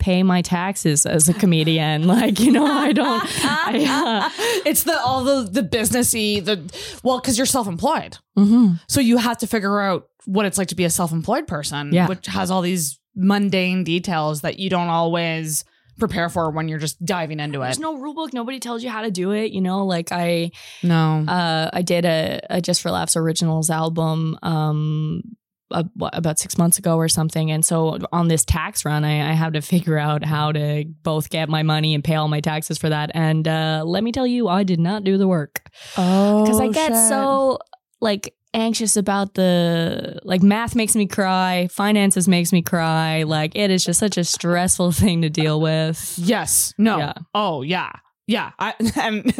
[0.00, 2.06] pay my taxes as a comedian.
[2.08, 3.22] like you know, I don't.
[3.44, 4.32] I,
[4.66, 6.58] it's the all the the businessy the
[7.04, 8.80] well because you're self-employed uh, mhm.
[8.88, 12.08] so you have to figure out what it's like to be a self-employed person Yeah.
[12.08, 15.64] which has all these mundane details that you don't always
[15.98, 18.32] prepare for when you're just diving into it There's no rule book.
[18.32, 19.52] Nobody tells you how to do it.
[19.52, 20.50] You know, like I,
[20.82, 25.22] no uh, I did a, a Just for Laughs originals album um,
[25.70, 27.50] uh, what, about six months ago or something.
[27.50, 31.30] And so on this tax run, I, I have to figure out how to both
[31.30, 33.10] get my money and pay all my taxes for that.
[33.14, 36.68] And uh, let me tell you, I did not do the work Oh, because I
[36.68, 37.58] get so
[38.00, 43.22] like anxious about the like math makes me cry, finances makes me cry.
[43.24, 46.14] Like it is just such a stressful thing to deal with.
[46.18, 46.74] Yes.
[46.78, 46.98] No.
[46.98, 47.12] Yeah.
[47.34, 47.92] Oh, yeah.
[48.30, 48.52] Yeah.
[48.60, 49.34] I, and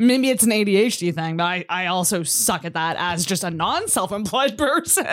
[0.00, 3.50] maybe it's an ADHD thing, but I, I also suck at that as just a
[3.50, 5.04] non self employed person.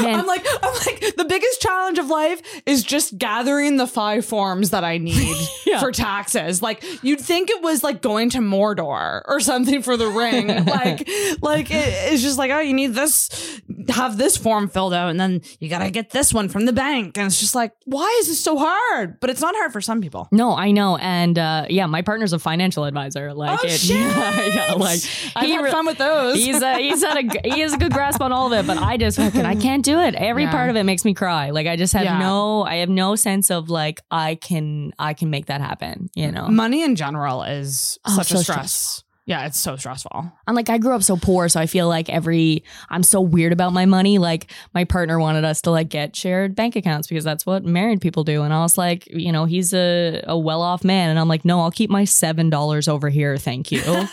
[0.00, 0.20] Man.
[0.20, 4.70] I'm like, I'm like, the biggest challenge of life is just gathering the five forms
[4.70, 5.36] that I need
[5.66, 5.80] Yeah.
[5.80, 6.62] for taxes.
[6.62, 10.46] Like, you'd think it was like going to Mordor or something for the ring.
[10.64, 11.08] like,
[11.42, 15.18] like it, it's just like, oh, you need this, have this form filled out, and
[15.18, 17.18] then you got to get this one from the bank.
[17.18, 19.18] And it's just like, why is this so hard?
[19.18, 20.28] But it's not hard for some people.
[20.30, 22.38] No, I know, and uh, yeah, my partner's a
[22.68, 23.34] financial advisor.
[23.34, 23.96] Like, Oh, it, shit!
[23.96, 25.00] yeah, yeah, like
[25.34, 26.36] I've had re- fun with those.
[26.36, 28.76] he's a, he's had a he has a good grasp on all of it, but
[28.78, 30.14] I just fucking I can't do it.
[30.14, 30.50] Every Yeah.
[30.50, 31.50] part of it makes me cry.
[31.50, 32.18] Like I just have Yeah.
[32.18, 36.08] no I have no sense of like I can I can make that happen.
[36.14, 39.02] You know, Money in general is Oh, such so a stress.
[39.28, 40.32] Yeah, it's so stressful.
[40.46, 43.52] I'm like I grew up so poor, so I feel like every I'm so weird
[43.52, 44.16] about my money.
[44.16, 48.00] Like my partner wanted us to like get shared bank accounts because that's what married
[48.00, 51.18] people do, and I was like, you know, he's a a well off man, and
[51.18, 53.82] I'm like, no, I'll keep my seven dollars over here, thank you.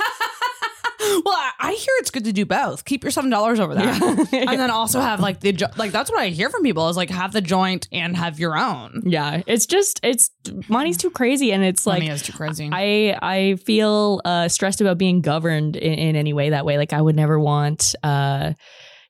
[1.24, 2.86] Well, I, hear it's good to do both.
[2.86, 6.10] Keep your seven dollars over there, and then also have like the jo- like that's
[6.10, 9.04] what I hear from people is like have the joint and have your own.
[9.06, 10.30] yeah, it's just it's
[10.70, 12.70] money's too crazy, and it's like Money is too crazy.
[12.72, 16.78] I I feel uh, stressed about being governed in, in any way that way.
[16.78, 18.54] Like I would never want, uh,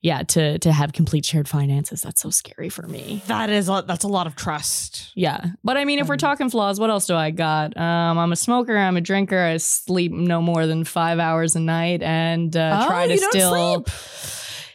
[0.06, 2.03] yeah, to to have complete shared finances.
[2.03, 3.23] That's so scary for me.
[3.26, 5.11] that is a, that's a lot of trust.
[5.15, 7.76] Yeah, but I mean, if we're talking flaws, what else do I got?
[7.76, 8.77] Um, I'm a smoker.
[8.77, 9.40] I'm a drinker.
[9.40, 13.19] I sleep no more than five hours a night, and uh, Oh, try to you
[13.19, 13.86] don't still.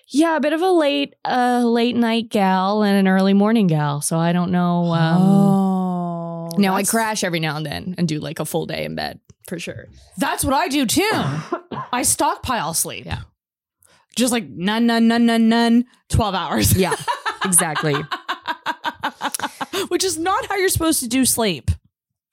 [0.09, 4.01] Yeah, a bit of a late, uh, late night gal and an early morning gal.
[4.01, 4.87] So I don't know.
[4.93, 8.85] Um, oh, now I crash every now and then and do like a full day
[8.85, 9.87] in bed for sure.
[10.19, 11.09] That's what I do too.
[11.93, 13.07] I stockpile sleep.
[13.07, 13.21] Yeah.
[14.21, 15.85] Just like none, none, none, none, none.
[16.09, 16.77] Twelve hours.
[16.77, 16.95] Yeah,
[17.45, 17.95] exactly.
[19.89, 21.71] which is not how you're supposed to do sleep.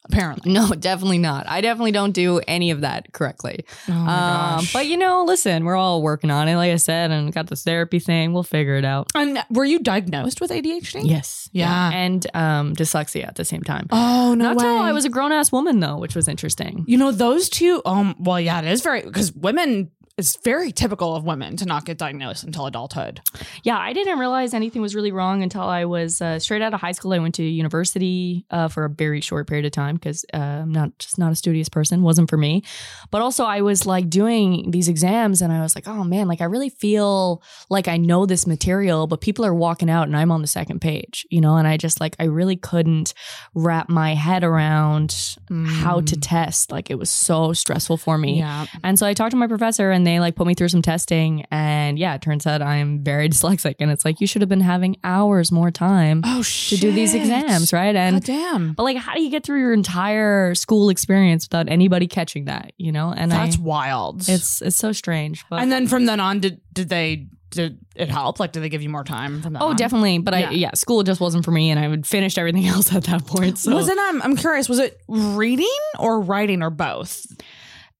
[0.09, 0.53] Apparently.
[0.53, 1.47] No, definitely not.
[1.49, 3.65] I definitely don't do any of that correctly.
[3.89, 4.73] Oh my um, gosh.
[4.73, 6.55] but you know, listen, we're all working on it.
[6.55, 8.34] Like I said, and got this therapy thing.
[8.34, 9.07] We'll figure it out.
[9.15, 11.01] and were you diagnosed with ADHD?
[11.03, 11.49] Yes.
[11.51, 11.91] Yeah.
[11.91, 13.88] And um, dyslexia at the same time.
[13.91, 14.64] Oh no Not way.
[14.64, 16.85] till I was a grown ass woman though, which was interesting.
[16.88, 17.81] You know those two.
[17.85, 18.15] Um.
[18.19, 19.91] Well, yeah, it is very because women.
[20.18, 23.22] It's very typical of women to not get diagnosed until adulthood.
[23.61, 26.81] Yeah, I didn't realize anything was really wrong until I was uh, straight out of
[26.81, 27.14] high school.
[27.14, 30.72] I went to university uh, for a very short period of time because uh, I'm
[30.72, 32.02] not just not a studious person.
[32.02, 32.64] wasn't for me.
[33.11, 36.41] But also, I was like doing these exams, and I was like, oh man, like
[36.41, 40.31] I really feel like I know this material, but people are walking out, and I'm
[40.31, 41.57] on the second page, you know.
[41.57, 43.14] And I just like I really couldn't
[43.53, 45.38] wrap my head around
[45.68, 46.72] how to test.
[46.72, 48.39] Like it was so stressful for me.
[48.39, 48.65] Yeah.
[48.84, 51.46] And so I talked to my professor and they like put me through some testing.
[51.52, 53.76] And yeah, it turns out I'm very dyslexic.
[53.80, 57.14] And it's like, you should have been having hours more time Oh to do these
[57.14, 57.94] exams, right?
[57.94, 58.74] God And damn.
[58.74, 62.72] but like, how do you get through your entire school experience without anybody catching that?
[62.78, 63.14] You know?
[63.16, 64.28] And That's I, wild.
[64.30, 65.46] it's it's so strange.
[65.50, 68.40] But and then from then on, did did they did it help?
[68.42, 69.62] Like, did they give you more time from that?
[69.62, 69.76] oh, on?
[69.78, 70.18] definitely.
[70.20, 70.50] But Yeah.
[70.50, 73.26] I yeah, school just wasn't for me, and I would finished everything else at that
[73.26, 73.58] point.
[73.58, 73.98] So Was it?
[73.98, 74.68] I'm curious.
[74.68, 75.68] Was it reading
[75.98, 77.26] or writing or both?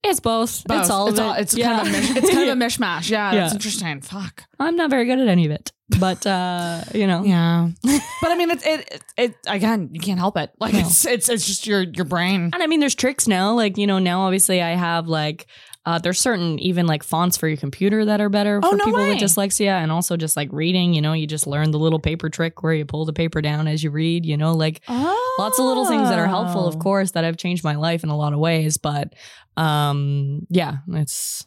[0.04, 0.64] It's both.
[0.66, 0.80] Both.
[0.82, 1.42] It's all It's, of it.
[1.42, 1.78] it's Yeah.
[1.78, 3.10] kind of a mish- it's kind of a mishmash.
[3.10, 4.02] Yeah, that's interesting.
[4.02, 4.44] Fuck.
[4.60, 7.24] I'm not very good at any of it, but uh, you know.
[7.24, 9.90] Yeah, but I mean, it's it, it it again.
[9.92, 10.52] You can't help it.
[10.60, 10.80] Like No.
[10.80, 12.52] it's it's it's just your your brain.
[12.54, 13.54] And I mean, there's tricks now.
[13.54, 15.48] Like, you know, now obviously I have like,
[15.88, 18.84] uh, there's certain even like fonts for your computer that are better Oh, for no
[18.84, 19.10] people way.
[19.10, 22.30] with dyslexia and also just like reading, you know, you just learn the little paper
[22.30, 25.58] trick where you pull the paper down as you read, you know, like Oh, lots
[25.60, 28.18] of little things that are helpful, of course, that have changed my life in a
[28.18, 28.76] lot of ways.
[28.78, 29.14] But
[29.56, 31.47] um, yeah, it's,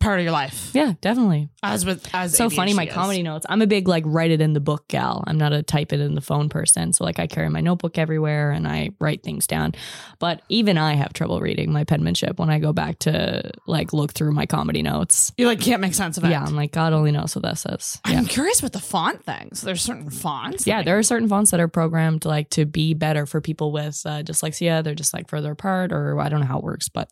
[0.00, 0.70] part of your life.
[0.74, 1.48] yeah, definitely.
[1.62, 2.92] As with as so funny my is.
[2.94, 5.60] comedy notes i'm a big like write it in the book gal i'm not a
[5.62, 8.90] type it in the phone person so like i carry my notebook everywhere and i
[9.00, 9.72] write things down
[10.20, 14.12] but even i have trouble reading my penmanship when i go back to like look
[14.12, 16.30] through my comedy notes You like can't make sense of it.
[16.30, 19.24] yeah i'm like god only knows what that says yeah I'm curious with the font
[19.24, 19.60] things.
[19.62, 20.64] There's certain fonts.
[20.66, 24.00] yeah there are certain fonts that are programmed like to be better for people with
[24.06, 27.10] uh, dyslexia they're just like further apart or i don't know how it works but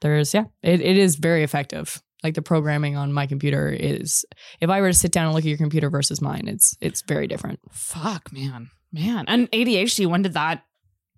[0.00, 4.24] there's yeah it, it is very effective like the programming on my computer is
[4.60, 7.02] if i were to sit down and look at your computer versus mine it's it's
[7.02, 9.24] very different Fuck, man, man.
[9.28, 10.06] And ADHD.
[10.06, 10.64] When did that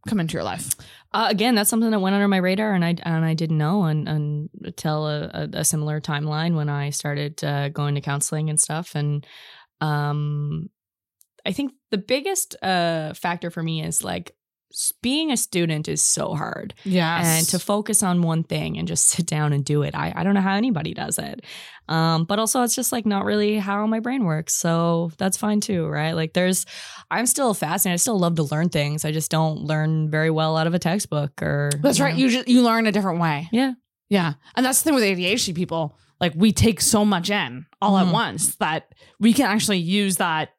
[0.08, 0.74] come into your life?
[1.12, 3.84] Uh, again, that's something that went under my radar, and I and I didn't know
[3.84, 8.50] and, and until a, a, a similar timeline when I started uh, going to counseling
[8.50, 8.94] and stuff.
[8.94, 9.26] And
[9.80, 10.70] um
[11.44, 14.34] I think the biggest uh factor for me is like
[15.02, 17.24] being a student is so hard Yes.
[17.26, 19.94] and to focus on one thing and just sit down and do it.
[19.94, 21.44] I, I don't know how anybody does it.
[21.88, 24.55] Um, but also it's just like not really how my brain works.
[24.55, 26.12] So that's fine too, right?
[26.12, 26.66] Like there's
[27.10, 27.94] I'm still fascinated.
[27.94, 29.05] I still love to learn things.
[29.05, 32.14] I just don't learn very well out of a textbook or That's you right.
[32.14, 32.20] know.
[32.20, 33.48] You just, you learn a different way.
[33.52, 33.72] Yeah.
[34.10, 34.34] Yeah.
[34.56, 35.97] And that's the thing with ADHD people.
[36.20, 38.12] Like we take so much in all at Mhm.
[38.12, 40.51] once that we can actually use that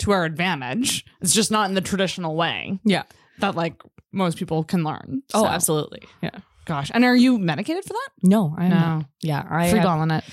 [0.00, 1.04] to our advantage.
[1.20, 2.78] It's just not in the traditional way.
[2.84, 3.02] Yeah.
[3.40, 3.74] That like
[4.12, 5.22] most people can learn.
[5.34, 6.02] Oh, absolutely.
[6.22, 6.30] Yeah.
[6.64, 6.90] Gosh.
[6.92, 8.08] And are you medicated for that?
[8.24, 9.04] No, I am not.
[9.22, 10.24] Yeah, I Free balling it.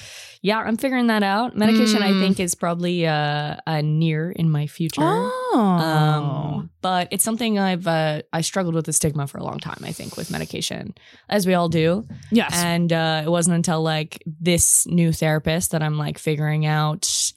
[0.42, 1.56] yeah, I'm figuring that out.
[1.56, 2.22] Medication, I Mm.
[2.22, 5.02] think, is probably uh, uh near in my future.
[5.04, 5.60] Oh.
[5.60, 9.78] Um, but it's something I've uh, I struggled with the stigma for a long time.
[9.84, 10.96] I think with medication,
[11.30, 12.04] as we all do.
[12.32, 12.52] yes.
[12.56, 17.32] And uh, it wasn't until like this new therapist that I'm like figuring out,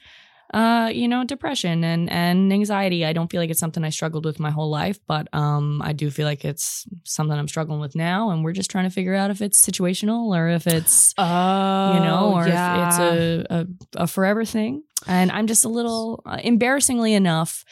[0.55, 3.05] uh, you know, depression and and anxiety.
[3.05, 5.93] I don't feel like it's something I struggled with my whole life, but um, I
[5.93, 9.15] do feel like it's something I'm struggling with now, and we're just trying to figure
[9.15, 12.79] out if it's situational or if it's oh, you know, or yeah.
[12.79, 14.83] if it's a, a a forever thing.
[15.07, 17.65] And I'm just a little uh, embarrassingly enough,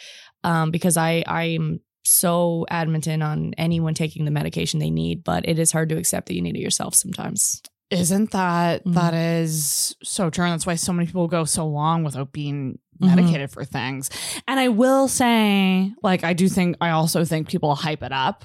[0.43, 5.59] um, because I I'm so adamant on anyone taking the medication they need, but it
[5.59, 7.63] is hard to accept that you need it yourself sometimes.
[7.99, 8.95] Isn't that Mhm.
[8.95, 10.45] that is so true?
[10.45, 13.07] And that's why so many people go so long without being Mhm.
[13.17, 14.11] medicated for things.
[14.49, 18.45] And I will say, like, I do think I also think people hype it up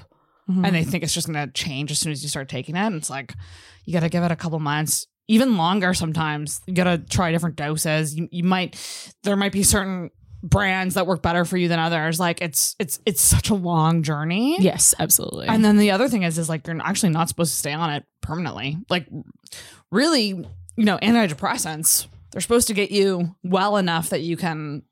[0.49, 0.65] Mm-hmm.
[0.65, 2.79] and they think it's just gonna change as soon as you start taking it.
[2.79, 3.33] And it's like
[3.85, 6.61] you gotta give it a couple months, even longer sometimes.
[6.65, 8.15] You gotta try different doses.
[8.15, 8.75] You you might
[9.23, 10.09] there might be certain
[10.41, 12.19] brands that work better for you than others.
[12.19, 14.57] Like it's it's it's such a long journey.
[14.61, 15.47] yes, absolutely.
[15.47, 17.89] And then the other thing is, is like you're actually not supposed to stay on
[17.91, 18.77] it permanently.
[18.89, 19.07] Like,
[19.91, 24.83] really, you know, antidepressants, they're supposed to get you well enough that you can,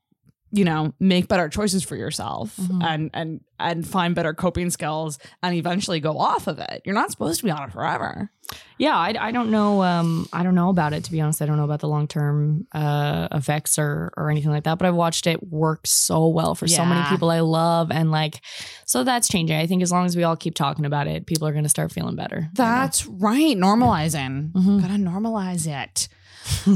[0.52, 2.84] you know, make better choices for yourself Mhm.
[2.84, 6.82] and and and find better coping skills and eventually go off of it.
[6.86, 8.32] You're not supposed to be on it forever.
[8.77, 9.81] Yeah, I, I don't know.
[9.84, 11.41] Um, I don't know about it to be honest.
[11.41, 14.77] I don't know about the long term uh, effects or or anything like that.
[14.77, 18.41] But I've watched it work so well for so many people I love, and like,
[18.85, 19.57] so that's changing.
[19.57, 21.69] I think as long as we all keep talking about it, people are going to
[21.69, 22.35] start feeling better.
[22.38, 22.49] you know?
[22.53, 23.57] That's right.
[23.57, 24.51] Normalizing.
[24.51, 24.81] Mhm.
[24.81, 26.07] Gotta normalize it.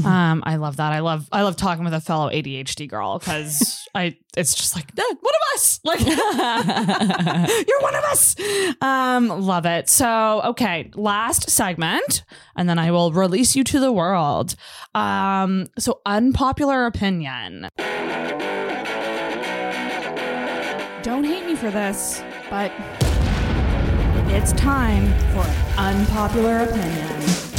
[0.04, 0.92] Um, I love that.
[0.92, 4.86] I love I love talking with a fellow ADHD girl because I it's just like
[4.98, 5.80] "Eh, one of us.
[5.84, 6.00] Like
[7.68, 8.36] you're one of us.
[8.80, 9.88] Um, love it.
[9.88, 12.24] So okay, last segment,
[12.56, 14.54] and then I will release you to the world.
[14.94, 17.68] Um, so unpopular opinion.
[21.02, 22.72] Don't hate me for this, but
[24.30, 25.44] it's time for
[25.78, 27.51] unpopular opinion.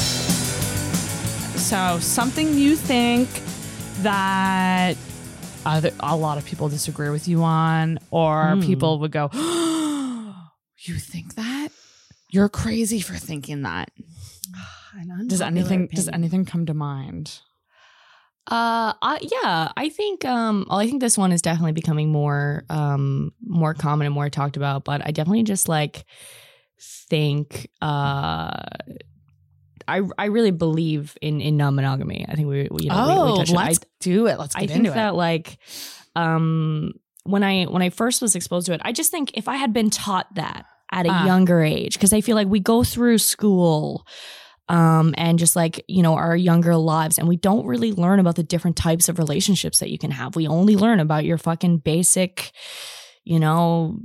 [1.64, 3.30] So, something you think
[4.04, 4.98] that
[5.66, 8.62] other, a lot of people disagree with you on, or Hmm.
[8.62, 9.30] people would go,
[10.78, 11.70] You think that?
[12.30, 13.92] You're crazy for thinking that.
[15.28, 17.40] Does anything does anything come to mind?
[18.46, 22.66] Uh, I, yeah, I think um, well, I think this one is definitely becoming more
[22.70, 24.84] um more common and more talked about.
[24.84, 26.04] But I definitely just like
[27.10, 28.64] think uh.
[29.88, 32.26] I, I really believe in, in non monogamy.
[32.28, 33.60] I think we, we you know we, we touched on it.
[33.60, 34.40] I- Oh, let's do it.
[34.40, 35.16] Let's get I think into that it.
[35.16, 35.58] like
[36.16, 36.94] um
[37.24, 39.74] when I when I first was exposed to it, I just think if I had
[39.74, 41.26] been taught that at a Ah.
[41.26, 44.06] younger age, because I feel like we go through school
[44.70, 48.36] um and just like you know our younger lives and we don't really learn about
[48.36, 51.80] the different types of relationships that you can have we only learn about your fucking
[51.80, 52.52] basic
[53.26, 54.00] you know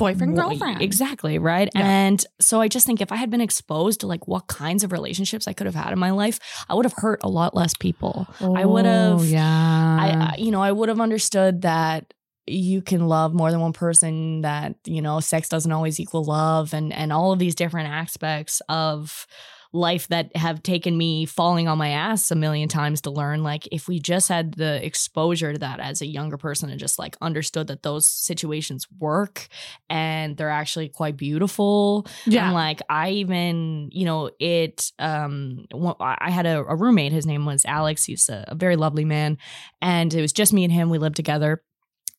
[0.00, 0.82] Boyfriend, girlfriend.
[0.82, 1.68] Exactly, right?
[1.74, 1.82] Yeah.
[1.82, 4.92] And so I just think if I had been exposed to like what kinds of
[4.92, 7.74] relationships I could have had in my life, I would have hurt a lot less
[7.74, 8.26] people.
[8.40, 9.98] I would oh, have- Oh, Yeah.
[10.00, 12.12] I, I you know, I would have understood that
[12.46, 16.74] you can love more than one person that, you know, sex doesn't always equal love
[16.74, 19.26] and and all of these different aspects of
[19.72, 23.68] life that have taken me falling on my ass a million times to learn like
[23.70, 27.16] if we just had the exposure to that as a younger person and just like
[27.20, 29.46] understood that those situations work
[29.88, 32.46] and they're actually quite beautiful yeah.
[32.46, 35.66] and like I even, you know, it um
[36.00, 38.04] I had a, a roommate, his name was Alex.
[38.04, 39.38] He's a, a very lovely man.
[39.80, 40.90] And it was just me and him.
[40.90, 41.62] We lived together.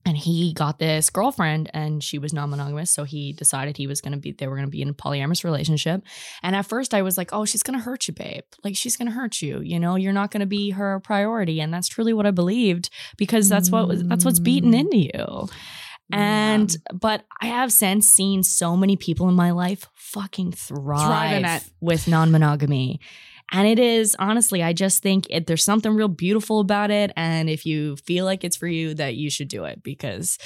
[0.03, 2.89] And he got this girlfriend and she was non-monogamous.
[2.89, 6.03] So he decided he was gonna be they were gonna be in a polyamorous relationship.
[6.41, 8.43] And at first I was like, oh, she's gonna hurt you, babe.
[8.63, 9.61] Like she's gonna hurt you.
[9.61, 11.61] You know, you're not gonna be her priority.
[11.61, 14.79] And that's truly what I believed because that's what was that's what's beaten Mm.
[14.79, 15.47] into you.
[16.13, 21.69] And but I have since seen so many people in my life fucking thrive Thrive
[21.79, 22.99] with non-monogamy.
[23.51, 27.11] And it is honestly, I just think it, there's something real beautiful about it.
[27.15, 30.37] And if you feel like it's for you, that you should do it because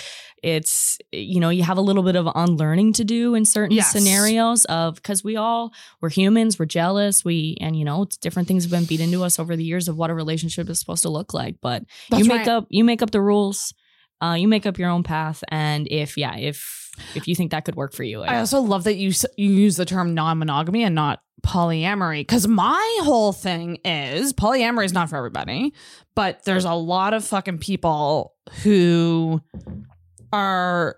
[0.42, 3.92] it's, you know, you have a little bit of unlearning to do in certain Yes.
[3.92, 5.72] scenarios of because we all,
[6.02, 9.24] we're humans, we're jealous, we, and, you know, it's different things have been beat into
[9.24, 11.56] us over the years of what a relationship is supposed to look like.
[11.62, 12.48] But That's you make right.
[12.48, 13.74] up, you make up the rules.
[14.22, 15.44] Uh, you make up your own path.
[15.50, 18.86] And if, yeah, if, if you think that could work for you, I also love
[18.86, 24.34] that you you use the term non-monogamy and not polyamory because my whole thing is
[24.34, 25.74] polyamory is not for everybody,
[26.16, 29.42] but there's a lot of fucking people who
[30.34, 30.98] are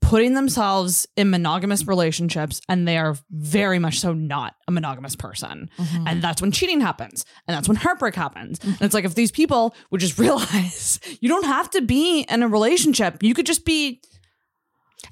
[0.00, 5.70] putting themselves in monogamous relationships and they are very much so not a monogamous person.
[5.78, 6.04] Mhm.
[6.06, 7.24] And that's when cheating happens.
[7.48, 8.58] And that's when heartbreak happens.
[8.62, 12.42] And it's like if these people would just realize you don't have to be in
[12.42, 13.22] a relationship.
[13.22, 14.02] You could just be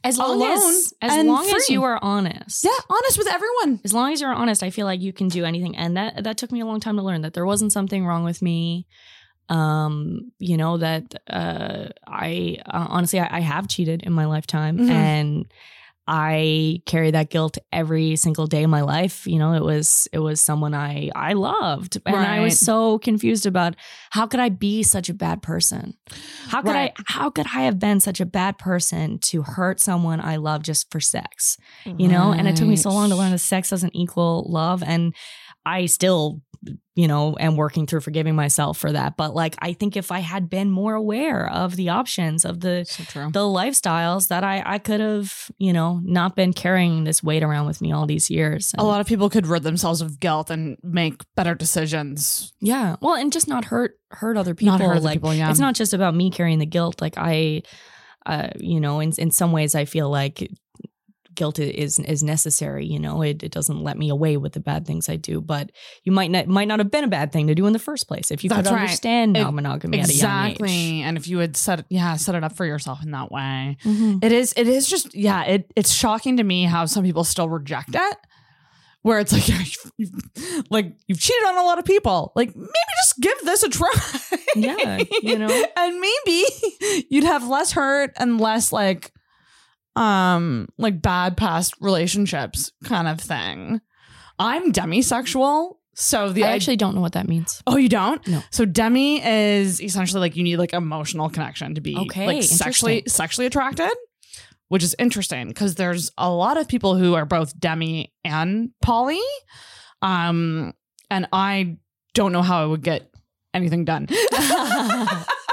[0.05, 2.65] as long alone as as long as you are honest.
[2.65, 3.81] Yeah, honest with everyone.
[3.85, 5.77] as long as you're honest i feel like you can do anything.
[5.77, 8.25] And that that took me a long time to learn that there wasn't something wrong
[8.25, 8.87] with me.
[9.49, 14.79] Um you know that uh i uh, honestly I, I have cheated in my lifetime
[14.79, 14.91] Mhm.
[14.91, 15.47] and
[16.15, 19.27] i carry that guilt every single day of my life.
[19.27, 21.97] You know it was it was someone i i loved.
[22.05, 23.75] And i was so confused about
[24.11, 25.95] how could i be such a bad person?
[26.49, 26.93] How could Right.
[26.99, 30.63] i how could i have been such a bad person to hurt someone i love
[30.63, 31.57] just for sex?
[31.87, 32.33] You know?
[32.33, 34.83] And it took me so long to learn that sex doesn't equal love.
[34.83, 35.15] And
[35.67, 36.41] i still
[36.95, 40.21] you know am working through forgiving myself for that but like i think if i
[40.21, 44.79] had been more aware of the options of the So the lifestyles that i i
[44.79, 48.73] could have you know not been carrying this weight around with me all these years
[48.79, 52.53] A lot of people could rid themselves of guilt and make better decisions.
[52.61, 55.51] yeah well and just not hurt hurt other people Not hurt other like people, yeah.
[55.51, 57.63] it's not just about me carrying the guilt like i
[58.27, 60.49] uh you know in in some ways i feel like
[61.35, 64.87] guilt is is necessary you know it, it doesn't let me away with the bad
[64.87, 65.71] things i do but
[66.05, 68.07] you might not might not have been a bad thing to do in the first
[68.09, 68.83] place if you That's could right.
[68.83, 71.01] understand It- non-monogamy at a young age Exactly.
[71.03, 73.77] And if you had set it, yeah, set it up for yourself in that way.
[73.85, 74.23] Mhm.
[74.25, 77.49] It is it is just yeah, it it's shocking to me how some people still
[77.49, 78.17] reject it.
[79.03, 79.49] Where it's like
[79.97, 80.13] you've,
[80.71, 82.33] like you've cheated on a lot of people.
[82.37, 82.69] Like maybe
[83.03, 83.89] just give this a try.
[84.55, 85.49] Yeah, you know?
[85.77, 86.45] and maybe
[87.11, 89.13] you'd have less hurt and less like
[89.97, 93.81] um like bad past relationships kind of thing.
[94.39, 98.27] I'm demisexual, so the i actually don't know what that means Oh, you don't?
[98.27, 98.43] No.
[98.51, 103.05] So demi is essentially like you need like emotional connection to be Okay, like sexually
[103.07, 103.93] sexually attracted,
[104.69, 109.21] which is interesting because there's a lot of people who are both demi and poly.
[110.01, 110.73] Um,
[111.11, 111.77] and I
[112.15, 113.11] don't know how I would get
[113.55, 114.09] anything done.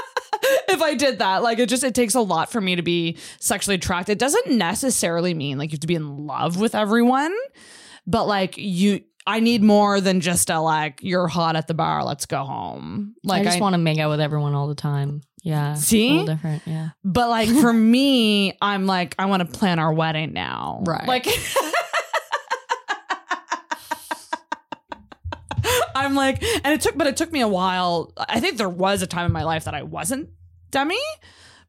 [0.74, 3.16] if I did that, like it just it takes a lot for me to be
[3.38, 4.12] sexually attracted.
[4.12, 7.34] It doesn't necessarily mean like you have to be in love with everyone,
[8.06, 12.04] but like you I need more than just a like you're hot at the bar,
[12.04, 13.14] let's go home.
[13.22, 16.10] Like i just want to make out with everyone all the time yeah See?
[16.10, 20.32] little different yeah but like for me, I'm like I want to plan our wedding
[20.32, 20.82] now.
[20.86, 21.06] Right.
[21.06, 21.26] Like
[25.94, 28.12] I'm like and it took but it took me a while.
[28.16, 30.30] I think there was a time in my life that I wasn't
[30.70, 30.96] demi,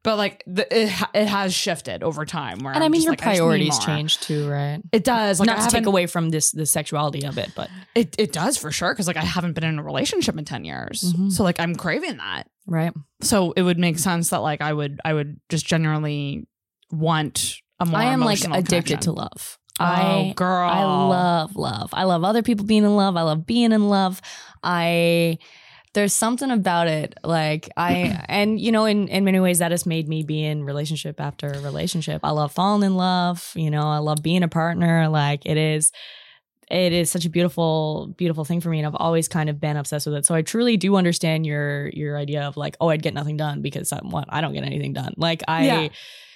[0.02, 3.12] but like the, it, it has shifted over time where and I'm i mean your
[3.12, 5.38] like, I just need priorities change too right It does.
[5.40, 8.32] Like not I to take away from this the sexuality of it but It it
[8.32, 11.30] does for sure because like I haven't been in a relationship in ten years, Mhm.
[11.32, 12.44] so like I'm craving that.
[12.66, 12.92] right
[13.22, 16.46] So it would make sense that like I would I would just generally
[16.90, 18.00] want a more.
[18.00, 19.58] I am like addicted to love.
[19.80, 21.90] Oh, I girl, I love love.
[21.94, 23.16] I love other people being in love.
[23.16, 24.20] I love being in love.
[24.62, 25.38] I
[25.94, 29.86] there's something about it like I and you know in in many ways that has
[29.86, 32.20] made me be in relationship after relationship.
[32.24, 35.92] I love falling in love, you know, I love being a partner like it is
[36.70, 39.76] it is such a beautiful beautiful thing for me and I've always kind of been
[39.76, 40.26] obsessed with it.
[40.26, 43.60] So I truly do understand your your idea of like oh I'd get nothing done
[43.60, 45.14] because I'm what I don't get anything done.
[45.16, 45.88] Like I Yeah.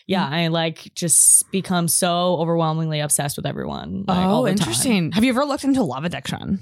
[0.06, 0.34] yeah, mm-hmm.
[0.34, 4.04] I like just become so overwhelmingly obsessed with everyone.
[4.06, 5.12] Like, all oh, interesting.
[5.12, 6.60] Have you ever looked into love addiction?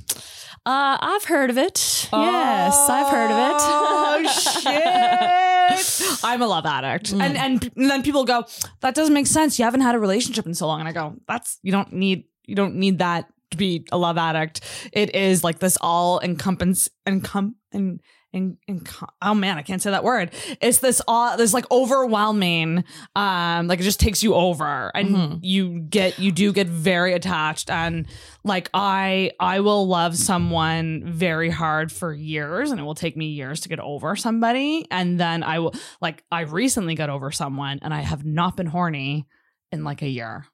[0.67, 2.09] Uh, I've heard of it.
[2.13, 3.61] yes, I've heard of it.
[3.61, 4.23] Oh
[5.69, 6.25] shit!
[6.25, 7.21] I'm a love addict, Mm.
[7.21, 7.37] and
[7.77, 8.45] and then people go,
[8.81, 9.59] "That doesn't make sense.
[9.59, 12.25] You haven't had a relationship in so long." And I go, "That's you don't need
[12.47, 14.61] you don't need that to be a love addict.
[14.93, 18.01] It is like this all encompass encom and."
[18.35, 18.83] In, in,
[19.23, 20.33] oh man, I can't say that word.
[20.61, 22.83] It's this all this like overwhelming,
[23.15, 25.39] um, like it just takes you over, and Mhm.
[25.43, 28.07] you get you do get very attached, and
[28.43, 33.27] like I I will love someone very hard for years, and it will take me
[33.27, 37.79] years to get over somebody, and then I will like I recently got over someone,
[37.83, 39.27] and I have not been horny
[39.71, 40.47] in like a year.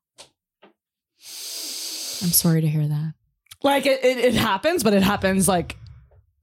[2.22, 3.14] I'm sorry to hear that.
[3.62, 5.76] Like it, it, it happens, but it happens like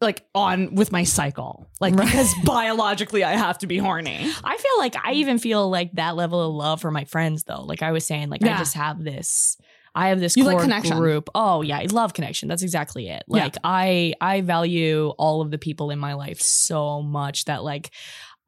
[0.02, 1.68] like on with my cycle.
[1.80, 4.32] Like because biologically I have to be horny.
[4.44, 7.62] I feel like I even feel like that level of love for my friends though.
[7.64, 8.56] Like I was saying, like Yeah.
[8.56, 9.58] I just have this.
[9.96, 10.98] I have this You like core connection.
[11.00, 11.30] group.
[11.34, 12.48] Oh yeah, I love connection.
[12.48, 13.24] That's exactly it.
[13.28, 13.44] Yeah.
[13.46, 17.90] Like I I value all of the people in my life so much that like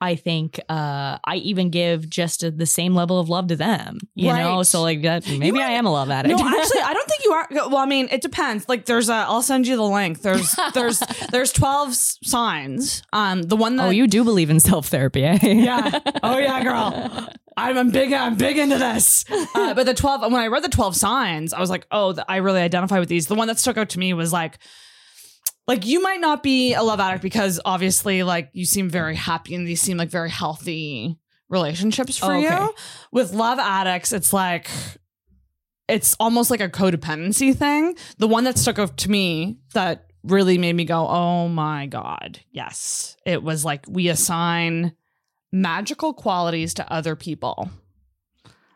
[0.01, 3.99] I think uh I even give just the same level of love to them.
[4.15, 6.39] You know, so like that maybe I am a love addict.
[6.39, 7.47] No, actually, I don't think you are.
[7.51, 8.67] Well, I mean, it depends.
[8.69, 9.13] Like, there's a.
[9.13, 10.21] I'll send you the link.
[10.21, 10.99] There's there's
[11.31, 13.03] there's twelve signs.
[13.13, 13.88] Um, the one that.
[13.88, 15.38] oh, you do believe in self therapy, eh?
[15.43, 15.99] Yeah.
[16.23, 17.30] Oh yeah, girl.
[17.57, 18.13] I'm, I'm big.
[18.13, 19.26] I'm big into this.
[19.53, 20.21] Uh, but the twelve.
[20.21, 23.27] When I read the twelve signs, I was like, oh, I really identify with these.
[23.27, 24.59] The one that stuck out to me was like.
[25.70, 29.54] Like you might not be a love addict because obviously like you seem very happy
[29.54, 32.56] and these seem like very healthy relationships for Oh, okay.
[32.64, 32.74] you.
[33.12, 34.68] With love addicts, it's like
[35.88, 37.96] it's almost like a codependency thing.
[38.18, 42.40] The one that stuck out to me that really made me go, "Oh my god,
[42.52, 44.94] yes!" It was like we assign
[45.52, 47.70] magical qualities to other people,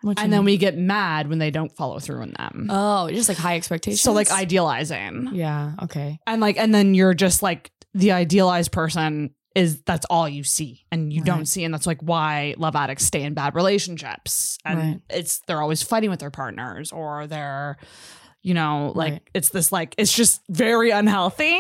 [0.04, 0.46] And then mean?
[0.46, 2.68] we get mad when they don't follow through in them.
[2.70, 4.02] oh, just like high expectations.
[4.02, 6.20] so like idealizing, yeah, okay.
[6.28, 10.84] and like, and then you're just like the idealized person is that's all you see
[10.92, 14.80] and you don't see and that's like why love addicts stay in bad relationships and
[14.80, 15.00] Right.
[15.12, 17.78] it's they're always fighting with their partners or they're
[18.42, 19.22] you know like Right.
[19.36, 21.60] it's this like it's just very unhealthy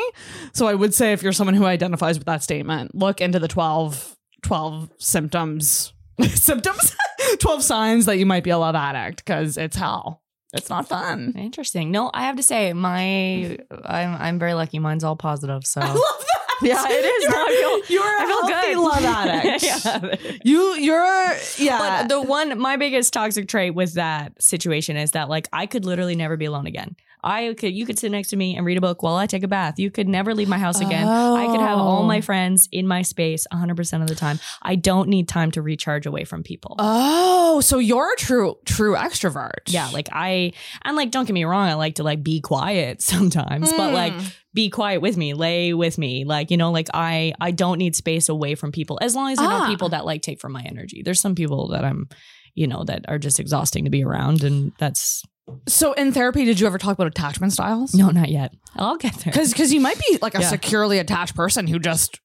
[0.53, 3.48] so i would say if you're someone who identifies with that statement look into the
[3.48, 5.93] 12 12 symptoms
[6.35, 6.95] symptoms
[7.40, 10.22] 12 signs that you might be a love addict because it's hell
[10.53, 11.90] it's not fun Interesting.
[11.91, 14.77] No, I have to say, my I'm I'm very lucky.
[14.80, 15.65] Mine's all positive.
[15.65, 17.23] So i love that Yeah, it is.
[17.23, 18.84] you're, No, I feel- you're a I feel healthy good.
[18.84, 20.38] love addict yeah.
[20.44, 21.80] You, you're, yeah.
[22.03, 25.85] But the one, my biggest toxic trait with that situation is that like I could
[25.85, 26.95] literally never be alone again.
[27.24, 29.44] I could, you could sit next to me and read a book while I take
[29.44, 29.80] a bath.
[29.80, 31.08] You could never leave my house again.
[31.08, 32.22] I could have all my Oh.
[32.22, 34.40] friends in my space 100% of the time.
[34.62, 36.76] I don't need time to recharge away from people.
[36.80, 39.62] oh, so you're a true, true extrovert.
[39.68, 43.02] yeah, like I, and like, don't get me wrong, I like to like be quiet
[43.14, 44.36] sometimes, but like Mm.
[44.54, 46.26] be quiet with me, lay with me.
[46.26, 49.38] Like, you know, like I I don't need space away from people as long as
[49.40, 49.60] they're Ah.
[49.60, 51.02] not people that like take from my energy.
[51.04, 52.08] There's some people that I'm,
[52.54, 55.24] you know, that are just exhausting to be around and that's
[55.68, 57.94] So in therapy, did you ever talk about attachment styles?
[57.94, 58.53] no, not yet.
[58.76, 59.32] I'll get there.
[59.32, 60.48] Because because you might be like a Yeah.
[60.49, 62.20] securely attached person who just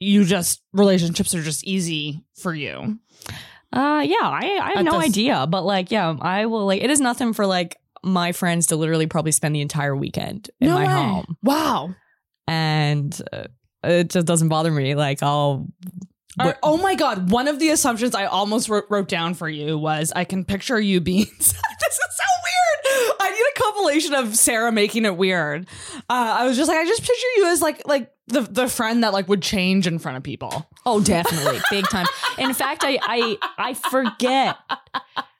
[0.00, 2.98] you just relationships are just easy for you.
[3.72, 5.46] Uh yeah, I, I have At no this- idea.
[5.46, 9.06] But like, yeah, I will like it is nothing for like my friends to literally
[9.06, 11.36] probably spend the entire weekend in my home.
[11.42, 11.94] Wow.
[12.48, 13.44] And uh,
[13.84, 14.94] it just doesn't bother me.
[14.96, 15.68] Like I'll
[16.40, 17.30] Or- oh my god!
[17.30, 20.80] One of the assumptions I almost wrote, wrote down for you was I can picture
[20.80, 21.26] you being.
[21.38, 23.16] this is so weird.
[23.20, 25.66] I need a compilation of Sarah making it weird.
[25.96, 29.04] Uh, I was just like, I just picture you as like like the the friend
[29.04, 30.66] that like would change in front of people.
[30.86, 32.06] Oh, definitely, big time.
[32.38, 34.56] In fact, I I I forget.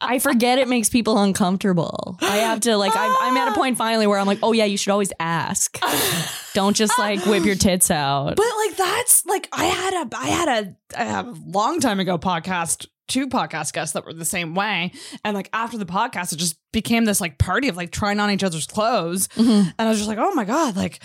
[0.02, 2.18] I forget it makes people uncomfortable.
[2.20, 2.92] I have to like.
[2.94, 5.78] I'm, I'm at a point finally where I'm like, oh yeah, you should always ask.
[6.54, 8.36] Don't just like whip your tits out.
[8.36, 10.48] But like that's like I had a I had
[10.96, 14.92] a, a long time ago podcast two podcast guests that were the same way
[15.24, 18.30] and like after the podcast it just became this like party of like trying on
[18.30, 19.66] each other's clothes Mhm.
[19.66, 21.02] and I was just like oh my god like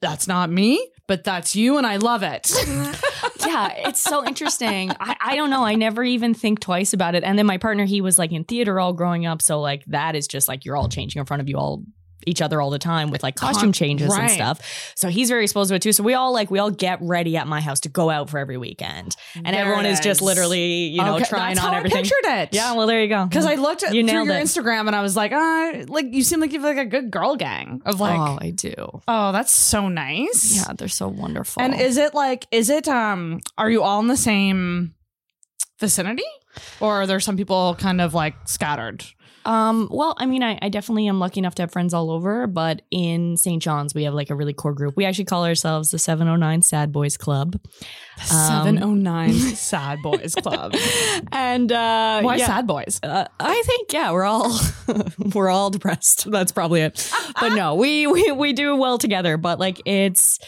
[0.00, 2.50] that's not me but that's you and I love it
[3.46, 4.90] yeah, it's so interesting.
[5.00, 5.64] I, I don't know.
[5.64, 7.24] I never even think twice about it.
[7.24, 9.42] And then my partner, he was like in theater all growing up.
[9.42, 11.82] So like that is just like you're all changing in front of you all
[12.26, 14.92] each other all the time with like costume changes and stuff.
[14.96, 15.92] So he's very exposed to it too.
[15.92, 18.38] So we all like we all get ready at my house to go out for
[18.38, 19.16] every weekend.
[19.34, 21.98] And There everyone is just literally, you know, Okay, trying that's on how everything.
[21.98, 23.26] I pictured it Yeah, well there you go.
[23.26, 24.42] because I looked at You through your it.
[24.42, 27.10] Instagram and I was like uh like you seem like you have like a good
[27.10, 28.74] girl gang of like oh, I do.
[29.08, 31.62] Oh, that's so nice Yeah, they're so wonderful.
[31.62, 34.94] And is it like, is it, um, are you all in the same
[35.78, 36.22] vicinity?
[36.80, 39.04] Or are there some people kind of like scattered?
[39.44, 42.46] Um, well, I mean, I, I definitely am lucky enough to have friends all over,
[42.46, 43.62] but in St.
[43.62, 44.96] John's, we have like a really core group.
[44.96, 47.58] We actually call ourselves the 709 Sad Boys Club.
[48.18, 50.74] The 709 Sad Boys Club.
[51.32, 53.00] And uh, Why yeah, Sad Boys?
[53.02, 54.58] Uh, I think yeah, we're all
[55.34, 56.30] we're all depressed.
[56.30, 57.10] That's probably it.
[57.40, 59.36] But no, we we we do well together.
[59.36, 60.38] But like it's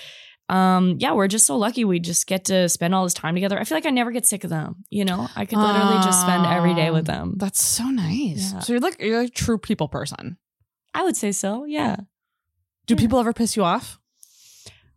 [0.49, 3.59] um yeah, we're just so lucky we just get to spend all this time together.
[3.59, 4.85] I feel like I never get sick of them.
[4.91, 7.35] You know, I could literally just spend every day with them.
[7.37, 8.53] That's so nice.
[8.53, 8.59] Yeah.
[8.61, 10.37] So you're like, you're like a true people person.
[10.93, 11.65] I would say so.
[11.65, 11.97] Yeah.
[12.87, 13.01] Do Yeah.
[13.01, 13.99] people ever piss you off?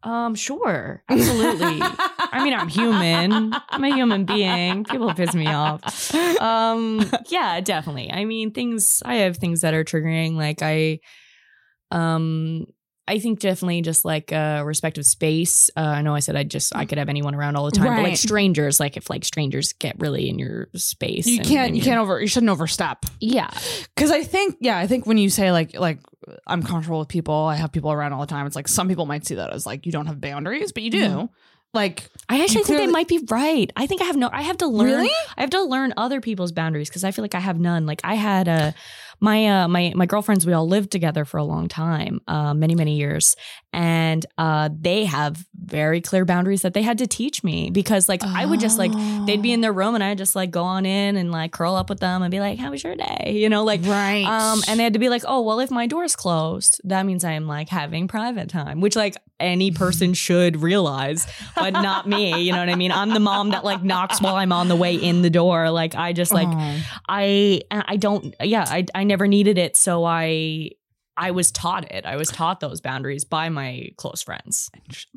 [0.03, 1.79] Um, sure, absolutely.
[1.81, 3.53] I mean, I'm human.
[3.69, 4.83] I'm a human being.
[4.83, 6.13] People piss me off.
[6.39, 8.11] Um, yeah, definitely.
[8.11, 9.01] I mean, things.
[9.03, 10.33] I have things that are triggering.
[10.35, 10.99] Like I,
[11.89, 12.67] Um,
[13.07, 15.69] I think definitely just like uh, respect of space.
[15.77, 17.95] Uh, I know I said I just I could have anyone around all the time,
[17.95, 21.67] but like strangers, like if like strangers get really in your space, You and- can't
[21.69, 23.05] and you can't over you shouldn't overstep.
[23.21, 23.49] Yeah,
[23.95, 25.99] Cause I think, yeah, I think when you say like like
[26.45, 28.45] I'm comfortable with people, I have people around all the time.
[28.47, 30.89] It's like some people might see that as like you don't have boundaries, but you
[30.91, 31.07] do.
[31.07, 31.29] Mhm.
[31.73, 33.71] Like I actually think they might be right.
[33.75, 34.29] I think I have no.
[34.31, 34.87] I have to learn.
[34.87, 35.11] Really?
[35.37, 37.85] I have to learn other people's boundaries because I feel like I have none.
[37.85, 38.73] Like I had a
[39.19, 40.45] my uh my my girlfriends.
[40.45, 43.35] We all lived together for a long time, uh, many many years,
[43.73, 48.23] and uh, they have very clear boundaries that they had to teach me because like
[48.23, 48.91] I would just like
[49.25, 51.75] they'd be in their room and I'd just like go on in and like curl
[51.75, 54.25] up with them and be like, "How was your day?" You know, like right.
[54.25, 57.23] um, and they had to be like, oh, well, if my door's closed, that means
[57.23, 62.41] I am like having private time, which like any person should realize, but not me.
[62.41, 62.91] You know what I mean?
[62.91, 65.69] I'm the mom that like knocks while I'm on the way in the door.
[65.69, 66.81] Like I just like Oh.
[67.07, 70.71] I I don't yeah I I never needed it, so I
[71.15, 72.05] I was taught it.
[72.05, 74.69] I was taught those boundaries by my close friends.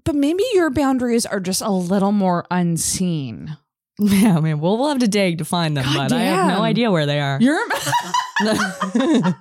[0.05, 3.57] but maybe your boundaries are just a little more unseen.
[3.99, 6.49] Yeah, I mean, we'll we'll have to dig to find them, God but I have
[6.49, 7.39] no idea where they are.
[7.41, 7.61] You're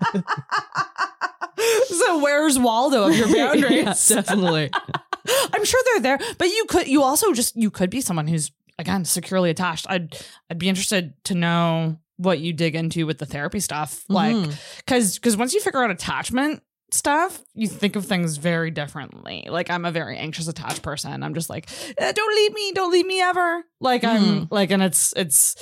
[1.87, 4.09] so where's Waldo of your boundaries?
[4.09, 4.69] Yeah, definitely.
[5.53, 8.51] I'm sure they're there, but you could you also just you could be someone who's
[8.77, 9.85] again securely attached.
[9.89, 10.17] I'd
[10.49, 14.51] I'd be interested to know what you dig into with the therapy stuff, like mm-hmm.
[14.77, 16.63] because because once you figure out attachment
[16.93, 19.45] stuff, you think of things very differently.
[19.49, 21.23] Like I'm a very anxious attached person.
[21.23, 23.63] I'm just like, eh, don't leave me, don't leave me ever.
[23.81, 25.55] Like I'm like, and it's it's,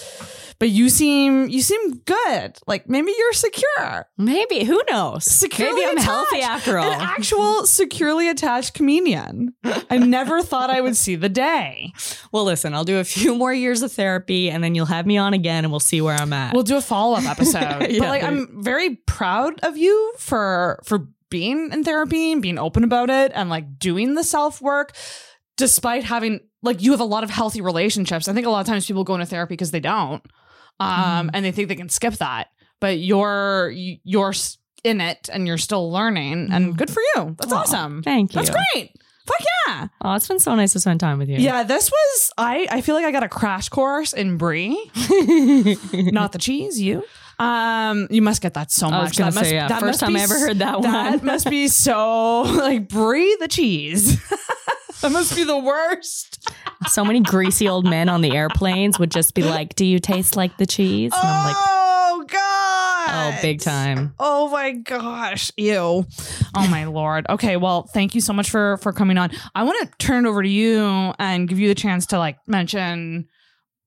[0.58, 2.58] but you seem you seem good.
[2.66, 4.08] Like maybe you're secure.
[4.18, 5.24] Maybe who knows?
[5.26, 6.08] Securely Maybe I'm attached.
[6.08, 6.92] healthy after all.
[6.92, 9.54] An actual securely attached comedian.
[9.92, 11.94] I never thought I would see the day.
[12.32, 15.18] Well, listen, I'll do a few more years of therapy and then you'll have me
[15.20, 16.54] on again and we'll see where I'm at.
[16.56, 17.92] We'll do a follow up episode.
[17.92, 22.58] Yeah, but like, I'm very proud of you for for being in therapy and being
[22.58, 24.96] open about it and like doing the self work,
[25.58, 28.28] despite having like you have a lot of healthy relationships.
[28.28, 30.24] I think a lot of times people go into therapy because they don't,
[30.80, 31.30] um, Mhm.
[31.34, 32.48] and they think they can skip that.
[32.80, 34.34] But you're you're
[34.84, 36.78] in it and you're still learning, and Mhm.
[36.78, 37.36] good for you.
[37.40, 38.04] That's Aw, awesome.
[38.04, 38.42] Thank you.
[38.42, 38.92] That's great.
[39.26, 39.88] Fuck yeah.
[40.02, 41.38] Oh, it's been so nice to spend time with you.
[41.38, 44.78] Yeah, this was I I feel like I got a crash course in brie.
[45.94, 47.04] Not the cheese, you.
[47.40, 48.94] Um you must get that so much.
[48.94, 49.68] I was gonna that must, say, yeah.
[49.68, 50.92] that First must time be I ever heard that one.
[50.92, 51.26] That one.
[51.26, 54.20] must be so like brie the cheese.
[55.02, 56.50] that must be the worst.
[56.88, 60.36] so many greasy old men on the airplanes would just be like, Do you taste
[60.36, 61.12] like the cheese?
[61.16, 63.10] And I'm like, oh god.
[63.10, 64.14] Oh, big time.
[64.20, 65.52] Oh my gosh.
[65.58, 65.74] Ew.
[66.56, 67.26] Oh my lord.
[67.30, 69.30] Okay, well, thank you so much for for coming on.
[69.54, 72.38] I want to turn it over to you and give you the chance to like
[72.48, 73.28] mention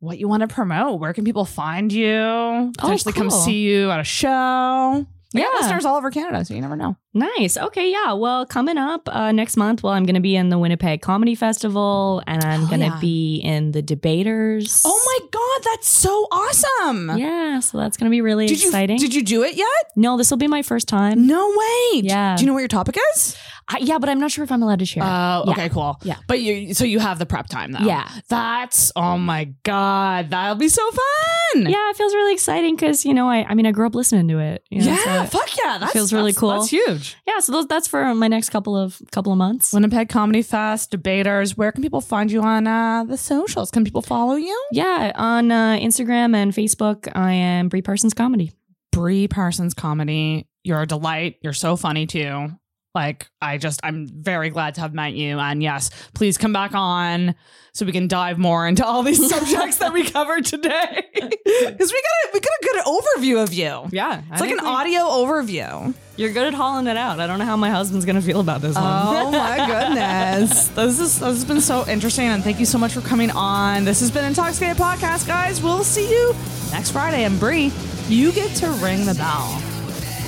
[0.00, 0.98] what you want to promote.
[1.00, 2.12] Where can people find you?
[2.14, 3.38] Oh, Potentially come cool.
[3.38, 4.28] see you at a show.
[4.28, 5.46] Got Yeah.
[5.60, 6.96] listeners all over Canada, so you never know.
[7.12, 7.56] Nice.
[7.56, 7.90] Okay.
[7.90, 8.12] Yeah.
[8.12, 11.34] Well, coming up uh, next month, well, I'm going to be in the Winnipeg Comedy
[11.34, 12.98] Festival and I'm Oh, going to yeah.
[13.00, 14.82] be in the Debaters.
[14.84, 17.18] Oh my god, that's so awesome.
[17.18, 17.58] Yeah.
[17.60, 18.98] So that's going to be really Did exciting.
[18.98, 19.66] you did you do it yet?
[19.96, 21.26] no, this will be my first time.
[21.26, 22.00] No way.
[22.02, 22.36] Yeah.
[22.36, 23.36] Do you know what your topic is?
[23.72, 25.02] I, yeah, but I'm not sure if I'm allowed to share.
[25.04, 25.52] Oh, Yeah.
[25.52, 25.96] okay, cool.
[26.02, 26.16] Yeah.
[26.26, 27.80] But you so you have the prep time though.
[27.84, 28.08] Yeah.
[28.28, 31.62] That's oh my god, that'll be so fun.
[31.68, 34.28] yeah, it feels really exciting because you know I I mean I grew up listening
[34.28, 34.64] to it.
[34.70, 35.78] you know, Yeah, so- fuck yeah.
[35.78, 36.50] That feels really cool.
[36.50, 36.99] That's huge.
[37.26, 37.40] Yeah.
[37.40, 39.72] So those, that's for my next couple of couple of months.
[39.72, 41.56] Winnipeg Comedy Fest, debaters.
[41.56, 43.70] Where can people find you on uh, the socials?
[43.70, 44.64] Can people follow you?
[44.72, 48.52] Yeah, on uh, Instagram and Facebook, I am Brie Parsons Comedy.
[48.92, 50.46] Brie Parsons Comedy.
[50.62, 51.36] You're a delight.
[51.42, 52.50] You're so funny too.
[52.94, 55.38] Like, I just, I'm very glad to have met you.
[55.38, 57.36] And yes, please come back on
[57.72, 61.06] so we can dive more into all these subjects that we covered today.
[61.60, 63.88] Because we got a, we got a good overview of you.
[63.92, 65.94] Yeah, It's like an audio overview.
[66.16, 67.20] You're good at hauling it out.
[67.20, 69.32] I don't know how my husband's gonna feel about this Oh one.
[69.32, 70.68] my goodness.
[70.68, 73.84] this is this has been so interesting and thank you so much for coming on.
[73.84, 75.62] This has been Intoxicated Podcast, guys.
[75.62, 76.34] We'll see you
[76.72, 77.24] next Friday.
[77.24, 77.72] And Brie,
[78.08, 79.60] you get to ring the bell.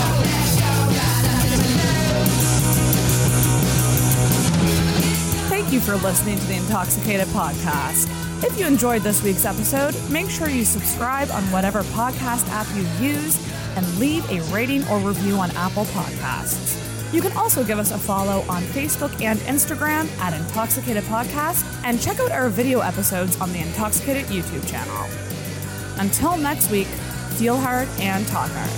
[5.48, 8.08] Thank you for listening to the Intoxicated Podcast.
[8.42, 12.82] If you enjoyed this week's episode, make sure you subscribe on whatever podcast app you
[13.06, 13.38] use
[13.76, 16.76] and leave a rating or review on Apple Podcasts.
[17.12, 22.00] You can also give us a follow on Facebook and Instagram at Intoxicated Podcast and
[22.00, 25.06] check out our video episodes on the Intoxicated YouTube channel.
[26.00, 26.88] Until next week,
[27.40, 28.68] Steelheart and Talkheart.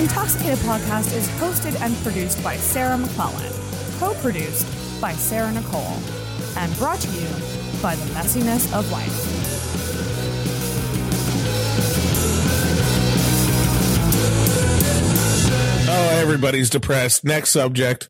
[0.00, 3.52] Intoxicated Podcast is hosted and produced by Sarah McClellan,
[3.98, 4.66] co produced
[5.02, 5.98] by Sarah Nicole,
[6.56, 7.28] and brought to you
[7.82, 9.12] by the messiness of life.
[15.90, 17.22] Oh, everybody's depressed.
[17.22, 18.08] Next subject.